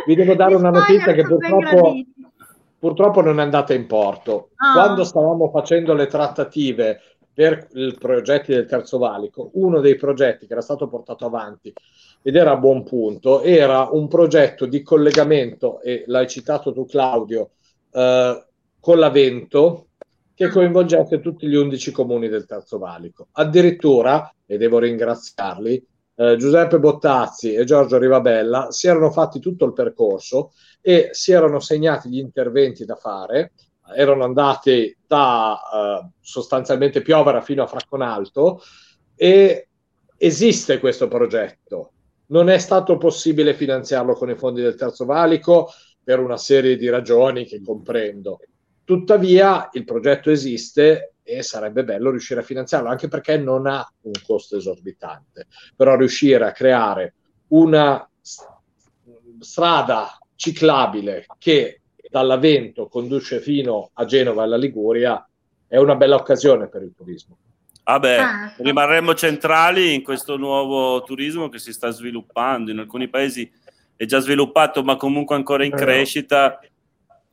vi, 0.06 0.14
devo 0.14 0.34
dare 0.34 0.54
una 0.54 0.70
notizia 0.70 1.12
che 1.12 1.22
purtroppo, 1.22 1.94
purtroppo 2.78 3.20
non 3.20 3.40
è 3.40 3.42
andata 3.42 3.74
in 3.74 3.86
porto. 3.86 4.50
Ah. 4.56 4.72
Quando 4.72 5.04
stavamo 5.04 5.50
facendo 5.50 5.92
le 5.94 6.06
trattative 6.06 7.00
per 7.34 7.66
i 7.72 7.94
progetti 7.98 8.52
del 8.52 8.66
Terzo 8.66 8.96
Valico, 8.98 9.50
uno 9.54 9.80
dei 9.80 9.96
progetti 9.96 10.46
che 10.46 10.52
era 10.52 10.62
stato 10.62 10.86
portato 10.88 11.26
avanti 11.26 11.72
ed 12.22 12.36
era 12.36 12.52
a 12.52 12.56
buon 12.56 12.84
punto, 12.84 13.42
era 13.42 13.88
un 13.90 14.06
progetto 14.08 14.66
di 14.66 14.82
collegamento, 14.82 15.80
e 15.82 16.04
l'hai 16.06 16.26
citato 16.28 16.72
tu 16.72 16.86
Claudio, 16.86 17.50
eh, 17.92 18.44
con 18.84 18.98
l'Avento, 18.98 19.86
che 20.34 20.50
coinvolgesse 20.50 21.20
tutti 21.20 21.46
gli 21.46 21.54
11 21.54 21.90
comuni 21.90 22.28
del 22.28 22.44
Terzo 22.44 22.76
Valico. 22.76 23.28
Addirittura, 23.32 24.30
e 24.44 24.58
devo 24.58 24.78
ringraziarli, 24.78 25.82
eh, 26.16 26.36
Giuseppe 26.36 26.78
Bottazzi 26.78 27.54
e 27.54 27.64
Giorgio 27.64 27.96
Rivabella 27.96 28.70
si 28.70 28.86
erano 28.86 29.10
fatti 29.10 29.40
tutto 29.40 29.64
il 29.64 29.72
percorso 29.72 30.52
e 30.82 31.08
si 31.12 31.32
erano 31.32 31.60
segnati 31.60 32.10
gli 32.10 32.18
interventi 32.18 32.84
da 32.84 32.94
fare, 32.96 33.52
erano 33.96 34.24
andati 34.24 34.94
da 35.06 35.58
eh, 36.04 36.10
sostanzialmente 36.20 37.00
Piovera 37.00 37.40
fino 37.40 37.62
a 37.62 37.66
Fracconalto 37.66 38.60
e 39.16 39.68
esiste 40.18 40.78
questo 40.78 41.08
progetto. 41.08 41.92
Non 42.26 42.50
è 42.50 42.58
stato 42.58 42.98
possibile 42.98 43.54
finanziarlo 43.54 44.12
con 44.12 44.28
i 44.28 44.36
fondi 44.36 44.60
del 44.60 44.74
Terzo 44.74 45.06
Valico 45.06 45.70
per 46.02 46.20
una 46.20 46.36
serie 46.36 46.76
di 46.76 46.90
ragioni 46.90 47.46
che 47.46 47.62
comprendo. 47.62 48.40
Tuttavia 48.84 49.68
il 49.72 49.84
progetto 49.84 50.30
esiste 50.30 51.14
e 51.22 51.42
sarebbe 51.42 51.84
bello 51.84 52.10
riuscire 52.10 52.40
a 52.40 52.44
finanziarlo, 52.44 52.88
anche 52.88 53.08
perché 53.08 53.38
non 53.38 53.66
ha 53.66 53.90
un 54.02 54.12
costo 54.26 54.56
esorbitante. 54.58 55.46
Però 55.74 55.96
riuscire 55.96 56.44
a 56.44 56.52
creare 56.52 57.14
una 57.48 58.06
strada 59.40 60.18
ciclabile 60.34 61.26
che 61.38 61.80
dall'Avento 62.10 62.88
conduce 62.88 63.40
fino 63.40 63.90
a 63.94 64.04
Genova 64.04 64.42
e 64.42 64.44
alla 64.44 64.56
Liguria 64.56 65.26
è 65.66 65.76
una 65.78 65.96
bella 65.96 66.16
occasione 66.16 66.68
per 66.68 66.82
il 66.82 66.92
turismo. 66.96 67.38
Vabbè, 67.84 68.16
Ah. 68.18 68.54
rimarremo 68.58 69.14
centrali 69.14 69.94
in 69.94 70.02
questo 70.02 70.36
nuovo 70.36 71.02
turismo 71.02 71.48
che 71.48 71.58
si 71.58 71.72
sta 71.72 71.90
sviluppando. 71.90 72.70
In 72.70 72.78
alcuni 72.78 73.08
paesi 73.08 73.50
è 73.96 74.04
già 74.06 74.20
sviluppato, 74.20 74.82
ma 74.82 74.96
comunque 74.96 75.34
ancora 75.36 75.64
in 75.64 75.70
Vero. 75.70 75.84
crescita. 75.84 76.60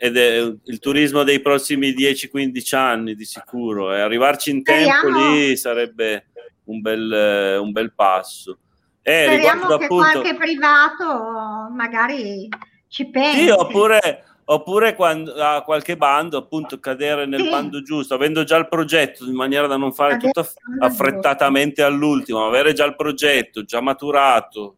Ed 0.04 0.18
è 0.18 0.38
il 0.64 0.80
turismo 0.80 1.22
dei 1.22 1.42
prossimi 1.42 1.92
10-15 1.94 2.76
anni 2.76 3.14
di 3.14 3.24
sicuro. 3.24 3.94
E 3.94 4.00
arrivarci 4.00 4.50
in 4.50 4.64
tempo 4.64 4.90
Speriamo- 4.98 5.30
lì 5.36 5.56
sarebbe 5.56 6.26
un 6.66 6.82
bel, 6.82 7.14
eh, 7.14 7.58
un 7.58 7.72
bel 7.72 7.94
passo. 7.94 8.58
E 9.04 9.26
Speriamo 9.28 9.68
che 9.68 9.74
appunto. 9.86 10.10
qualche 10.12 10.36
privato 10.36 11.70
magari 11.72 12.50
ci 12.88 13.06
pensi. 13.12 13.42
Sì, 13.42 13.50
oppure, 13.50 14.24
oppure 14.46 14.96
quando 14.96 15.36
a 15.36 15.62
qualche 15.62 15.96
bando 15.98 16.38
appunto 16.38 16.80
cadere 16.80 17.28
nel 17.28 17.42
Sì. 17.42 17.50
bando 17.52 17.84
giusto, 17.84 18.16
avendo 18.16 18.44
già 18.44 18.58
il 18.58 18.68
progetto 18.68 19.26
in 19.26 19.36
maniera 19.36 19.68
da 19.68 19.78
non 19.78 19.94
fare 19.94 20.18
Cadere 20.18 20.32
tutto 20.32 20.50
affrettatamente 20.80 21.84
all'ultimo, 21.84 22.44
avere 22.48 22.74
già 22.74 22.86
il 22.86 22.96
progetto 22.96 23.64
già 23.66 23.82
maturato 23.82 24.78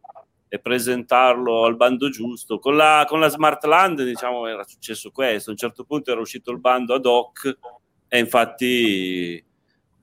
e 0.54 0.60
presentarlo 0.60 1.64
al 1.64 1.74
bando 1.74 2.08
giusto. 2.10 2.60
Con 2.60 2.76
la, 2.76 3.04
con 3.08 3.18
la 3.18 3.26
Smart 3.26 3.64
Land, 3.64 4.04
diciamo, 4.04 4.46
era 4.46 4.62
successo 4.62 5.10
questo. 5.10 5.50
A 5.50 5.52
un 5.52 5.58
certo 5.58 5.82
punto 5.82 6.12
era 6.12 6.20
uscito 6.20 6.52
il 6.52 6.60
bando 6.60 6.94
ad 6.94 7.06
hoc 7.06 7.58
e 8.06 8.18
infatti 8.20 9.44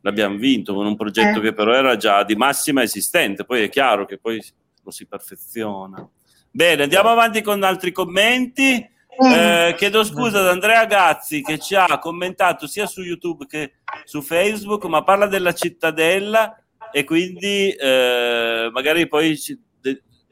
l'abbiamo 0.02 0.36
vinto 0.36 0.74
con 0.74 0.86
un 0.86 0.98
progetto 0.98 1.40
Eh. 1.40 1.42
che 1.42 1.54
però 1.54 1.72
era 1.74 1.96
già 1.96 2.24
di 2.24 2.36
massima 2.36 2.84
esistente. 2.84 3.46
Poi 3.46 3.64
è 3.64 3.70
chiaro 3.70 4.06
che 4.06 4.18
poi 4.18 4.44
lo 4.84 4.92
si 4.92 5.06
perfeziona. 5.08 6.06
Bene, 6.52 6.84
andiamo 6.84 7.08
avanti 7.08 7.42
con 7.42 7.64
altri 7.64 7.94
commenti. 7.94 8.90
Eh, 9.24 9.74
chiedo 9.78 10.04
scusa 10.04 10.40
ad 10.40 10.48
Andrea 10.48 10.86
Gazzi 10.86 11.42
che 11.42 11.60
ci 11.60 11.76
ha 11.76 11.98
commentato 12.00 12.68
sia 12.68 12.88
su 12.88 13.02
YouTube 13.04 13.46
che 13.46 13.76
su 14.04 14.22
Facebook, 14.22 14.84
ma 14.86 15.02
parla 15.04 15.28
della 15.28 15.54
cittadella 15.54 16.62
e 16.92 17.06
quindi 17.06 17.70
eh, 17.72 18.70
magari 18.74 19.08
poi 19.08 19.38
ci- 19.38 19.58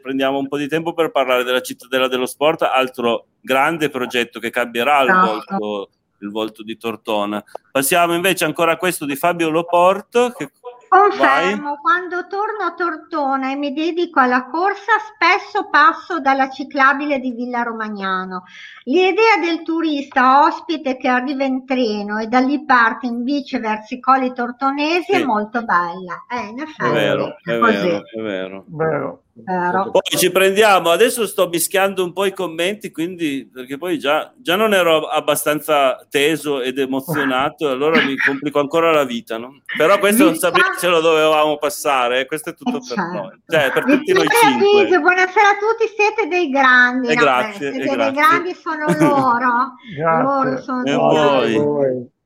prendiamo 0.01 0.37
un 0.37 0.47
po' 0.47 0.57
di 0.57 0.67
tempo 0.67 0.93
per 0.93 1.11
parlare 1.11 1.43
della 1.43 1.61
cittadella 1.61 2.07
dello 2.07 2.25
sport, 2.25 2.63
altro 2.63 3.27
grande 3.41 3.89
progetto 3.89 4.39
che 4.39 4.49
cambierà 4.49 5.01
il 5.01 5.09
Esatto. 5.09 5.55
volto, 5.57 5.89
il 6.19 6.29
volto 6.31 6.63
di 6.63 6.77
Tortona. 6.77 7.43
Passiamo 7.71 8.13
invece 8.13 8.45
ancora 8.45 8.73
a 8.73 8.77
questo 8.77 9.05
di 9.05 9.15
Fabio 9.15 9.49
Loporto. 9.49 10.31
Che... 10.31 10.51
Confermo, 10.89 11.77
quando 11.83 12.25
torno 12.25 12.63
a 12.65 12.73
Tortona 12.73 13.51
e 13.51 13.55
mi 13.55 13.73
dedico 13.73 14.19
alla 14.19 14.45
corsa, 14.49 14.93
spesso 15.13 15.69
passo 15.69 16.19
dalla 16.19 16.49
ciclabile 16.49 17.19
di 17.19 17.31
Villa 17.31 17.61
Romagnano. 17.61 18.43
L'idea 18.85 19.37
del 19.39 19.61
turista 19.61 20.43
ospite 20.45 20.97
che 20.97 21.07
arriva 21.07 21.43
in 21.43 21.63
treno 21.63 22.17
e 22.17 22.25
da 22.25 22.39
lì 22.39 22.65
parte 22.65 23.05
in 23.05 23.23
bici 23.23 23.59
verso 23.59 23.93
i 23.93 23.99
colli 23.99 24.33
tortonesi 24.33 25.13
Sì. 25.13 25.21
è 25.21 25.23
molto 25.23 25.63
bella. 25.63 26.25
Eh, 26.27 26.47
in 26.47 26.59
effetti, 26.59 26.89
È 26.89 26.91
vero, 26.91 27.35
è 27.43 27.59
così. 27.59 27.75
vero, 27.87 28.03
è 28.11 28.19
vero. 28.21 28.63
Vero. 28.67 29.21
Vero. 29.43 29.91
Poi 29.91 30.01
ci 30.17 30.31
prendiamo, 30.31 30.89
adesso 30.89 31.25
sto 31.25 31.47
mischiando 31.47 32.03
un 32.03 32.13
po' 32.13 32.25
i 32.25 32.33
commenti, 32.33 32.91
quindi 32.91 33.49
perché 33.51 33.77
poi 33.77 33.97
già, 33.99 34.33
già 34.37 34.55
non 34.55 34.73
ero 34.73 35.07
abbastanza 35.07 36.05
teso 36.09 36.61
ed 36.61 36.79
emozionato, 36.79 37.69
allora 37.69 38.03
mi 38.03 38.15
complico 38.17 38.59
ancora 38.59 38.91
la 38.91 39.03
vita, 39.03 39.37
no? 39.37 39.61
Però 39.77 39.97
questo 39.99 40.33
Sabrina 40.35 40.75
ce 40.79 40.87
lo 40.87 40.99
dovevamo 40.99 41.57
passare, 41.57 42.21
eh, 42.21 42.25
questo 42.25 42.51
è 42.51 42.53
tutto 42.53 42.77
eh, 42.77 42.79
per 42.79 42.97
certo. 42.97 43.13
noi, 43.13 43.41
cioè 43.47 43.71
per 43.71 43.83
tutti 43.85 44.13
noi 44.13 44.27
cinque. 44.27 44.99
Buonasera 44.99 45.49
a 45.49 45.57
tutti, 45.57 45.91
siete 45.95 46.27
dei 46.27 46.49
grandi, 46.49 47.07
e 47.07 47.15
grazie, 47.15 47.71
siete 47.71 47.91
e 47.91 47.95
dei 47.95 48.11
grandi, 48.11 48.53
sono 48.53 48.85
loro, 48.99 49.73
loro 50.21 50.61
sono 50.61 50.83
e 50.83 50.93
voi. 50.93 51.53
voi. 51.55 52.17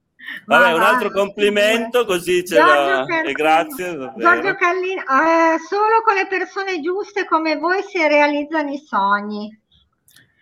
Vabbè, 0.45 0.73
un 0.73 0.81
altro 0.81 1.11
complimento 1.11 2.05
così 2.05 2.45
ce 2.45 2.59
l'ho. 2.59 3.05
E 3.07 3.31
grazie. 3.31 3.95
Giorgio 4.17 4.55
Callino, 4.55 5.01
eh, 5.01 5.59
solo 5.67 6.01
con 6.03 6.15
le 6.15 6.27
persone 6.27 6.81
giuste 6.81 7.25
come 7.25 7.57
voi 7.57 7.83
si 7.83 8.05
realizzano 8.07 8.71
i 8.71 8.77
sogni. 8.77 9.61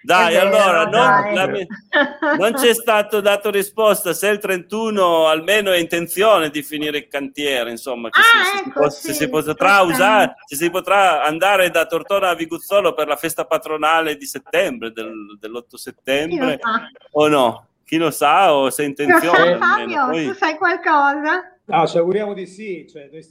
Dai, 0.04 0.34
vero, 0.34 0.48
allora 0.48 0.84
non, 0.86 1.34
dai. 1.34 1.68
La, 1.92 2.36
non, 2.36 2.54
c'è 2.54 2.74
stato 2.74 3.22
dato 3.22 3.52
risposta 3.52 4.14
se 4.14 4.30
il 4.30 4.40
31 4.40 5.28
almeno 5.28 5.72
è 5.72 5.78
intenzione 5.78 6.50
di 6.50 6.64
finire 6.64 6.98
il 6.98 7.08
cantiere, 7.08 7.70
insomma, 7.70 8.10
ah, 8.10 8.20
si, 8.20 8.68
ecco, 8.68 8.90
si, 8.90 9.08
sì, 9.10 9.14
si, 9.14 9.30
potrà 9.30 9.82
usare, 9.82 10.34
se 10.48 10.56
si 10.56 10.72
potrà 10.72 11.24
andare 11.24 11.70
da 11.70 11.86
Tortona 11.86 12.30
a 12.30 12.36
Viguzzolo 12.36 12.96
per 12.96 13.08
la 13.08 13.16
festa 13.16 13.46
patronale 13.46 14.18
di 14.18 14.26
settembre, 14.26 14.92
del, 14.92 15.38
dell'8 15.40 15.76
settembre, 15.76 16.60
o 17.12 17.28
no? 17.28 17.66
Chi 17.92 17.98
lo 17.98 18.10
sa 18.10 18.56
o 18.56 18.70
se 18.70 18.86
intenzione. 18.86 19.58
Fabio, 19.58 20.06
Poi... 20.08 20.28
tu 20.28 20.34
sai 20.34 20.56
qualcosa? 20.56 21.58
No, 21.66 21.86
ci 21.88 21.98
auguriamo 21.98 22.34
di 22.34 22.48
sì, 22.48 22.88
cioè, 22.90 23.10
noi 23.12 23.22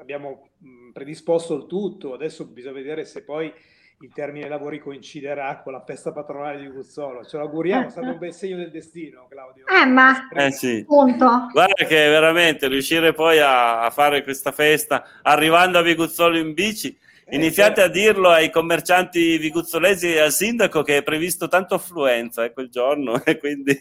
abbiamo 0.00 0.48
predisposto 0.92 1.54
il 1.54 1.66
tutto, 1.66 2.12
adesso 2.12 2.46
bisogna 2.46 2.74
vedere 2.74 3.04
se 3.04 3.22
poi 3.22 3.52
il 4.00 4.10
termine 4.12 4.48
lavori 4.48 4.80
coinciderà 4.80 5.60
con 5.62 5.72
la 5.72 5.84
festa 5.86 6.10
patronale 6.10 6.58
di 6.58 6.66
Guzzolo. 6.66 7.24
Ce 7.24 7.36
l'auguriamo, 7.36 7.86
è 7.86 7.90
stato 7.90 8.08
un 8.08 8.18
bel 8.18 8.32
segno 8.32 8.56
del 8.56 8.72
destino, 8.72 9.28
Claudio. 9.28 9.64
Eh, 9.68 9.86
ma 9.86 10.28
eh, 10.30 10.50
sì. 10.50 10.84
punto. 10.84 11.46
Guarda 11.52 11.84
che 11.84 12.08
veramente 12.08 12.66
riuscire 12.66 13.12
poi 13.12 13.38
a, 13.38 13.84
a 13.84 13.90
fare 13.90 14.24
questa 14.24 14.50
festa 14.50 15.06
arrivando 15.22 15.78
a 15.78 15.82
Viguzzolo 15.82 16.36
in 16.36 16.54
bici 16.54 16.98
Iniziate 17.30 17.82
a 17.82 17.88
dirlo 17.88 18.30
ai 18.30 18.50
commercianti 18.50 19.38
viguzzolesi 19.38 20.14
e 20.14 20.20
al 20.20 20.32
sindaco 20.32 20.82
che 20.82 20.98
è 20.98 21.02
previsto 21.02 21.48
tanto 21.48 21.74
affluenza 21.74 22.44
eh, 22.44 22.52
quel 22.52 22.68
giorno 22.68 23.22
e 23.24 23.38
quindi 23.38 23.78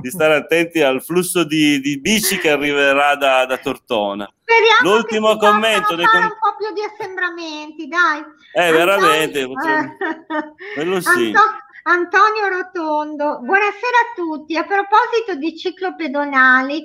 di 0.00 0.10
stare 0.10 0.34
attenti 0.34 0.82
al 0.82 1.02
flusso 1.02 1.44
di, 1.44 1.80
di 1.80 1.98
bici 2.00 2.38
che 2.38 2.50
arriverà 2.50 3.16
da, 3.16 3.46
da 3.46 3.56
Tortona. 3.58 4.30
Speriamo 4.40 4.94
L'ultimo 4.94 5.36
commento. 5.36 5.94
Dei 5.94 6.06
com- 6.06 6.22
un 6.22 6.28
po' 6.28 6.56
più 6.56 6.72
di 6.72 6.82
assembramenti, 6.82 7.88
dai. 7.88 8.22
Eh, 8.52 8.68
Antonio, 8.68 8.84
veramente. 8.84 9.46
Quello 10.74 11.00
sì. 11.00 11.08
Anto- 11.08 11.64
Antonio 11.88 12.48
Rotondo, 12.48 13.38
buonasera 13.42 13.70
a 13.70 14.14
tutti. 14.16 14.56
A 14.56 14.64
proposito 14.64 15.36
di 15.36 15.56
ciclopedonali, 15.56 16.84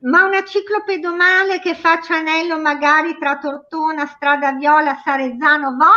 ma 0.00 0.24
una 0.24 0.44
ciclopedonale 0.44 1.60
che 1.60 1.74
faccia 1.74 2.16
anello 2.16 2.60
magari 2.60 3.16
tra 3.18 3.38
Tortona, 3.38 4.06
Strada 4.06 4.52
Viola, 4.52 5.00
Sarezzano, 5.02 5.76
Vo? 5.76 5.92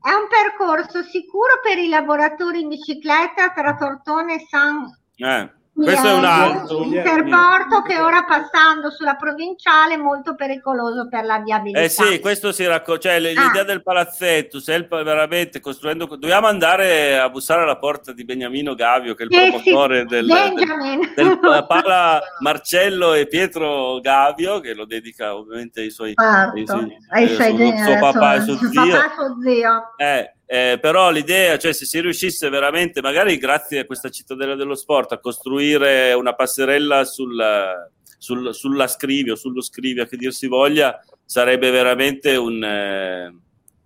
È 0.00 0.12
un 0.12 0.26
percorso 0.28 1.02
sicuro 1.02 1.60
per 1.62 1.78
i 1.78 1.88
lavoratori 1.88 2.60
in 2.60 2.68
bicicletta 2.68 3.50
tra 3.50 3.74
Tortona 3.76 4.34
e 4.34 4.46
San... 4.48 4.86
Eh 5.16 5.60
questo 5.74 6.06
è 6.06 6.12
un 6.12 6.24
altro. 6.24 6.82
Interporto 6.84 7.80
che 7.82 7.98
ora 7.98 8.24
passando 8.24 8.90
sulla 8.90 9.14
provinciale 9.14 9.94
è 9.94 9.96
molto 9.96 10.34
pericoloso 10.34 11.08
per 11.08 11.24
la 11.24 11.38
viabilità. 11.38 11.80
Eh 11.80 11.88
sì, 11.88 12.20
questo 12.20 12.52
si 12.52 12.66
raccoglie, 12.66 13.00
cioè 13.00 13.18
l'idea 13.18 13.62
ah. 13.62 13.64
del 13.64 13.82
palazzetto, 13.82 14.60
se 14.60 14.74
il, 14.74 14.86
veramente 14.86 15.60
costruendo, 15.60 16.04
dobbiamo 16.04 16.46
andare 16.46 17.18
a 17.18 17.30
bussare 17.30 17.62
alla 17.62 17.78
porta 17.78 18.12
di 18.12 18.24
Beniamino 18.24 18.74
Gavio 18.74 19.14
che 19.14 19.24
è 19.24 19.26
il 19.26 19.34
eh 19.34 19.48
promotore 19.48 20.00
sì, 20.00 20.06
del, 20.06 20.26
del, 20.26 21.12
del, 21.16 21.64
Pala 21.66 22.20
Marcello 22.40 23.14
e 23.14 23.26
Pietro 23.26 23.98
Gavio 24.00 24.60
che 24.60 24.74
lo 24.74 24.84
dedica 24.84 25.34
ovviamente 25.34 25.80
ai 25.80 25.90
suoi, 25.90 26.12
certo. 26.14 26.74
ai, 26.74 26.96
ai, 27.08 27.24
ai 27.24 27.34
suoi, 27.34 27.56
suo, 27.56 27.84
suo 27.84 27.98
papà 27.98 28.34
e 28.34 28.40
suo 28.42 28.56
zio. 28.56 28.70
Papà, 28.70 29.14
suo 29.14 29.36
zio. 29.42 29.94
Eh, 29.96 30.32
eh, 30.52 30.78
però 30.78 31.10
l'idea, 31.10 31.56
cioè 31.56 31.72
se 31.72 31.86
si 31.86 31.98
riuscisse 31.98 32.50
veramente, 32.50 33.00
magari 33.00 33.38
grazie 33.38 33.78
a 33.78 33.84
questa 33.86 34.10
cittadella 34.10 34.54
dello 34.54 34.74
sport, 34.74 35.12
a 35.12 35.18
costruire 35.18 36.12
una 36.12 36.34
passerella 36.34 37.06
sul, 37.06 37.42
sul, 38.18 38.54
sulla 38.54 38.86
Scrivia 38.86 39.32
o 39.32 39.36
sullo 39.36 39.62
Scrivia, 39.62 40.04
che 40.04 40.18
dir 40.18 40.30
si 40.30 40.48
voglia, 40.48 41.00
sarebbe 41.24 41.70
veramente 41.70 42.36
un, 42.36 42.62
eh, 42.62 43.34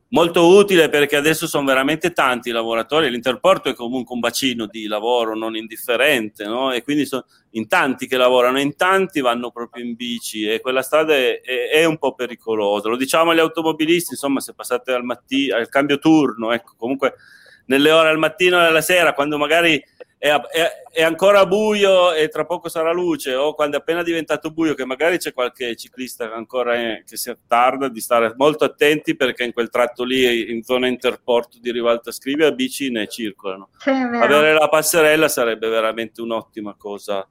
molto 0.09 0.47
utile 0.47 0.89
perché 0.89 1.17
adesso 1.17 1.47
sono 1.47 1.67
veramente 1.67 2.13
tanti 2.13 2.51
i 2.51 2.53
lavoratori, 2.53 3.11
l'Interporto 3.11 3.69
è 3.69 3.75
comunque 3.75 4.15
un 4.15 4.21
bacino 4.21 4.67
di 4.67 4.87
lavoro 4.87 5.35
non 5.35 5.57
indifferente, 5.57 6.45
no? 6.45 6.73
e 6.73 6.83
quindi 6.83 7.07
sono 7.07 7.25
in 7.53 7.67
tanti 7.67 8.07
che 8.07 8.17
lavorano, 8.17 8.61
in 8.61 8.77
tanti 8.77 9.21
vanno 9.21 9.51
proprio 9.51 9.85
in 9.85 9.95
bici 9.95 10.49
e 10.49 10.61
quella 10.61 10.83
strada 10.83 11.15
è, 11.15 11.41
è, 11.41 11.71
è 11.71 11.85
un 11.85 11.99
po' 11.99 12.15
pericolosa. 12.15 12.89
Lo 12.89 12.97
diciamo 12.97 13.31
agli 13.31 13.41
automobilisti, 13.41 14.13
insomma, 14.13 14.41
se 14.41 14.55
passate 14.55 14.93
al, 14.93 15.05
matti- 15.05 15.51
al 15.51 15.69
cambio 15.69 15.99
turno, 15.99 16.53
ecco, 16.53 16.75
comunque 16.77 17.15
nelle 17.67 17.91
ore 17.91 18.11
al 18.11 18.19
mattino 18.19 18.61
e 18.61 18.67
alla 18.67 18.81
sera, 18.81 19.13
quando 19.13 19.39
magari 19.39 19.83
è, 20.27 20.41
è, 20.41 20.83
è, 20.93 21.03
ancora 21.03 21.47
buio 21.47 22.13
e 22.13 22.29
tra 22.29 22.45
poco 22.45 22.69
sarà 22.69 22.93
luce, 22.93 23.35
o 23.35 23.55
quando 23.55 23.77
è 23.77 23.81
appena 23.81 24.03
diventato 24.03 24.51
buio, 24.51 24.75
che 24.75 24.85
magari 24.85 25.19
c'è 25.19 25.33
qualche 25.33 25.77
ciclista 25.77 26.33
ancora 26.33 26.75
è, 26.75 27.03
che 27.07 27.17
si 27.17 27.31
attarda, 27.31 27.89
di 27.89 28.01
stare 28.01 28.35
molto 28.37 28.65
attenti 28.65 29.17
perché 29.17 29.45
in 29.45 29.53
quel 29.53 29.71
tratto 29.71 30.05
lì, 30.05 30.51
in 30.51 30.63
zona 30.63 30.87
interporto 30.87 31.59
di 31.61 31.71
Rivalta 31.71 32.11
Scrivia, 32.11 32.51
bici 32.53 32.91
ne 32.91 33.07
circolano. 33.07 33.69
Sì, 33.79 33.91
Avere 33.91 34.53
la 34.53 34.69
passerella 34.69 35.29
sarebbe 35.29 35.69
veramente 35.69 36.21
un'ottima 36.21 36.75
cosa 36.77 37.27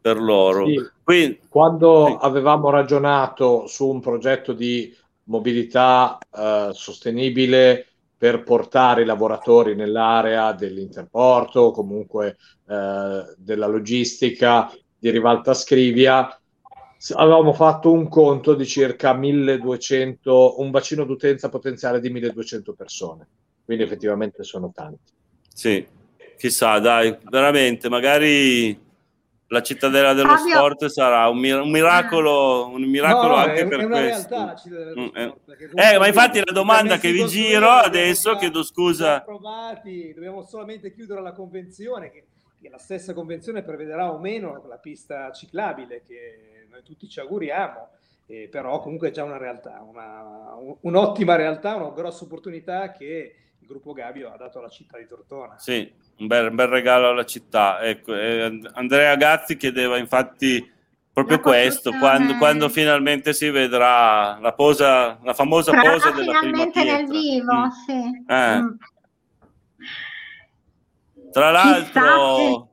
per 0.00 0.20
loro. 0.20 0.66
Sì. 0.66 0.90
Quindi, 1.02 1.40
Quando 1.48 2.06
sì. 2.06 2.16
avevamo 2.20 2.70
ragionato 2.70 3.66
su 3.66 3.88
un 3.88 4.00
progetto 4.00 4.52
di 4.52 4.94
mobilità 5.24 6.18
eh, 6.32 6.70
sostenibile, 6.72 7.86
per 8.18 8.42
portare 8.42 9.02
i 9.02 9.04
lavoratori 9.04 9.74
nell'area 9.74 10.52
dell'interporto, 10.52 11.70
comunque 11.70 12.36
eh, 12.68 13.34
della 13.36 13.66
logistica 13.66 14.72
di 14.98 15.10
Rivalta 15.10 15.54
Scrivia. 15.54 16.40
Avevamo 17.14 17.52
fatto 17.52 17.92
un 17.92 18.08
conto 18.08 18.54
di 18.54 18.64
circa 18.64 19.12
1200, 19.12 20.60
un 20.60 20.70
bacino 20.70 21.04
d'utenza 21.04 21.50
potenziale 21.50 22.00
di 22.00 22.08
1200 22.08 22.72
persone, 22.72 23.28
quindi 23.64 23.84
effettivamente 23.84 24.42
sono 24.44 24.72
tanti. 24.74 25.12
Sì, 25.52 25.86
chissà, 26.38 26.78
dai, 26.78 27.16
veramente, 27.30 27.90
magari 27.90 28.85
la 29.48 29.62
cittadella 29.62 30.12
dello 30.12 30.36
Fabio... 30.36 30.54
sport 30.54 30.86
sarà 30.86 31.28
un, 31.28 31.38
mir- 31.38 31.60
un 31.60 31.70
miracolo, 31.70 32.68
un 32.68 32.82
miracolo 32.82 33.28
no, 33.28 33.34
anche 33.34 33.60
è, 33.60 33.68
per 33.68 33.80
è 33.80 33.84
una 33.84 34.00
questo. 34.00 34.28
Realtà, 34.28 34.44
la 34.44 34.56
cittadella 34.56 34.92
dello 34.92 35.00
mm, 35.02 35.08
sport, 35.08 35.78
eh, 35.78 35.98
ma 35.98 36.06
infatti 36.06 36.42
la 36.44 36.52
domanda 36.52 36.98
che 36.98 37.12
vi 37.12 37.26
giro 37.26 37.68
adesso, 37.68 38.36
chiedo 38.36 38.62
scusa. 38.62 39.16
Approvati, 39.16 40.12
dobbiamo 40.14 40.42
solamente 40.42 40.92
chiudere 40.92 41.22
la 41.22 41.32
convenzione, 41.32 42.10
che, 42.10 42.26
che, 42.60 42.68
la 42.68 42.78
stessa 42.78 43.14
convenzione 43.14 43.62
prevederà 43.62 44.12
o 44.12 44.18
meno 44.18 44.64
la 44.66 44.78
pista 44.78 45.30
ciclabile, 45.30 46.02
che 46.04 46.66
noi 46.68 46.82
tutti 46.82 47.08
ci 47.08 47.20
auguriamo, 47.20 47.88
eh, 48.26 48.48
però 48.50 48.80
comunque 48.80 49.08
è 49.08 49.12
già 49.12 49.22
una 49.22 49.38
realtà, 49.38 49.80
una, 49.88 50.56
un'ottima 50.80 51.36
realtà, 51.36 51.76
una 51.76 51.90
grossa 51.90 52.24
opportunità 52.24 52.90
che 52.90 53.45
il 53.66 53.72
gruppo 53.72 53.92
Gabio 53.92 54.32
ha 54.32 54.36
dato 54.36 54.60
alla 54.60 54.68
città 54.68 54.96
di 54.96 55.08
Tortona. 55.08 55.58
Sì, 55.58 55.92
un 56.18 56.28
bel, 56.28 56.50
un 56.50 56.54
bel 56.54 56.68
regalo 56.68 57.08
alla 57.08 57.24
città. 57.24 57.80
Ecco, 57.80 58.14
eh, 58.14 58.60
Andrea 58.74 59.16
Gazzi 59.16 59.56
chiedeva 59.56 59.98
infatti 59.98 60.72
proprio 61.12 61.40
questo, 61.40 61.90
quando, 61.98 62.36
quando, 62.36 62.68
finalmente 62.68 63.32
si 63.32 63.50
vedrà 63.50 64.38
la, 64.38 64.52
posa, 64.52 65.18
la 65.22 65.34
famosa 65.34 65.72
Sarà 65.72 65.90
posa 65.90 66.10
della 66.12 66.38
prima 66.38 66.70
pietra. 66.70 66.82
nel 66.84 67.08
vivo, 67.08 67.52
mm. 67.52 67.68
sì. 67.86 68.24
Eh. 68.28 68.60
Mm. 68.60 68.68
Tra 71.32 71.50
l'altro, 71.50 72.70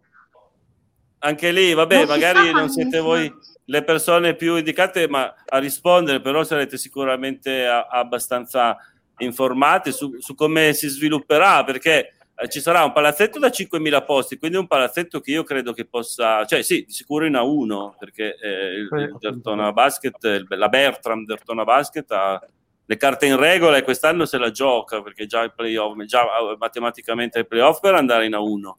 anche 1.20 1.52
lì, 1.52 1.74
vabbè, 1.74 2.06
non 2.06 2.08
magari 2.08 2.52
non 2.52 2.70
siete 2.70 3.00
voi 3.00 3.34
le 3.66 3.84
persone 3.84 4.36
più 4.36 4.58
indicate 4.58 5.08
ma 5.08 5.34
a 5.48 5.58
rispondere, 5.58 6.22
però 6.22 6.44
sarete 6.44 6.78
sicuramente 6.78 7.66
a, 7.66 7.88
abbastanza 7.88 8.78
informati 9.18 9.91
su, 9.91 10.20
su, 10.20 10.36
come 10.36 10.74
si 10.74 10.88
svilupperà, 10.88 11.64
perché 11.64 12.14
eh, 12.36 12.49
ci 12.49 12.59
sarà 12.59 12.84
un 12.84 12.91
palazzetto 12.91 13.39
da 13.39 13.47
5.000 13.47 14.05
posti, 14.05 14.38
quindi 14.38 14.57
un 14.57 14.68
palazzetto 14.68 15.20
che 15.20 15.32
io 15.32 15.43
credo 15.43 15.74
che 15.74 15.86
possa, 15.86 16.45
cioè 16.45 16.61
sì, 16.64 16.84
di 16.86 16.91
sicuro 16.91 17.26
in 17.26 17.34
A1, 17.34 17.93
perché 17.97 18.36
eh, 18.39 18.74
il, 18.76 18.89
il 18.91 19.18
Dertona 19.20 19.72
Basket, 19.72 20.45
la 20.49 20.70
Bertram 20.70 21.26
Dertona 21.26 21.64
Basket 21.64 22.11
ha 22.11 22.41
le 22.86 22.97
carte 22.97 23.26
in 23.26 23.38
regola 23.38 23.78
e 23.78 23.84
quest'anno 23.84 24.26
se 24.26 24.38
la 24.38 24.51
gioca, 24.51 25.01
perché 25.01 25.26
già 25.26 25.41
il 25.41 25.53
playoff, 25.53 26.01
già 26.03 26.24
eh, 26.24 26.55
matematicamente 26.57 27.39
il 27.39 27.47
playoff 27.47 27.80
per 27.80 27.95
andare 27.95 28.26
in 28.26 28.34
A1. 28.34 28.72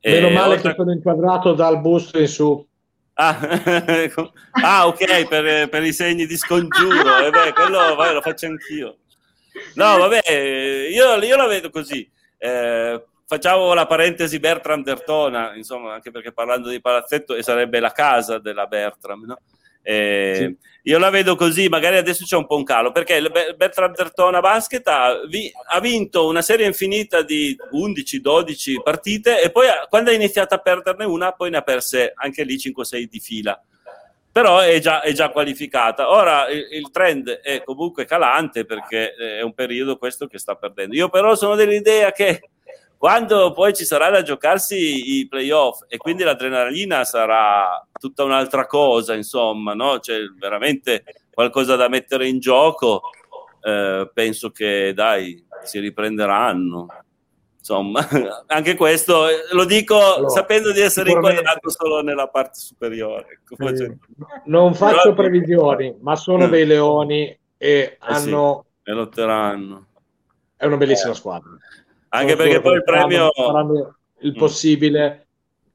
Meno 0.00 0.30
male 0.30 0.54
oltre... 0.54 0.70
che 0.70 0.76
sono 0.76 0.92
inquadrato 0.92 1.52
dal 1.54 1.80
busto 1.80 2.18
in 2.18 2.28
su. 2.28 2.66
Ah, 3.14 3.36
ah 4.62 4.86
ok, 4.86 5.26
per, 5.26 5.68
per, 5.68 5.82
i 5.82 5.92
segni 5.92 6.24
di 6.24 6.36
scongiuro, 6.36 7.18
eh 7.18 7.30
beh, 7.30 7.52
quello 7.52 7.96
vai, 7.96 8.14
lo 8.14 8.20
faccio 8.20 8.46
anch'io. 8.46 8.98
No, 9.78 9.96
vabbè, 9.96 10.28
io, 10.90 11.22
io 11.22 11.36
la 11.36 11.46
vedo 11.46 11.70
così. 11.70 12.08
Eh, 12.36 13.00
facciamo 13.24 13.74
la 13.74 13.86
parentesi 13.86 14.40
Bertram 14.40 14.82
Dertona, 14.82 15.54
insomma, 15.54 15.94
anche 15.94 16.10
perché 16.10 16.32
parlando 16.32 16.68
di 16.68 16.80
palazzetto 16.80 17.36
e 17.36 17.44
sarebbe 17.44 17.78
la 17.78 17.92
casa 17.92 18.40
della 18.40 18.66
Bertram, 18.66 19.24
no? 19.24 19.38
Eh, 19.80 20.34
sì. 20.36 20.90
Io 20.90 20.98
la 20.98 21.10
vedo 21.10 21.36
così, 21.36 21.68
magari 21.68 21.96
adesso 21.96 22.24
c'è 22.24 22.36
un 22.36 22.46
po' 22.46 22.56
un 22.56 22.64
calo, 22.64 22.90
perché 22.90 23.22
Bertram 23.56 23.94
Dertona 23.94 24.40
Basket 24.40 24.84
ha, 24.88 25.20
vi, 25.28 25.48
ha, 25.68 25.78
vinto 25.78 26.26
una 26.26 26.42
serie 26.42 26.66
infinita 26.66 27.22
di 27.22 27.56
11-12 27.72 28.82
partite 28.82 29.40
e 29.40 29.52
poi 29.52 29.68
quando 29.88 30.10
ha 30.10 30.14
iniziato 30.14 30.56
a 30.56 30.58
perderne 30.58 31.04
una, 31.04 31.30
poi 31.30 31.50
ne 31.50 31.58
ha 31.58 31.62
perse 31.62 32.14
anche 32.16 32.42
lì 32.42 32.56
5-6 32.56 33.02
di 33.04 33.20
fila. 33.20 33.62
Però 34.38 34.60
è 34.60 34.78
già, 34.78 35.00
è 35.00 35.12
già 35.12 35.30
qualificata. 35.30 36.12
Ora 36.12 36.48
il, 36.48 36.64
il, 36.70 36.90
trend 36.92 37.28
è 37.28 37.64
comunque 37.64 38.04
calante 38.04 38.64
perché 38.64 39.12
è 39.14 39.40
un 39.40 39.52
periodo 39.52 39.98
questo 39.98 40.28
che 40.28 40.38
sta 40.38 40.54
perdendo. 40.54 40.94
Io 40.94 41.08
però 41.08 41.34
sono 41.34 41.56
dell'idea 41.56 42.12
che 42.12 42.50
quando 42.96 43.50
poi 43.50 43.74
ci 43.74 43.84
sarà 43.84 44.10
da 44.10 44.22
giocarsi 44.22 45.18
i 45.18 45.26
playoff 45.26 45.80
e 45.88 45.96
quindi 45.96 46.22
l'adrenalina 46.22 47.02
sarà 47.02 47.84
tutta 47.98 48.22
un'altra 48.22 48.66
cosa, 48.66 49.16
insomma, 49.16 49.74
no? 49.74 49.98
C'è 49.98 50.20
veramente 50.38 51.02
qualcosa 51.32 51.74
da 51.74 51.88
mettere 51.88 52.28
in 52.28 52.38
gioco. 52.38 53.10
Eh, 53.60 54.08
penso 54.14 54.52
che 54.52 54.92
dai, 54.94 55.44
si 55.64 55.80
riprenderanno. 55.80 56.86
Insomma, 57.68 58.00
anche 58.48 58.74
questo 58.76 59.28
eh, 59.28 59.34
lo 59.52 59.66
dico 59.66 60.14
allora, 60.14 60.30
sapendo 60.30 60.72
di 60.72 60.80
essere 60.80 61.10
inquadrato 61.10 61.68
solo 61.68 62.00
nella 62.00 62.28
parte 62.28 62.58
superiore. 62.60 63.40
Ecco, 63.42 63.76
sì. 63.76 63.94
Non 64.46 64.74
faccio 64.74 65.12
previsioni, 65.12 65.94
ma 66.00 66.16
sono 66.16 66.46
mm. 66.46 66.50
dei 66.50 66.64
leoni 66.64 67.24
e 67.26 67.38
eh 67.58 67.96
hanno. 68.00 68.64
Sì, 68.82 68.90
e 68.90 68.94
lotteranno. 68.94 69.86
È 70.56 70.64
una 70.64 70.78
bellissima 70.78 71.12
squadra. 71.12 71.50
Anche 72.08 72.36
perché 72.36 72.62
poi 72.62 72.76
il 72.76 72.84
premio... 72.84 73.30
Il 74.20 74.32
mm. 74.32 74.36
possibile, 74.36 75.26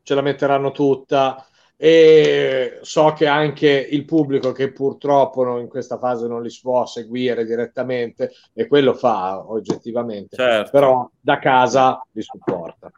ce 0.01 0.15
la 0.15 0.21
metteranno 0.21 0.71
tutta 0.71 1.45
e 1.83 2.79
so 2.81 3.11
che 3.11 3.27
anche 3.27 3.67
il 3.67 4.05
pubblico 4.05 4.53
che 4.53 4.71
purtroppo 4.71 5.59
in 5.59 5.67
questa 5.67 5.97
fase 5.97 6.29
non 6.29 6.41
li 6.41 6.57
può 6.61 6.85
seguire 6.85 7.43
direttamente 7.43 8.31
e 8.53 8.67
quello 8.67 8.93
fa 8.93 9.51
oggettivamente, 9.51 10.37
certo. 10.37 10.71
però 10.71 11.09
da 11.19 11.39
casa 11.39 12.01
li 12.13 12.21
supporta. 12.21 12.89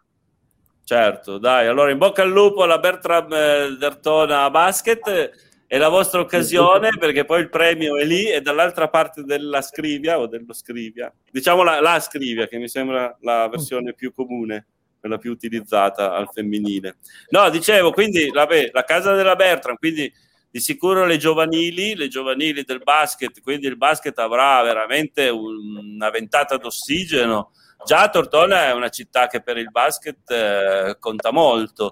Certo, 0.84 1.40
dai, 1.40 1.66
allora 1.66 1.90
in 1.90 1.98
bocca 1.98 2.22
al 2.22 2.30
lupo 2.30 2.62
alla 2.62 2.78
Bertram 2.78 3.34
eh, 3.34 3.76
Dertona 3.80 4.52
Basket 4.52 5.32
è 5.66 5.78
la 5.80 5.90
vostra 5.90 6.20
occasione 6.20 6.90
perché 7.00 7.26
poi 7.26 7.42
il 7.42 7.50
premio 7.50 7.98
è 7.98 8.06
lì 8.06 8.30
e 8.30 8.40
dall'altra 8.42 8.88
parte 8.88 9.24
della 9.24 9.64
scrivia 9.64 10.20
o 10.20 10.28
dello 10.28 10.54
scrivia, 10.54 11.12
diciamo 11.32 11.64
la, 11.64 11.82
la 11.82 12.00
scrivia 12.00 12.48
che 12.48 12.60
mi 12.60 12.68
sembra 12.68 13.18
la 13.22 13.48
versione 13.48 13.96
più 13.96 14.14
comune, 14.14 14.68
quella 15.06 15.20
più 15.20 15.32
utilizzata 15.32 16.14
al 16.14 16.30
femminile. 16.32 16.98
No, 17.30 17.50
dicevo, 17.52 17.92
quindi 17.92 18.30
vabbè, 18.32 18.72
la 18.74 18.84
casa 18.84 19.14
della 19.14 19.36
Bertram, 19.36 19.76
quindi 19.76 20.12
di 20.50 20.60
sicuro 20.60 21.06
le 21.06 21.18
giovanili, 21.18 21.96
le 21.96 22.08
giovanili 22.08 22.64
del 22.64 22.82
basket, 22.82 23.42
quindi 23.42 23.68
il 23.68 23.78
basket 23.78 24.18
avrà 24.18 24.64
veramente 24.64 25.30
una 25.30 26.10
ventata 26.10 26.58
d'ossigeno. 26.58 27.52
Già 27.86 28.10
Tortona 28.10 28.66
è 28.66 28.72
una 28.74 28.90
città 28.90 29.28
che 29.28 29.42
per 29.42 29.58
il 29.58 29.70
basket 29.70 30.32
eh, 30.32 30.98
conta 31.00 31.32
molto, 31.32 31.92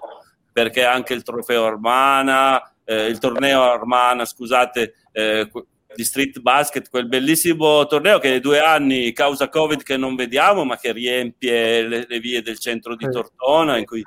perché 0.52 0.84
anche 0.84 1.14
il 1.14 1.22
trofeo 1.22 1.66
Armana, 1.66 2.74
eh, 2.84 3.06
il 3.06 3.18
torneo 3.18 3.62
Armana, 3.62 4.24
scusate, 4.24 4.94
eh, 5.12 5.48
di 5.94 6.04
street 6.04 6.40
basket, 6.40 6.88
quel 6.88 7.06
bellissimo 7.06 7.86
torneo 7.86 8.18
che 8.18 8.36
è 8.36 8.40
due 8.40 8.60
anni 8.60 9.12
causa 9.12 9.48
Covid 9.48 9.82
che 9.82 9.96
non 9.96 10.14
vediamo, 10.14 10.64
ma 10.64 10.76
che 10.76 10.92
riempie 10.92 11.82
le, 11.86 12.06
le 12.08 12.18
vie 12.20 12.42
del 12.42 12.58
centro 12.58 12.96
di 12.96 13.08
Tortona. 13.08 13.78
In 13.78 13.84
cui, 13.84 14.02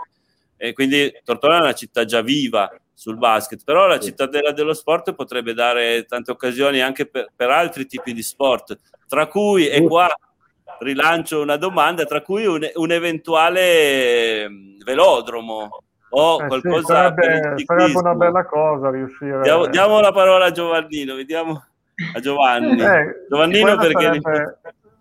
e 0.57 0.73
quindi 0.73 1.11
Tortona 1.23 1.57
è 1.57 1.61
una 1.61 1.73
città 1.73 2.05
già 2.05 2.21
viva 2.21 2.69
sul 2.93 3.17
basket, 3.17 3.63
però 3.63 3.85
la 3.85 3.99
cittadella 3.99 4.51
dello 4.51 4.73
sport 4.73 5.13
potrebbe 5.13 5.53
dare 5.53 6.05
tante 6.05 6.31
occasioni 6.31 6.81
anche 6.81 7.05
per, 7.05 7.27
per 7.35 7.49
altri 7.49 7.85
tipi 7.85 8.11
di 8.11 8.23
sport, 8.23 8.75
tra 9.07 9.27
cui, 9.27 9.67
e 9.67 9.83
qua 9.83 10.09
rilancio 10.79 11.41
una 11.41 11.57
domanda, 11.57 12.05
tra 12.05 12.21
cui 12.21 12.45
un, 12.45 12.67
un 12.73 12.91
eventuale 12.91 14.49
mm, 14.49 14.79
velodromo 14.83 15.83
o 16.09 16.43
eh 16.43 16.47
qualcosa 16.47 16.79
sì, 16.79 16.85
sarebbe, 16.85 17.63
sarebbe, 17.65 17.97
una 17.97 18.15
bella 18.15 18.45
cosa 18.45 18.89
riuscire. 18.89 19.41
Diamo, 19.41 19.67
diamo, 19.67 19.99
la 19.99 20.11
parola 20.11 20.45
a 20.45 20.51
Giovannino 20.51 21.15
vediamo 21.15 21.65
a 22.13 22.19
Giovanni. 22.19 22.81
Eh, 22.81 23.25
Giovannino 23.27 23.75
perché 23.77 24.03
sarebbe, 24.03 24.57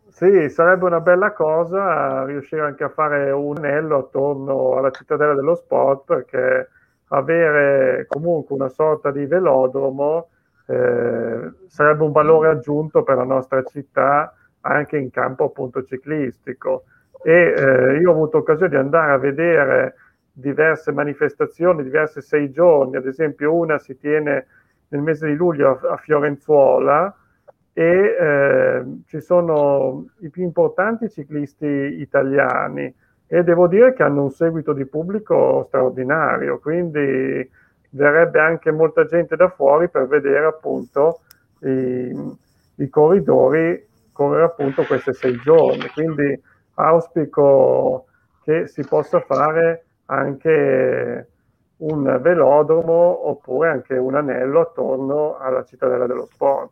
sì 0.09 0.49
sarebbe 0.49 0.85
una 0.87 1.01
bella 1.01 1.33
cosa 1.33 2.25
riuscire 2.25 2.63
anche 2.63 2.85
a 2.85 2.89
fare 2.89 3.31
un 3.31 3.57
anello 3.59 3.99
attorno 3.99 4.77
alla 4.77 4.91
cittadella 4.91 5.35
dello 5.35 5.55
sport 5.55 6.05
perché 6.07 6.71
avere 7.09 8.07
comunque 8.09 8.55
una 8.57 8.69
sorta 8.69 9.11
di 9.11 9.27
velodromo 9.27 10.29
eh, 10.67 11.53
sarebbe 11.69 12.03
un 12.03 12.13
valore 12.13 12.49
aggiunto 12.49 13.03
per 13.03 13.17
la 13.17 13.25
nostra 13.25 13.63
città 13.63 14.35
anche 14.63 14.97
in 14.97 15.11
campo 15.11 15.45
appunto 15.45 15.85
ciclistico. 15.85 16.85
E 17.23 17.55
eh, 17.57 17.99
io 17.99 18.11
ho 18.11 18.13
avuto 18.13 18.39
occasione 18.39 18.71
di 18.71 18.77
andare 18.77 19.13
a 19.13 19.19
vedere 19.19 19.95
diverse 20.33 20.93
manifestazioni, 20.93 21.83
diverse 21.83 22.21
sei 22.21 22.51
giorni, 22.51 22.97
ad 22.97 23.07
esempio 23.07 23.55
una 23.55 23.79
si 23.79 23.97
tiene 23.97 24.47
nel 24.89 25.03
mese 25.03 25.27
di 25.27 25.35
luglio 25.35 25.79
a, 25.79 25.97
Fiorenzuola 25.97 27.15
e 27.73 28.17
eh, 28.19 28.85
ci 29.07 29.21
sono 29.21 30.07
i 30.21 30.31
più 30.31 30.43
importanti 30.43 31.11
ciclisti 31.11 31.67
italiani 31.67 32.93
e 33.27 33.43
devo 33.43 33.67
dire 33.67 33.93
che 33.93 34.03
hanno 34.03 34.23
un 34.23 34.31
seguito 34.31 34.73
di 34.73 34.87
pubblico 34.87 35.65
straordinario, 35.67 36.59
quindi 36.59 37.51
verrebbe 37.91 38.41
anche 38.41 38.71
molta 38.71 39.05
gente 39.05 39.37
da 39.37 39.49
fuori 39.49 39.89
per 39.89 40.07
vedere 40.07 40.47
appunto 40.47 41.21
i, 41.61 42.37
i 42.77 42.89
corridori 42.89 43.85
correre 44.13 44.45
appunto 44.45 44.85
questi 44.85 45.13
sei 45.13 45.37
giorni, 45.41 45.89
quindi 45.93 46.41
auspico 46.75 48.07
che 48.43 48.67
si 48.67 48.85
possa 48.87 49.21
fare 49.21 49.85
anche 50.07 51.29
un 51.79 52.19
velodromo 52.23 53.29
oppure 53.29 53.71
anche 53.71 53.97
un 53.97 54.15
anello 54.15 54.61
attorno 54.61 55.37
alla 55.37 55.65
cittadella 55.65 56.07
dello 56.07 56.27
sport. 56.27 56.71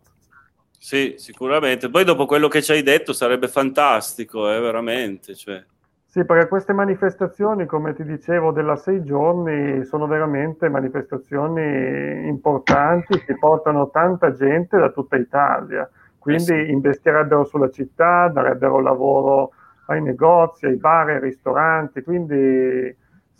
Sì, 0.78 1.14
sicuramente. 1.16 1.88
Poi 1.88 2.04
dopo 2.04 2.26
quello 2.26 2.48
che 2.48 2.62
ci 2.62 2.72
hai 2.72 2.82
detto 2.82 3.12
sarebbe 3.12 3.48
fantastico, 3.48 4.50
eh, 4.50 4.60
veramente. 4.60 5.34
Cioè. 5.34 5.64
Sì, 6.06 6.24
perché 6.24 6.46
queste 6.46 6.72
manifestazioni, 6.72 7.66
come 7.66 7.94
ti 7.94 8.04
dicevo, 8.04 8.52
della 8.52 8.76
sei 8.76 9.02
giorni 9.02 9.84
sono 9.84 10.06
veramente 10.06 10.68
manifestazioni 10.68 12.28
importanti 12.28 13.18
che 13.24 13.36
portano 13.38 13.90
tanta 13.90 14.32
gente 14.32 14.78
da 14.78 14.90
tutta 14.90 15.16
Italia. 15.16 15.88
Quindi 16.18 16.52
eh 16.52 16.66
sì. 16.66 16.70
investirebbero 16.70 17.44
sulla 17.44 17.70
città, 17.70 18.28
darebbero 18.28 18.80
lavoro 18.80 19.52
ai 19.86 20.02
negozi, 20.02 20.66
ai 20.66 20.76
bar, 20.76 21.08
ai 21.08 21.20
ristoranti. 21.20 22.02
Quindi 22.02 22.94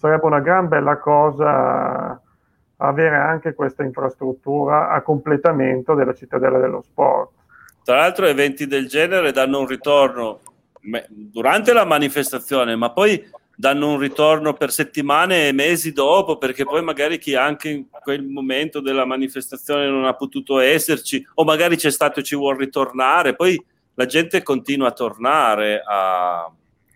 sarebbe 0.04 0.26
una 0.26 0.40
gran 0.40 0.68
bella 0.68 0.98
cosa 0.98 2.20
avere 2.76 3.16
anche 3.16 3.54
questa 3.54 3.84
infrastruttura 3.84 4.90
a 4.90 5.00
completamento 5.00 5.94
della 5.94 6.12
cittadella 6.12 6.58
dello 6.58 6.82
sport. 6.82 7.30
Tra 7.82 7.96
l'altro 7.96 8.26
eventi 8.26 8.66
del 8.66 8.86
genere 8.86 9.32
danno 9.32 9.60
un 9.60 9.66
ritorno 9.66 10.40
durante 11.08 11.72
la 11.72 11.86
manifestazione, 11.86 12.76
ma 12.76 12.90
poi 12.90 13.26
danno 13.56 13.92
un 13.92 13.98
ritorno 13.98 14.52
per 14.52 14.70
settimane 14.70 15.48
e 15.48 15.52
mesi 15.52 15.92
dopo, 15.92 16.36
perché 16.36 16.64
poi 16.64 16.82
magari 16.82 17.16
chi 17.16 17.34
anche 17.34 17.70
in 17.70 17.86
quel 17.88 18.24
momento 18.24 18.80
della 18.80 19.06
manifestazione 19.06 19.88
non 19.88 20.04
ha 20.04 20.12
potuto 20.12 20.58
esserci, 20.58 21.26
o 21.36 21.44
magari 21.44 21.76
c'è 21.76 21.90
stato 21.90 22.20
e 22.20 22.24
ci 22.24 22.36
vuole 22.36 22.58
ritornare, 22.58 23.34
poi 23.34 23.58
la 23.94 24.04
gente 24.04 24.42
continua 24.42 24.88
a 24.88 24.92
tornare 24.92 25.82
a, 25.82 26.52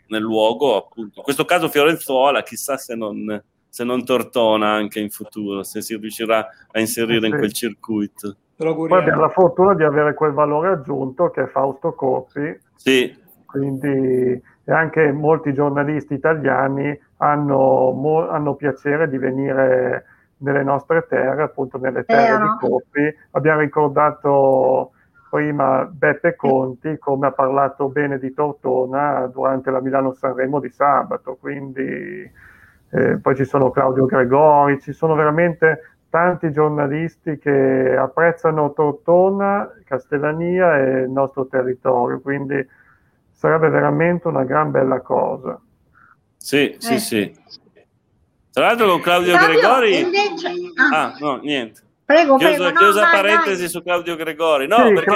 nel 0.09 0.23
luogo, 0.23 0.77
appunto. 0.77 1.19
In 1.19 1.23
questo 1.23 1.45
caso 1.45 1.69
Fiorenzuola, 1.69 2.43
chissà 2.43 2.77
se 2.77 2.95
non, 2.95 3.43
se 3.69 3.85
non 3.85 4.05
tortona 4.05 4.71
anche 4.73 5.01
in 5.01 5.11
futuro, 5.11 5.63
se 5.63 5.81
si 5.83 5.97
riuscirà 5.97 6.47
a 6.71 6.81
inserire 6.81 7.21
sì. 7.21 7.27
in 7.27 7.37
quel 7.37 7.53
circuito. 7.53 8.37
Poi 8.57 8.93
abbiamo 8.93 9.21
la 9.21 9.29
fortuna 9.29 9.75
di 9.75 9.85
avere 9.85 10.15
quel 10.15 10.33
valore 10.33 10.71
aggiunto 10.71 11.31
che 11.31 11.45
è 11.45 11.47
Fausto 11.47 11.93
Coppi. 11.93 12.59
Sì. 12.75 13.17
Quindi 13.47 14.43
e 14.69 14.73
anche 14.73 15.11
molti 15.13 15.55
giornalisti 15.55 16.13
italiani 16.13 16.97
hanno, 17.17 17.91
mo, 17.93 18.29
hanno 18.29 18.55
piacere 18.55 19.09
di 19.09 19.17
venire 19.17 20.05
nelle 20.39 20.63
nostre 20.63 21.07
terre, 21.09 21.45
appunto 21.45 21.79
nelle 21.79 22.05
terre 22.05 22.35
eh, 22.35 22.39
di 22.39 22.49
Coppi. 22.61 23.15
Abbiamo 23.31 23.61
ricordato 23.61 24.91
prima 25.29 25.85
Beppe 25.85 26.37
Conti, 26.37 26.99
come 26.99 27.29
ha 27.29 27.33
parlato 27.33 27.89
bene 27.89 28.19
di 28.19 28.33
Tortona 28.33 29.27
durante 29.27 29.71
la 29.71 29.81
Milano-Sanremo 29.81 30.61
di 30.61 30.71
sabato, 30.71 31.37
quindi 31.41 32.31
eh, 32.91 33.19
poi 33.19 33.37
ci 33.37 33.45
sono 33.45 33.71
Claudio 33.71 34.07
Gregori, 34.07 34.81
ci 34.81 34.93
sono 34.93 35.15
veramente 35.15 35.97
tanti 36.11 36.51
giornalisti 36.51 37.39
che 37.39 37.97
apprezzano 37.97 38.73
Tortona, 38.73 39.71
Castellania 39.85 40.79
e 40.79 41.01
il 41.03 41.11
nostro 41.11 41.47
territorio, 41.47 42.21
quindi 42.21 42.67
sarebbe 43.31 43.69
veramente 43.69 44.27
una 44.29 44.45
gran 44.45 44.71
bella 44.71 45.01
cosa. 45.01 45.61
Sì, 46.37 46.77
sì, 46.79 46.95
eh. 46.95 46.99
sì. 46.99 47.37
Tra 48.51 48.67
l'altro 48.67 48.89
con 48.89 49.01
Claudio 49.01 49.37
Fabio, 49.37 49.59
Gregori... 49.59 50.01
Invece... 50.01 50.49
Ah. 50.93 51.05
ah, 51.05 51.17
no, 51.21 51.37
niente. 51.37 51.83
Prego, 52.09 52.39
chiusa, 52.39 52.55
prego, 52.55 52.71
no, 52.71 52.79
chiusa 52.79 53.01
vai, 53.03 53.13
parentesi 53.13 53.61
vai. 53.61 53.69
su 53.69 53.83
Claudio 53.83 54.17
Gregori. 54.17 54.67
No, 54.67 54.77
sì, 54.77 54.95
perché 54.95 55.15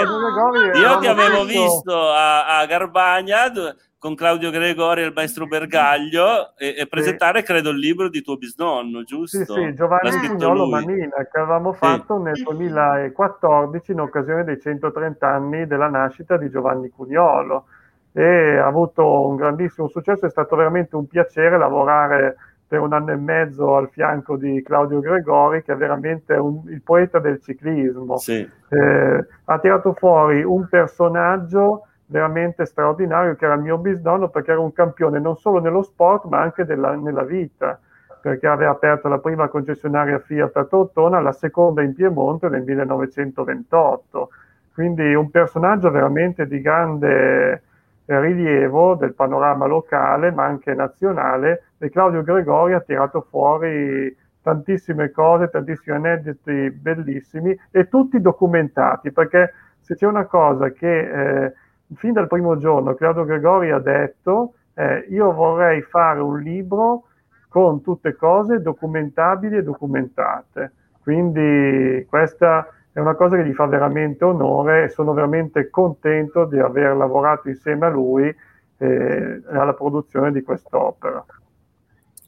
io 0.78 0.98
ti 0.98 1.06
avevo 1.06 1.44
visto 1.46 2.10
a, 2.10 2.58
a 2.58 2.66
Garbagna 2.66 3.50
con 3.96 4.14
Claudio 4.14 4.50
Gregori 4.50 5.00
e 5.00 5.06
il 5.06 5.12
maestro 5.14 5.46
Bergaglio 5.46 6.54
e, 6.54 6.74
e 6.76 6.86
presentare, 6.86 7.38
sì. 7.38 7.46
credo, 7.46 7.70
il 7.70 7.78
libro 7.78 8.10
di 8.10 8.20
tuo 8.20 8.36
bisnonno, 8.36 9.04
giusto? 9.04 9.38
Sì, 9.38 9.44
sì, 9.44 9.74
Giovanni 9.74 10.28
Pugnolo 10.28 10.68
Manina, 10.68 11.16
che 11.32 11.38
avevamo 11.38 11.72
fatto 11.72 12.18
sì. 12.18 12.24
nel 12.24 12.42
2014 12.42 13.92
in 13.92 14.00
occasione 14.00 14.44
dei 14.44 14.60
130 14.60 15.26
anni 15.26 15.66
della 15.66 15.88
nascita 15.88 16.36
di 16.36 16.50
Giovanni 16.50 16.90
Cugnolo 16.90 17.68
e 18.12 18.58
ha 18.58 18.66
avuto 18.66 19.28
un 19.28 19.36
grandissimo 19.36 19.88
successo, 19.88 20.26
è 20.26 20.30
stato 20.30 20.56
veramente 20.56 20.94
un 20.94 21.06
piacere 21.06 21.56
lavorare 21.56 22.36
per 22.72 22.80
un 22.80 22.94
anno 22.94 23.12
e 23.12 23.16
mezzo 23.16 23.76
al 23.76 23.90
fianco 23.90 24.38
di 24.38 24.62
Claudio 24.62 25.00
Gregori, 25.00 25.62
che 25.62 25.74
è 25.74 25.76
veramente 25.76 26.32
un, 26.32 26.62
il 26.68 26.80
poeta 26.80 27.18
del 27.18 27.38
ciclismo. 27.42 28.16
Sì. 28.16 28.48
Eh, 28.70 29.26
ha 29.44 29.58
tirato 29.58 29.92
fuori 29.92 30.42
un 30.42 30.66
personaggio 30.70 31.88
veramente 32.06 32.64
straordinario 32.64 33.34
che 33.34 33.44
era 33.44 33.56
il 33.56 33.60
mio 33.60 33.76
bisnonno 33.76 34.30
perché 34.30 34.52
era 34.52 34.60
un 34.60 34.72
campione 34.72 35.18
non 35.18 35.36
solo 35.36 35.60
nello 35.60 35.82
sport 35.82 36.24
ma 36.24 36.40
anche 36.40 36.64
della, 36.64 36.94
nella 36.94 37.24
vita 37.24 37.78
perché 38.22 38.46
aveva 38.46 38.70
aperto 38.70 39.08
la 39.08 39.18
prima 39.18 39.48
concessionaria 39.48 40.18
Fiat 40.18 40.56
a 40.56 40.64
Tortona, 40.64 41.20
la 41.20 41.32
seconda 41.32 41.82
in 41.82 41.92
Piemonte 41.92 42.48
nel 42.48 42.62
1928. 42.62 44.30
Quindi 44.72 45.12
un 45.12 45.30
personaggio 45.30 45.90
veramente 45.90 46.46
di 46.46 46.62
grande 46.62 47.64
rilievo 48.04 48.94
del 48.94 49.14
panorama 49.14 49.66
locale 49.66 50.30
ma 50.32 50.44
anche 50.44 50.74
nazionale 50.74 51.64
e 51.78 51.90
Claudio 51.90 52.22
Gregori 52.22 52.72
ha 52.72 52.80
tirato 52.80 53.26
fuori 53.28 54.14
tantissime 54.42 55.10
cose, 55.10 55.48
tantissimi 55.48 55.96
aneddoti 55.96 56.70
bellissimi 56.70 57.56
e 57.70 57.88
tutti 57.88 58.20
documentati 58.20 59.12
perché 59.12 59.52
se 59.80 59.94
c'è 59.94 60.06
una 60.06 60.26
cosa 60.26 60.70
che 60.70 61.44
eh, 61.44 61.52
fin 61.94 62.12
dal 62.12 62.26
primo 62.26 62.56
giorno 62.58 62.94
Claudio 62.94 63.24
Gregori 63.24 63.70
ha 63.70 63.78
detto 63.78 64.54
eh, 64.74 65.06
io 65.10 65.32
vorrei 65.32 65.82
fare 65.82 66.20
un 66.20 66.40
libro 66.40 67.04
con 67.48 67.82
tutte 67.82 68.16
cose 68.16 68.60
documentabili 68.60 69.58
e 69.58 69.62
documentate 69.62 70.72
quindi 71.02 72.04
questa 72.08 72.66
è 72.92 73.00
una 73.00 73.14
cosa 73.14 73.36
che 73.36 73.46
gli 73.46 73.54
fa 73.54 73.66
veramente 73.66 74.24
onore 74.24 74.84
e 74.84 74.88
sono 74.90 75.12
veramente 75.14 75.70
contento 75.70 76.44
di 76.44 76.58
aver 76.58 76.94
lavorato 76.94 77.48
insieme 77.48 77.86
a 77.86 77.90
lui 77.90 78.34
eh, 78.78 79.42
alla 79.50 79.74
produzione 79.74 80.30
di 80.30 80.42
quest'opera. 80.42 81.24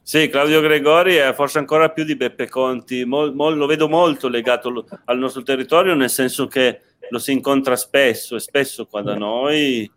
Sì, 0.01 0.27
Claudio 0.29 0.61
Gregori 0.61 1.15
è 1.15 1.33
forse 1.33 1.57
ancora 1.59 1.89
più 1.89 2.03
di 2.03 2.15
Beppe 2.15 2.47
Conti, 2.47 3.05
mol, 3.05 3.33
mol, 3.33 3.57
lo 3.57 3.65
vedo 3.65 3.89
molto 3.89 4.27
legato 4.27 4.85
al 5.05 5.17
nostro 5.17 5.41
territorio, 5.41 5.95
nel 5.95 6.11
senso 6.11 6.47
che 6.47 6.81
lo 7.09 7.19
si 7.19 7.31
incontra 7.31 7.75
spesso 7.75 8.35
e 8.35 8.39
spesso 8.39 8.85
qua 8.85 9.01
da 9.01 9.15
noi 9.15 9.91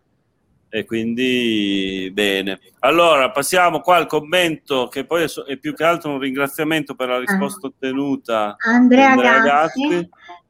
e 0.69 0.85
quindi 0.85 2.09
bene. 2.13 2.59
Allora 2.79 3.31
passiamo 3.31 3.81
qua 3.81 3.97
al 3.97 4.05
commento 4.05 4.87
che 4.87 5.05
poi 5.05 5.23
è, 5.23 5.27
è 5.47 5.57
più 5.57 5.73
che 5.73 5.83
altro 5.83 6.11
un 6.11 6.19
ringraziamento 6.19 6.93
per 6.95 7.09
la 7.09 7.19
risposta 7.19 7.67
ah. 7.67 7.69
ottenuta 7.69 8.55
Andrea, 8.59 9.11
Andrea 9.11 9.39
Gatti. 9.41 9.87
Gatti. 9.87 10.09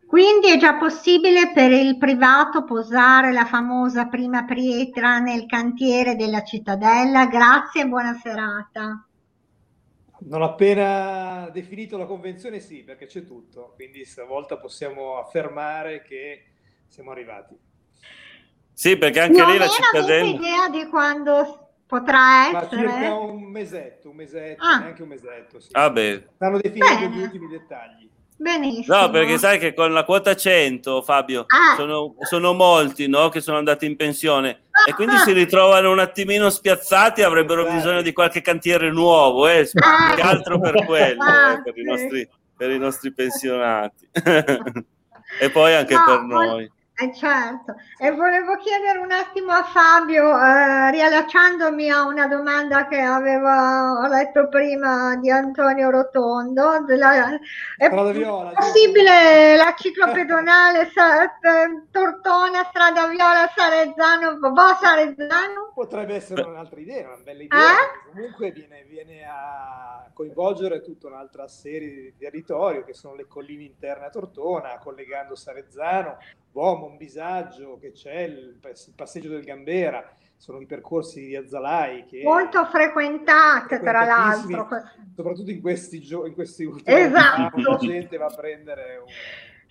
Quindi 0.10 0.50
è 0.50 0.58
già 0.58 0.74
possibile 0.74 1.52
per 1.54 1.72
il 1.72 2.00
privato 2.00 2.64
posare 2.64 3.32
la 3.32 3.46
famosa 3.46 4.08
prima 4.08 4.44
pietra 4.44 5.20
nel 5.20 5.46
cantiere 5.46 6.16
della 6.16 6.42
cittadella. 6.42 7.28
Grazie 7.28 7.84
e 7.84 7.88
buona 7.88 8.16
serata. 8.16 9.06
Non 10.22 10.42
appena 10.42 11.48
definito 11.54 11.96
la 11.96 12.08
convenzione, 12.08 12.60
sì, 12.60 12.82
perché 12.84 13.06
c'è 13.06 13.24
tutto. 13.24 13.74
Quindi 13.76 14.04
stavolta 14.04 14.58
possiamo 14.58 15.20
affermare 15.20 16.02
che 16.02 16.44
siamo 16.88 17.12
arrivati. 17.12 17.56
Sì, 18.74 18.98
perché 18.98 19.20
anche 19.20 19.46
lì 19.46 19.58
la 19.60 19.68
cittadella... 19.68 20.26
Non 20.26 20.42
idea 20.42 20.70
di 20.70 20.90
quando 20.90 21.74
potrà 21.86 22.48
essere? 22.48 22.84
Ma 22.84 22.94
circa 22.98 23.14
un 23.14 23.44
mesetto, 23.44 24.10
un 24.10 24.16
mesetto, 24.16 24.64
ah. 24.64 24.80
neanche 24.80 25.04
un 25.04 25.08
mesetto. 25.08 25.60
Sì. 25.60 25.70
Ah, 25.74 25.92
Stanno 25.92 26.58
definendo 26.58 27.10
Bene. 27.10 27.16
gli 27.16 27.22
ultimi 27.22 27.48
dettagli. 27.48 28.10
Benissimo. 28.42 28.96
No, 28.96 29.10
perché 29.10 29.38
sai 29.38 29.60
che 29.60 29.74
con 29.74 29.92
la 29.92 30.06
quota 30.06 30.34
100, 30.34 31.02
Fabio, 31.02 31.42
ah. 31.48 31.76
sono, 31.76 32.16
sono, 32.22 32.54
molti 32.54 33.10
no, 33.10 33.28
che 33.28 33.42
sono 33.42 33.58
andati 33.58 33.86
in 33.86 33.98
pensione 33.98 34.62
e 34.88 34.94
quindi 34.94 35.16
ah. 35.16 35.20
si 35.20 35.34
ritrovano 35.34 35.92
un 35.92 36.00
attimino 36.00 36.50
spiazzati, 36.50 37.22
avrebbero 37.22 37.64
esatto. 37.64 37.76
bisogno 37.76 38.02
di 38.02 38.14
qualche 38.14 38.40
cantiere 38.40 38.92
nuovo, 38.92 39.46
eh, 39.46 39.70
ah. 39.82 40.14
che 40.16 40.22
altro 40.22 40.58
per 40.58 40.86
quello, 40.86 41.22
eh, 41.22 41.62
per, 41.64 41.78
i 41.78 41.84
nostri, 41.84 42.30
per, 42.56 42.72
i 42.72 42.78
nostri, 42.78 43.12
pensionati. 43.12 44.08
e 45.42 45.50
poi 45.52 45.76
anche 45.76 45.96
no, 45.96 46.04
per 46.06 46.22
noi. 46.22 46.72
Eh 47.02 47.14
certo, 47.14 47.76
e 47.98 48.12
volevo 48.12 48.58
chiedere 48.58 49.00
un 49.00 49.10
attimo 49.10 49.54
a 49.54 49.64
Fabio, 49.64 50.38
eh, 50.38 50.92
riallacciandomi 50.92 51.90
a 51.90 52.04
una 52.04 52.28
domanda 52.28 52.90
che 52.90 53.00
avevo 53.00 54.06
letto 54.06 54.50
prima 54.50 55.16
di 55.16 55.32
Antonio 55.32 55.92
Rotondo, 55.92 56.84
della, 56.86 57.40
è 57.78 57.90
viola, 57.90 58.52
possibile 58.52 59.56
la 59.56 59.74
ciclopedonale 59.78 60.90
Tortona, 61.90 62.66
Strada 62.66 63.08
Viola, 63.08 63.50
Sarezzano, 63.56 64.38
Bobo 64.38 64.76
Sarezzano? 64.82 65.72
Potrebbe 65.74 66.16
essere 66.16 66.42
un'altra 66.42 66.82
idea, 66.82 67.08
una 67.08 67.24
bella 67.24 67.44
idea, 67.44 67.60
eh? 67.60 68.12
comunque 68.12 68.52
viene, 68.52 68.84
viene, 68.84 69.24
a 69.26 70.06
coinvolgere 70.14 70.82
tutta 70.82 71.08
un'altra 71.08 71.48
serie 71.48 71.90
di 71.90 72.14
territori 72.18 72.84
che 72.84 72.94
sono 72.94 73.16
le 73.16 73.26
colline 73.26 73.64
interne 73.64 74.08
a 74.08 74.10
Tortona, 74.10 74.78
collegando 74.80 75.36
Sarezzano, 75.36 76.18
Uomo, 76.52 76.88
un 76.88 76.98
Bisagio 76.98 77.78
che 77.80 77.92
c'è, 77.92 78.22
il, 78.22 78.60
passeggio 78.96 79.30
del 79.30 79.44
Gambera, 79.44 80.14
sono 80.36 80.62
i 80.62 80.66
percorsi 80.66 81.26
di 81.26 81.36
Azzalai 81.36 82.06
che 82.06 82.22
molto 82.24 82.66
frequentate 82.66 83.82
tra 83.82 84.06
l'altro 84.06 84.70
soprattutto 85.14 85.52
in 85.52 85.60
questi, 85.60 86.00
gio- 86.00 86.26
in 86.26 86.34
questi 86.34 86.64
ultimi 86.64 86.98
esatto. 86.98 87.60
la 87.60 87.76
gente 87.76 88.16
va 88.16 88.28
a 88.28 88.34
prendere 88.34 88.98
un, 89.00 89.12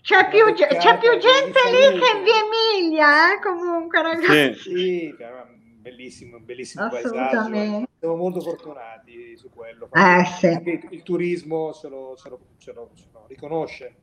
c'è 0.03 0.29
più, 0.29 0.53
c'è 0.55 0.99
più 0.99 1.19
gente 1.19 1.61
lì 1.71 1.99
che 1.99 2.17
in 2.17 2.23
via 2.23 2.35
Emilia 2.45 3.35
eh, 3.35 3.41
comunque 3.41 4.03
ragazzi. 4.03 4.55
Sì, 4.55 5.15
bellissimo, 5.81 6.39
bellissimo 6.39 6.89
paesaggio 6.89 7.87
siamo 7.99 8.17
molto 8.17 8.41
fortunati 8.41 9.37
su 9.37 9.51
quello. 9.51 9.89
Eh, 9.93 10.25
sì. 10.25 10.47
il, 10.47 10.89
il 10.91 11.03
turismo 11.03 11.73
ce 11.73 11.89
lo, 11.89 12.15
ce 12.17 12.29
lo, 12.29 12.41
ce 12.59 12.73
lo, 12.73 12.91
ce 12.95 13.05
lo 13.13 13.25
riconosce 13.27 13.97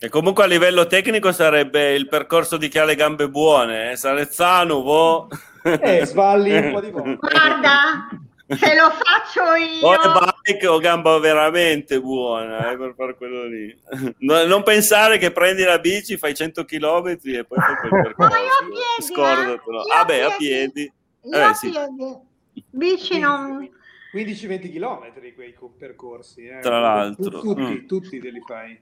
e 0.00 0.08
comunque 0.08 0.44
a 0.44 0.46
livello 0.46 0.86
tecnico 0.86 1.32
sarebbe 1.32 1.94
il 1.94 2.06
percorso 2.06 2.56
di 2.56 2.68
chi 2.68 2.78
ha 2.78 2.84
le 2.84 2.94
gambe 2.94 3.28
buone, 3.28 3.90
eh? 3.90 3.96
Sarezzano, 3.96 4.82
boh. 4.82 5.28
Eh, 5.62 6.06
sballi 6.06 6.56
un 6.56 6.72
po' 6.72 6.80
di 6.80 6.90
volta. 6.90 7.16
Guarda, 7.18 8.08
se 8.46 8.74
lo 8.76 8.90
faccio 8.90 9.54
io... 9.54 9.86
O 9.86 9.92
è 9.92 10.32
bike 10.44 10.66
o 10.68 10.78
gamba 10.78 11.18
veramente 11.18 12.00
buona, 12.00 12.70
eh, 12.70 12.76
per 12.76 12.94
fare 12.96 13.16
quello 13.16 13.44
lì. 13.46 13.76
No, 14.20 14.44
non 14.44 14.62
pensare 14.62 15.18
che 15.18 15.32
prendi 15.32 15.64
la 15.64 15.78
bici, 15.78 16.16
fai 16.16 16.34
100 16.34 16.64
km 16.64 17.08
e 17.24 17.44
poi 17.44 17.58
fai 17.58 17.76
quel 17.76 18.02
percorso. 18.02 18.36
No, 18.36 18.42
io 18.42 18.50
a 18.50 18.66
piedi, 18.68 19.12
Scordatelo. 19.12 19.84
Eh? 19.84 19.96
Vabbè, 19.96 20.20
a 20.20 20.30
piedi. 20.38 20.92
Io 21.22 21.44
a 21.44 21.54
sì. 21.54 21.70
piedi. 21.70 22.62
Bici 22.70 23.18
non... 23.18 23.68
15-20 24.14 24.72
km 24.72 25.34
quei 25.34 25.54
percorsi. 25.76 26.46
Eh. 26.46 26.60
Tra 26.60 26.80
l'altro. 26.80 27.40
Tutti, 27.40 27.60
mm. 27.60 27.86
tutti 27.86 28.18
te 28.18 28.30
li 28.30 28.40
fai. 28.46 28.80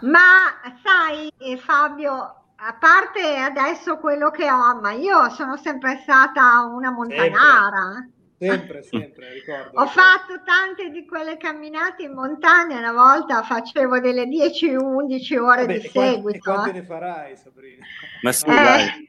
Ma 0.00 0.60
sai, 0.82 1.32
eh, 1.38 1.56
Fabio, 1.56 2.12
a 2.56 2.76
parte 2.78 3.36
adesso 3.38 3.96
quello 3.98 4.30
che 4.30 4.50
ho, 4.50 4.78
ma 4.80 4.92
io 4.92 5.30
sono 5.30 5.56
sempre 5.56 6.00
stata 6.02 6.64
una 6.64 6.90
montanara. 6.90 8.06
Sempre, 8.38 8.82
sempre, 8.82 8.82
sempre 8.82 9.32
ricordo. 9.32 9.80
Ho 9.80 9.86
fatto 9.86 10.42
tante 10.44 10.90
di 10.90 11.06
quelle 11.06 11.38
camminate 11.38 12.02
in 12.02 12.12
montagna, 12.12 12.78
una 12.78 12.92
volta 12.92 13.42
facevo 13.42 13.98
delle 14.00 14.24
10-11 14.24 15.38
ore 15.38 15.66
Vabbè, 15.66 15.78
di 15.78 15.88
seguito. 15.88 16.36
E 16.36 16.38
quante 16.40 16.70
eh. 16.70 16.72
ne 16.74 16.82
farai, 16.82 17.36
Sabrina? 17.36 17.86
Ma 18.20 18.32
sì, 18.32 18.44
eh, 18.46 19.08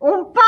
Un 0.00 0.30
po' 0.30 0.40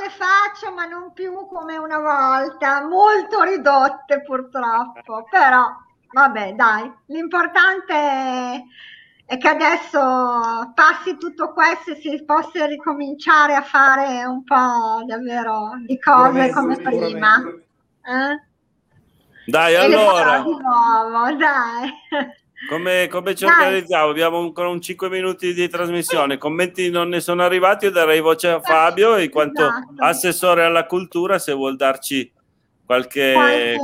le 0.00 0.10
faccio, 0.10 0.72
ma 0.72 0.86
non 0.86 1.12
più 1.12 1.46
come 1.46 1.76
una 1.76 1.98
volta, 1.98 2.86
molto 2.86 3.42
ridotte 3.42 4.22
purtroppo, 4.22 5.26
però 5.28 5.66
Vabbè, 6.14 6.52
dai, 6.52 6.88
l'importante 7.06 8.64
è 9.26 9.36
che 9.36 9.48
adesso 9.48 10.72
passi 10.72 11.16
tutto 11.18 11.52
questo 11.52 11.90
e 11.90 11.96
si 11.96 12.24
possa 12.24 12.66
ricominciare 12.66 13.56
a 13.56 13.62
fare 13.62 14.24
un 14.24 14.44
po' 14.44 15.04
davvero 15.06 15.72
di 15.84 15.98
cose 15.98 16.52
come 16.52 16.76
prima. 16.76 17.42
Eh? 18.06 18.42
Dai, 19.46 19.72
e 19.72 19.76
allora. 19.76 20.38
Di 20.38 20.50
nuovo, 20.50 21.34
dai. 21.34 21.90
Come, 22.68 23.08
come 23.08 23.34
ci 23.34 23.44
organizziamo? 23.44 24.08
Abbiamo 24.08 24.38
ancora 24.38 24.68
un 24.68 24.80
5 24.80 25.08
minuti 25.08 25.52
di 25.52 25.68
trasmissione. 25.68 26.38
Commenti 26.38 26.90
non 26.90 27.08
ne 27.08 27.18
sono 27.18 27.42
arrivati. 27.42 27.86
Io 27.86 27.90
darei 27.90 28.20
voce 28.20 28.50
a 28.50 28.60
Fabio, 28.60 29.16
in 29.18 29.30
quanto 29.30 29.64
esatto. 29.64 29.94
assessore 29.98 30.64
alla 30.64 30.86
cultura, 30.86 31.40
se 31.40 31.52
vuol 31.52 31.74
darci 31.74 32.30
qualche, 32.84 33.76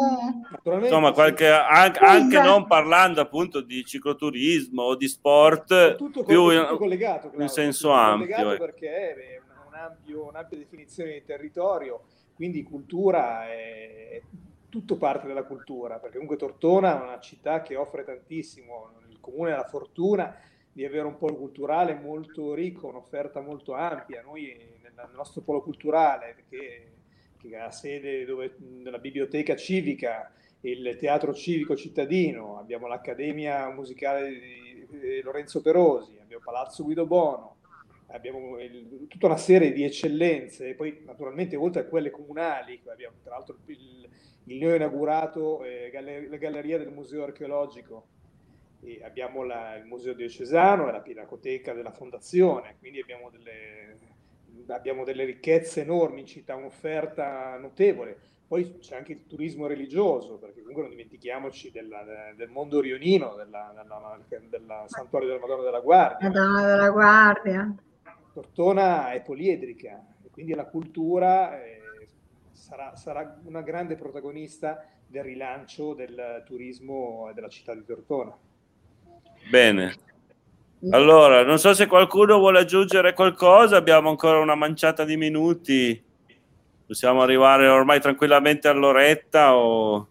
insomma, 0.65 1.13
qualche 1.13 1.49
anche, 1.49 1.99
anche, 2.01 2.41
non 2.41 2.67
parlando 2.67 3.21
appunto 3.21 3.61
di 3.61 3.85
cicloturismo 3.85 4.83
o 4.83 4.97
di 4.97 5.09
sport, 5.09 5.97
tutto, 5.97 6.23
più 6.23 6.51
tutto 6.51 6.77
collegato, 6.77 7.29
Claudio, 7.29 7.43
in 7.43 7.49
senso 7.49 7.93
ampio. 7.93 8.53
Ecco. 8.53 8.65
Perché 8.65 9.15
è 9.15 9.41
un 9.67 9.75
ampio, 9.75 10.27
un'ampia 10.27 10.59
definizione 10.59 11.13
di 11.13 11.25
territorio, 11.25 12.05
quindi 12.35 12.63
cultura 12.63 13.49
è 13.49 14.23
tutto 14.69 14.97
parte 14.97 15.27
della 15.27 15.43
cultura, 15.45 15.97
perché 15.97 16.19
comunque 16.19 16.37
Tortona 16.37 17.01
è 17.01 17.03
una 17.03 17.21
città 17.21 17.61
che 17.63 17.77
offre 17.77 18.05
tantissimo, 18.05 18.93
il 19.09 19.19
comune 19.21 19.53
ha 19.53 19.57
la 19.57 19.65
fortuna 19.65 20.35
di 20.73 20.85
avere 20.85 21.07
un 21.07 21.19
polo 21.19 21.35
culturale 21.35 21.95
molto 21.95 22.55
ricco, 22.55 22.87
un'offerta 22.87 23.41
molto 23.41 23.75
ampia. 23.75 24.23
Noi 24.23 24.79
nel 24.83 25.11
nostro 25.15 25.41
polo 25.41 25.63
culturale, 25.63 26.45
che, 26.49 26.93
che 27.41 27.57
ha 27.57 27.71
sede 27.71 28.25
dove, 28.25 28.57
nella 28.59 28.99
biblioteca 28.99 29.57
civica, 29.57 30.33
il 30.63 30.97
teatro 30.99 31.33
civico 31.33 31.75
cittadino, 31.75 32.59
abbiamo 32.59 32.87
l'Accademia 32.87 33.71
Musicale 33.71 34.29
di 34.29 35.21
Lorenzo 35.23 35.63
Perosi, 35.63 36.19
abbiamo 36.21 36.43
Palazzo 36.45 36.85
Guido 36.85 37.07
Bono, 37.07 37.57
abbiamo 38.09 38.59
il, 38.61 39.07
tutta 39.09 39.27
una 39.27 39.37
serie 39.37 39.73
di 39.73 39.85
eccellenze, 39.85 40.69
e 40.69 40.75
poi 40.75 41.03
naturalmente 41.05 41.57
oltre 41.57 41.83
a 41.83 41.85
quelle 41.87 42.11
comunali, 42.11 42.81
abbiamo 42.87 43.17
tra 43.23 43.37
l'altro 43.37 43.57
il, 43.67 44.09
il 44.45 44.59
neo 44.59 44.75
inaugurato 44.75 45.65
eh, 45.65 45.91
la 46.29 46.37
galleria 46.37 46.79
del 46.79 46.93
Museo 46.93 47.25
Archeologico, 47.25 48.07
abbiamo 49.03 49.45
la, 49.45 49.77
il 49.77 49.85
Museo 49.85 50.15
Diocesano 50.15 50.89
e 50.89 50.93
la 50.93 51.01
Pinacoteca 51.01 51.73
della 51.73 51.93
Fondazione, 51.93 52.77
quindi 52.79 53.01
abbiamo 53.01 53.31
delle, 53.31 53.97
abbiamo 54.69 55.05
delle 55.05 55.25
ricchezze 55.25 55.83
enormi 55.83 56.21
in 56.21 56.27
città, 56.27 56.55
un'offerta 56.55 57.57
notevole. 57.59 58.19
Poi 58.47 58.79
c'è 58.79 58.97
anche 58.97 59.13
il 59.13 59.27
turismo 59.27 59.67
religioso, 59.67 60.39
perché 60.39 60.59
comunque 60.61 60.83
non 60.83 60.91
dimentichiamoci 60.91 61.71
della, 61.71 62.05
del 62.35 62.49
mondo 62.49 62.81
rionino, 62.81 63.37
della 63.37 64.85
Santuario 64.87 65.29
della 65.29 65.41
Madonna 65.41 65.63
della 65.63 65.81
Guardia. 65.81 66.29
Madonna 66.29 66.67
della 66.67 66.91
Guardia. 66.91 67.75
Tortona 68.33 69.13
è 69.13 69.23
poliedrica, 69.23 70.05
e 70.25 70.31
quindi 70.31 70.55
la 70.55 70.67
cultura... 70.67 71.63
È, 71.63 71.79
sarà, 72.71 72.95
sarà 72.95 73.41
una 73.45 73.63
grande 73.63 73.97
protagonista 73.97 74.87
del 75.07 75.25
rilancio 75.25 75.95
del 75.95 76.43
turismo 76.45 77.31
della 77.35 77.49
città 77.49 77.75
di 77.75 77.85
Tortona. 77.85 78.37
Bene. 79.51 79.95
Allora, 80.89 81.45
non 81.45 81.59
so 81.59 81.75
se 81.75 81.87
qualcuno 81.87 82.39
vuole 82.39 82.61
aggiungere 82.61 83.13
qualcosa, 83.13 83.77
abbiamo 83.77 84.09
ancora 84.09 84.39
una 84.39 84.55
manciata 84.55 85.05
di 85.05 85.17
minuti, 85.17 86.03
possiamo 86.87 87.21
arrivare 87.21 87.69
ormai 87.69 88.01
tranquillamente 88.01 88.67
all'oretta 88.69 89.55
o 89.55 90.09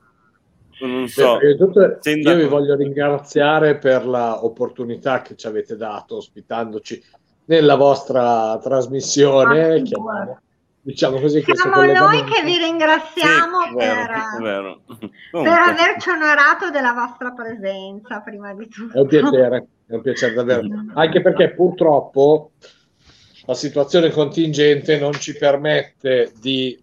non 0.82 1.08
so. 1.08 1.38
Beh, 1.38 1.58
tutto, 1.58 2.00
io 2.04 2.36
vi 2.36 2.46
voglio 2.46 2.76
ringraziare 2.76 3.78
per 3.78 4.06
l'opportunità 4.06 5.22
che 5.22 5.36
ci 5.36 5.48
avete 5.48 5.76
dato 5.76 6.18
ospitandoci 6.18 7.04
nella 7.46 7.76
vostra 7.76 8.58
trasmissione. 8.62 9.74
Ah, 9.74 9.82
chiamare 9.82 10.42
diciamo 10.82 11.20
così. 11.20 11.44
Siamo 11.46 11.84
noi 11.84 12.24
che 12.24 12.44
vi 12.44 12.58
ringraziamo 12.58 13.62
sì, 13.68 13.76
per, 13.76 14.12
vero, 14.42 14.82
per, 15.32 15.48
averci 15.48 16.10
onorato 16.10 16.70
della 16.72 16.94
vostra 16.94 17.32
presenza, 17.32 18.22
prima 18.22 18.54
di 18.54 18.68
tutto. 18.68 18.98
È 18.98 19.02
un 19.02 19.08
piacere, 19.08 19.68
è 19.90 19.96
un 19.96 20.02
piacere 20.02 20.36
davvero. 20.36 20.68
Anche 20.94 21.20
perché 21.20 21.52
purtroppo 21.54 22.52
la 23.46 23.56
situazione 23.56 24.12
contingente 24.12 25.00
non 25.00 25.14
ci 25.14 25.36
permette 25.36 26.32
di 26.40 26.80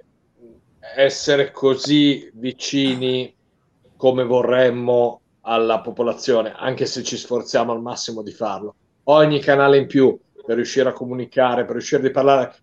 essere 0.97 1.53
così 1.53 2.29
vicini 2.35 3.33
come 3.97 4.25
vorremmo 4.25 5.21
alla 5.43 5.81
popolazione, 5.81 6.53
anche 6.57 6.87
se 6.87 7.05
ci 7.05 7.17
sforziamo 7.17 7.71
al 7.71 7.81
massimo 7.81 8.23
di 8.23 8.33
farlo. 8.33 8.75
Ogni 9.05 9.39
canale 9.39 9.79
in 9.79 9.87
più 9.87 10.19
per 10.45 10.57
riuscire 10.57 10.89
a 10.89 10.93
comunicare, 10.93 11.65
per 11.65 11.75
riuscire 11.75 12.09
a 12.09 12.11
parlare 12.11 12.55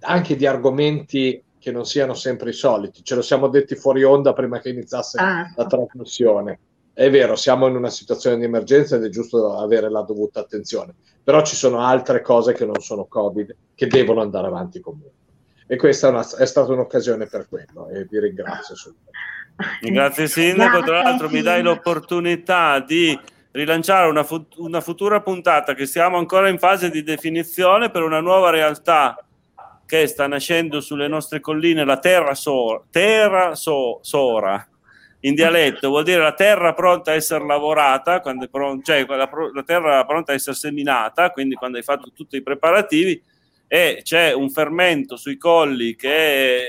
anche 0.00 0.36
di 0.36 0.46
argomenti 0.46 1.42
che 1.58 1.72
non 1.72 1.84
siano 1.84 2.14
sempre 2.14 2.50
i 2.50 2.52
soliti. 2.52 3.02
Ce 3.02 3.16
lo 3.16 3.22
siamo 3.22 3.48
detti 3.48 3.74
fuori 3.74 4.04
onda 4.04 4.32
prima 4.32 4.60
che 4.60 4.68
iniziasse 4.68 5.18
ah. 5.18 5.52
la 5.56 5.66
trasmissione. 5.66 6.60
È 6.98 7.08
vero, 7.10 7.36
siamo 7.36 7.68
in 7.68 7.76
una 7.76 7.90
situazione 7.90 8.38
di 8.38 8.44
emergenza 8.44 8.96
ed 8.96 9.04
è 9.04 9.08
giusto 9.08 9.56
avere 9.56 9.88
la 9.88 10.02
dovuta 10.02 10.40
attenzione, 10.40 10.94
però 11.22 11.44
ci 11.44 11.54
sono 11.54 11.78
altre 11.78 12.22
cose 12.22 12.54
che 12.54 12.66
non 12.66 12.80
sono 12.80 13.04
Covid 13.04 13.54
che 13.76 13.86
devono 13.86 14.20
andare 14.20 14.48
avanti 14.48 14.80
comunque. 14.80 15.12
E 15.68 15.76
questa 15.76 16.08
è, 16.08 16.10
una, 16.10 16.26
è 16.36 16.44
stata 16.44 16.72
un'occasione 16.72 17.28
per 17.28 17.46
quello 17.48 17.88
e 17.88 18.04
vi 18.10 18.18
ringrazio. 18.18 18.74
Grazie 19.80 20.26
Sindaco, 20.26 20.80
tra 20.82 21.00
l'altro 21.00 21.28
mi 21.30 21.40
dai 21.40 21.62
l'opportunità 21.62 22.80
di 22.80 23.16
rilanciare 23.52 24.08
una, 24.08 24.24
fut- 24.24 24.56
una 24.56 24.80
futura 24.80 25.20
puntata 25.20 25.74
che 25.74 25.86
siamo 25.86 26.16
ancora 26.16 26.48
in 26.48 26.58
fase 26.58 26.90
di 26.90 27.04
definizione 27.04 27.92
per 27.92 28.02
una 28.02 28.18
nuova 28.18 28.50
realtà 28.50 29.24
che 29.86 30.08
sta 30.08 30.26
nascendo 30.26 30.80
sulle 30.80 31.06
nostre 31.06 31.38
colline 31.38 31.84
la 31.84 31.98
terra, 31.98 32.34
so, 32.34 32.86
terra 32.90 33.54
so, 33.54 34.00
sora 34.02 34.66
in 35.28 35.34
dialetto 35.34 35.88
vuol 35.88 36.04
dire 36.04 36.22
la 36.22 36.32
terra 36.32 36.74
pronta 36.74 37.12
a 37.12 37.14
essere 37.14 37.44
lavorata, 37.46 38.20
pron- 38.50 38.82
cioè 38.82 39.04
la, 39.06 39.30
la, 39.52 39.62
terra 39.62 40.04
pronta 40.04 40.32
a 40.32 40.34
essere 40.34 40.56
seminata, 40.56 41.30
quindi 41.30 41.54
quando 41.54 41.76
hai 41.76 41.82
fatto 41.82 42.10
tutti 42.12 42.36
i 42.36 42.42
preparativi 42.42 43.22
e 43.66 44.00
c'è 44.02 44.32
un 44.32 44.50
fermento 44.50 45.16
sui 45.16 45.36
colli 45.36 45.94
che 45.94 46.08
è 46.08 46.66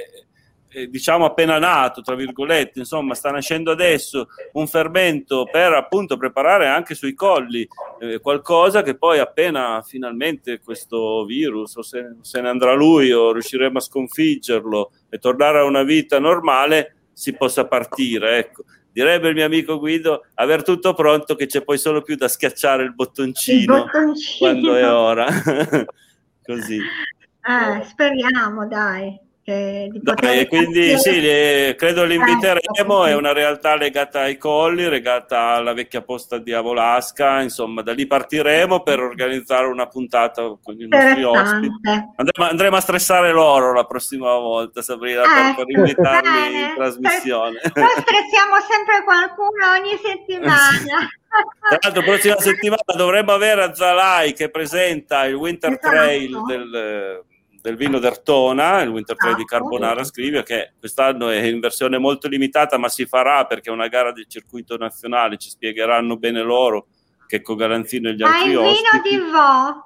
eh, 0.72 0.88
diciamo 0.88 1.26
appena 1.26 1.58
nato, 1.58 2.02
tra 2.02 2.16
virgolette, 2.16 2.80
insomma, 2.80 3.16
sta 3.16 3.32
nascendo 3.32 3.72
adesso 3.72 4.28
un 4.54 4.68
fermento 4.68 5.48
per 5.52 5.74
appunto 5.74 6.16
preparare 6.16 6.68
anche 6.68 6.94
sui 6.94 7.16
colli 7.16 7.68
eh, 8.00 8.20
qualcosa 8.20 8.84
che 8.84 8.96
poi 8.96 9.20
appena 9.20 9.82
finalmente 9.86 10.60
questo 10.60 11.26
virus 11.26 11.76
o 11.76 11.82
se, 11.82 12.18
se, 12.22 12.42
ne 12.42 12.50
andrà 12.50 12.74
lui 12.74 13.12
o 13.12 13.32
riusciremo 13.32 13.80
a 13.80 13.82
sconfiggerlo 13.82 14.92
e 15.10 15.18
tornare 15.18 15.60
a 15.60 15.64
una 15.64 15.84
vita 15.84 16.20
normale 16.20 16.99
si 17.20 17.34
possa 17.34 17.68
partire, 17.68 18.38
ecco. 18.38 18.64
Direbbe 18.94 19.28
il 19.28 19.36
mio 19.36 19.44
amico 19.44 19.78
Guido, 19.78 20.26
aver 20.36 20.64
tutto 20.64 20.94
pronto 20.94 21.36
che 21.36 21.48
c'è 21.48 21.64
poi 21.64 21.78
solo 21.78 22.02
più 22.02 22.16
da 22.16 22.30
schiacciare 22.30 22.82
il 22.84 22.96
bottoncino, 22.96 23.76
il 23.76 23.84
bottoncino. 23.84 24.38
quando 24.38 24.76
è 24.76 24.90
ora. 24.90 25.28
Così. 26.42 26.78
Eh, 26.78 27.84
speriamo, 27.84 28.68
dai. 28.68 29.20
Dai, 29.50 30.48
quindi 30.48 30.98
sì, 31.00 31.20
le, 31.20 31.76
credo 31.76 32.04
l'inviteremo, 32.04 33.06
è 33.06 33.16
una 33.16 33.34
realtà 33.34 33.76
legata 33.76 34.22
ai 34.22 34.38
colli, 34.38 34.88
legata 34.88 35.56
alla 35.56 35.74
vecchia 35.74 36.02
posta 36.02 36.38
di 36.38 36.54
Avolasca, 36.54 37.42
insomma 37.42 37.82
da 37.82 37.94
lì 37.94 38.06
partiremo 38.06 38.82
per 38.82 39.00
organizzare 39.00 39.66
una 39.66 39.88
puntata 39.88 40.44
con 40.62 40.80
i 40.80 40.88
nostri 40.88 41.24
ospiti. 41.24 41.74
Andremo, 42.16 42.50
andremo, 42.50 42.76
a 42.76 42.82
stressare 42.82 43.32
loro 43.32 43.74
la 43.74 43.86
prossima 43.86 44.36
volta, 44.38 44.82
Sabrina, 44.84 45.24
eh, 45.24 45.56
per, 45.56 45.66
per, 45.66 45.78
invitarli 45.78 46.30
bene. 46.30 46.60
in 46.60 46.74
trasmissione. 46.76 47.60
Noi 47.74 47.90
stressiamo 47.98 48.56
sempre 48.70 49.04
qualcuno 49.04 49.72
ogni 49.80 50.00
settimana. 50.04 51.10
Tra 51.30 51.78
l'altro, 51.82 52.02
la 52.02 52.08
prossima 52.08 52.40
settimana 52.40 52.82
dovremmo 52.96 53.32
avere 53.32 53.64
a 53.64 53.74
Zalai 53.74 54.34
che 54.34 54.50
presenta 54.50 55.26
il 55.26 55.36
Winter 55.36 55.72
esatto. 55.72 55.90
Trail 55.90 56.44
del 56.46 57.24
del 57.62 57.76
vino 57.76 58.00
d'Ertona, 58.00 58.82
il 58.82 58.90
Winter 58.90 59.16
Trail 59.16 59.36
di 59.36 59.42
ah, 59.42 59.46
Carbonara 59.46 60.04
scrive 60.04 60.44
che 60.44 60.74
quest'anno 60.80 61.30
è 61.30 61.42
in 61.42 61.60
versione 61.60 61.98
molto 61.98 62.28
limitata, 62.28 62.78
ma 62.78 62.90
si 62.90 63.06
farà 63.06 63.46
perché 63.46 63.70
è 63.70 63.74
una 63.74 63.88
gara 63.88 64.12
del 64.12 64.28
circuito 64.28 64.78
nazionale, 64.78 65.38
ci 65.38 65.50
spiegheranno 65.50 66.18
bene 66.18 66.42
loro 66.42 66.88
che 67.28 67.42
con 67.42 67.58
Galanzino 67.58 68.10
e 68.10 68.16
gli 68.16 68.24
altri 68.24 68.56
ah, 68.56 68.70
il 68.70 68.76
vino 68.76 69.02
di 69.04 69.18
Vo. 69.32 69.86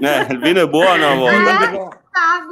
Eh, 0.00 0.26
il 0.30 0.38
vino 0.38 0.62
è 0.62 0.68
buono 0.68 1.06
a 1.06 1.14
volte. 1.14 1.98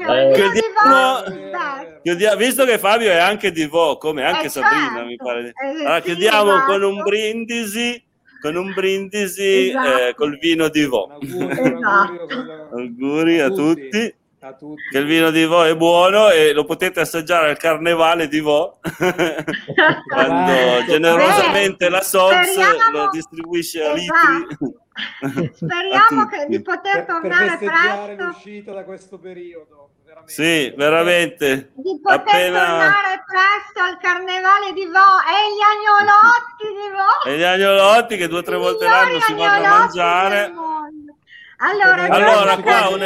Eh, 0.01 0.32
chiudiamo, 0.34 2.01
chiudiamo, 2.03 2.36
visto 2.36 2.64
che 2.64 2.78
Fabio 2.78 3.11
è 3.11 3.18
anche 3.18 3.51
di 3.51 3.66
Vo, 3.66 3.99
come 3.99 4.24
anche 4.24 4.47
eh, 4.47 4.51
Sabrina, 4.51 4.91
certo. 4.91 5.05
mi 5.05 5.16
pare. 5.16 5.49
Eh, 5.49 5.80
allora, 5.80 6.01
chiudiamo 6.01 6.55
esatto. 6.55 6.72
con 6.72 6.82
un 6.82 7.03
brindisi 7.03 8.03
con 8.41 8.55
un 8.55 8.72
brindisi 8.72 9.68
esatto. 9.68 10.07
eh, 10.07 10.14
col 10.14 10.39
vino 10.39 10.68
di 10.68 10.84
Vo. 10.84 11.18
Esatto. 11.20 12.68
Auguri 12.72 13.41
a 13.41 13.51
tutti 13.51 14.14
a 14.49 14.55
tutti. 14.55 14.83
Che 14.91 14.99
il 14.99 15.07
vino 15.07 15.31
di 15.31 15.45
Vo 15.45 15.65
è 15.65 15.77
buono 15.77 16.31
e 16.31 16.53
lo 16.53 16.65
potete 16.65 17.01
assaggiare 17.01 17.51
al 17.51 17.57
carnevale 17.57 18.29
di 18.29 18.41
Vo 18.41 18.79
quando 20.09 20.85
generosamente 20.87 21.87
Beh, 21.87 21.91
la 21.91 22.03
SOPS 22.03 22.57
lo 22.93 23.09
distribuisce 23.11 23.85
a 23.85 23.93
litri. 23.93 24.47
Esatto. 24.49 24.83
Speriamo 25.55 26.27
che 26.27 26.47
di 26.49 26.61
poter 26.61 27.05
tornare 27.05 27.57
per, 27.59 27.59
per 27.59 28.15
presto 28.17 28.25
l'uscita 28.25 28.73
da 28.73 28.85
questo 28.85 29.19
periodo. 29.19 29.91
veramente. 30.05 30.33
Sì, 30.33 30.73
veramente. 30.77 31.71
Di 31.75 32.01
poter 32.03 32.19
Appena... 32.19 32.67
tornare 32.67 33.25
presto 33.27 33.81
al 33.81 33.99
carnevale 33.99 34.73
di 34.73 34.87
Vo 34.87 35.21
e 35.23 35.39
gli 35.55 35.63
agnolotti 35.63 36.67
di 36.67 36.89
Vo. 36.91 37.31
E 37.31 37.39
gli 37.39 37.43
agnolotti 37.43 38.17
che 38.17 38.29
due 38.29 38.39
o 38.39 38.43
tre 38.43 38.57
volte 38.57 38.85
l'anno 38.87 39.21
si 39.21 39.35
vanno 39.35 39.67
a 39.67 39.79
mangiare. 39.79 40.53
Allora, 41.61 42.05
allora 42.05 42.57
qua 42.59 42.89
un, 42.89 43.03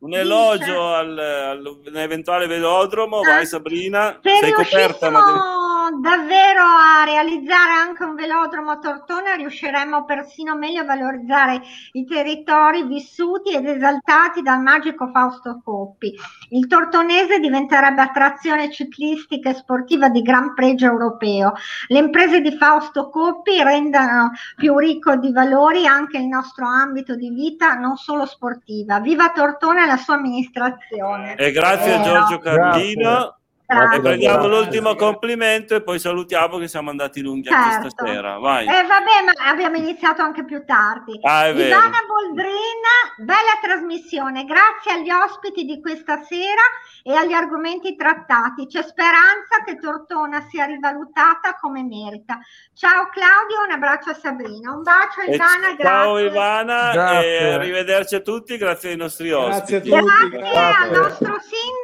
un 0.00 0.14
elogio 0.14 0.94
al, 0.94 1.18
all'eventuale 1.18 2.46
velodromo, 2.46 3.20
vai 3.20 3.42
ah, 3.42 3.46
Sabrina, 3.46 4.18
sei 4.22 4.52
coperta 4.52 5.10
ma 5.10 5.24
devi 5.24 5.60
davvero 5.98 6.62
a 6.62 7.04
realizzare 7.04 7.72
anche 7.72 8.04
un 8.04 8.14
velodromo 8.14 8.70
a 8.70 8.78
Tortona 8.78 9.34
riusciremo 9.34 10.04
persino 10.04 10.56
meglio 10.56 10.82
a 10.82 10.84
valorizzare 10.84 11.60
i 11.92 12.04
territori 12.04 12.84
vissuti 12.84 13.54
ed 13.54 13.66
esaltati 13.66 14.42
dal 14.42 14.60
magico 14.62 15.10
Fausto 15.12 15.60
Coppi. 15.64 16.14
Il 16.50 16.66
tortonese 16.66 17.38
diventerebbe 17.38 18.02
attrazione 18.02 18.70
ciclistica 18.70 19.50
e 19.50 19.54
sportiva 19.54 20.08
di 20.08 20.22
gran 20.22 20.54
pregio 20.54 20.86
europeo. 20.86 21.54
Le 21.88 21.98
imprese 21.98 22.40
di 22.40 22.56
Fausto 22.56 23.08
Coppi 23.08 23.62
rendono 23.62 24.32
più 24.56 24.76
ricco 24.78 25.16
di 25.16 25.32
valori 25.32 25.86
anche 25.86 26.18
il 26.18 26.26
nostro 26.26 26.66
ambito 26.66 27.14
di 27.14 27.30
vita, 27.30 27.74
non 27.74 27.96
solo 27.96 28.26
sportiva. 28.26 29.00
Viva 29.00 29.30
Tortona 29.30 29.86
e 29.90 29.96
la 29.96 29.96
sua 29.96 30.14
amministrazione. 30.14 31.34
E 31.36 31.50
grazie 31.50 31.94
a 31.94 32.02
Giorgio 32.02 32.38
Carlino. 32.38 33.39
E 33.70 34.00
prendiamo 34.00 34.48
l'ultimo 34.48 34.96
complimento 34.96 35.76
e 35.76 35.82
poi 35.82 36.00
salutiamo 36.00 36.58
che 36.58 36.66
siamo 36.66 36.90
andati 36.90 37.20
lunghi 37.20 37.48
certo. 37.48 37.68
anche 37.68 37.90
stasera. 37.90 38.38
Vai. 38.38 38.66
Eh, 38.66 38.82
vabbè, 38.82 39.24
ma 39.24 39.48
abbiamo 39.48 39.76
iniziato 39.76 40.22
anche 40.22 40.44
più 40.44 40.64
tardi. 40.64 41.16
Ah, 41.22 41.46
Ivana 41.46 41.98
Boldrin, 42.04 42.82
bella 43.18 43.58
trasmissione. 43.62 44.44
Grazie 44.44 44.92
agli 44.94 45.10
ospiti 45.10 45.64
di 45.64 45.80
questa 45.80 46.20
sera 46.24 46.62
e 47.04 47.14
agli 47.14 47.32
argomenti 47.32 47.94
trattati. 47.94 48.66
C'è 48.66 48.82
speranza 48.82 49.62
che 49.64 49.78
Tortona 49.78 50.44
sia 50.50 50.64
rivalutata 50.64 51.54
come 51.60 51.84
merita. 51.84 52.40
Ciao 52.74 53.08
Claudio, 53.10 53.64
un 53.66 53.70
abbraccio 53.70 54.10
a 54.10 54.14
Sabrina. 54.14 54.72
Un 54.72 54.82
bacio 54.82 55.20
a 55.20 55.32
Ivana, 55.32 55.74
grazie. 55.74 55.84
Ciao 55.84 56.18
Ivana 56.18 56.90
grazie. 56.90 57.38
e 57.38 57.52
arrivederci 57.52 58.14
a 58.16 58.20
tutti, 58.20 58.56
grazie 58.56 58.90
ai 58.90 58.96
nostri 58.96 59.30
ospiti. 59.30 59.90
Grazie 59.90 59.96
a 59.96 60.02
tutti. 60.02 60.28
Grazie, 60.28 60.38
grazie. 60.38 60.82
al 60.82 60.90
nostro 60.90 61.38
sindaco. 61.38 61.78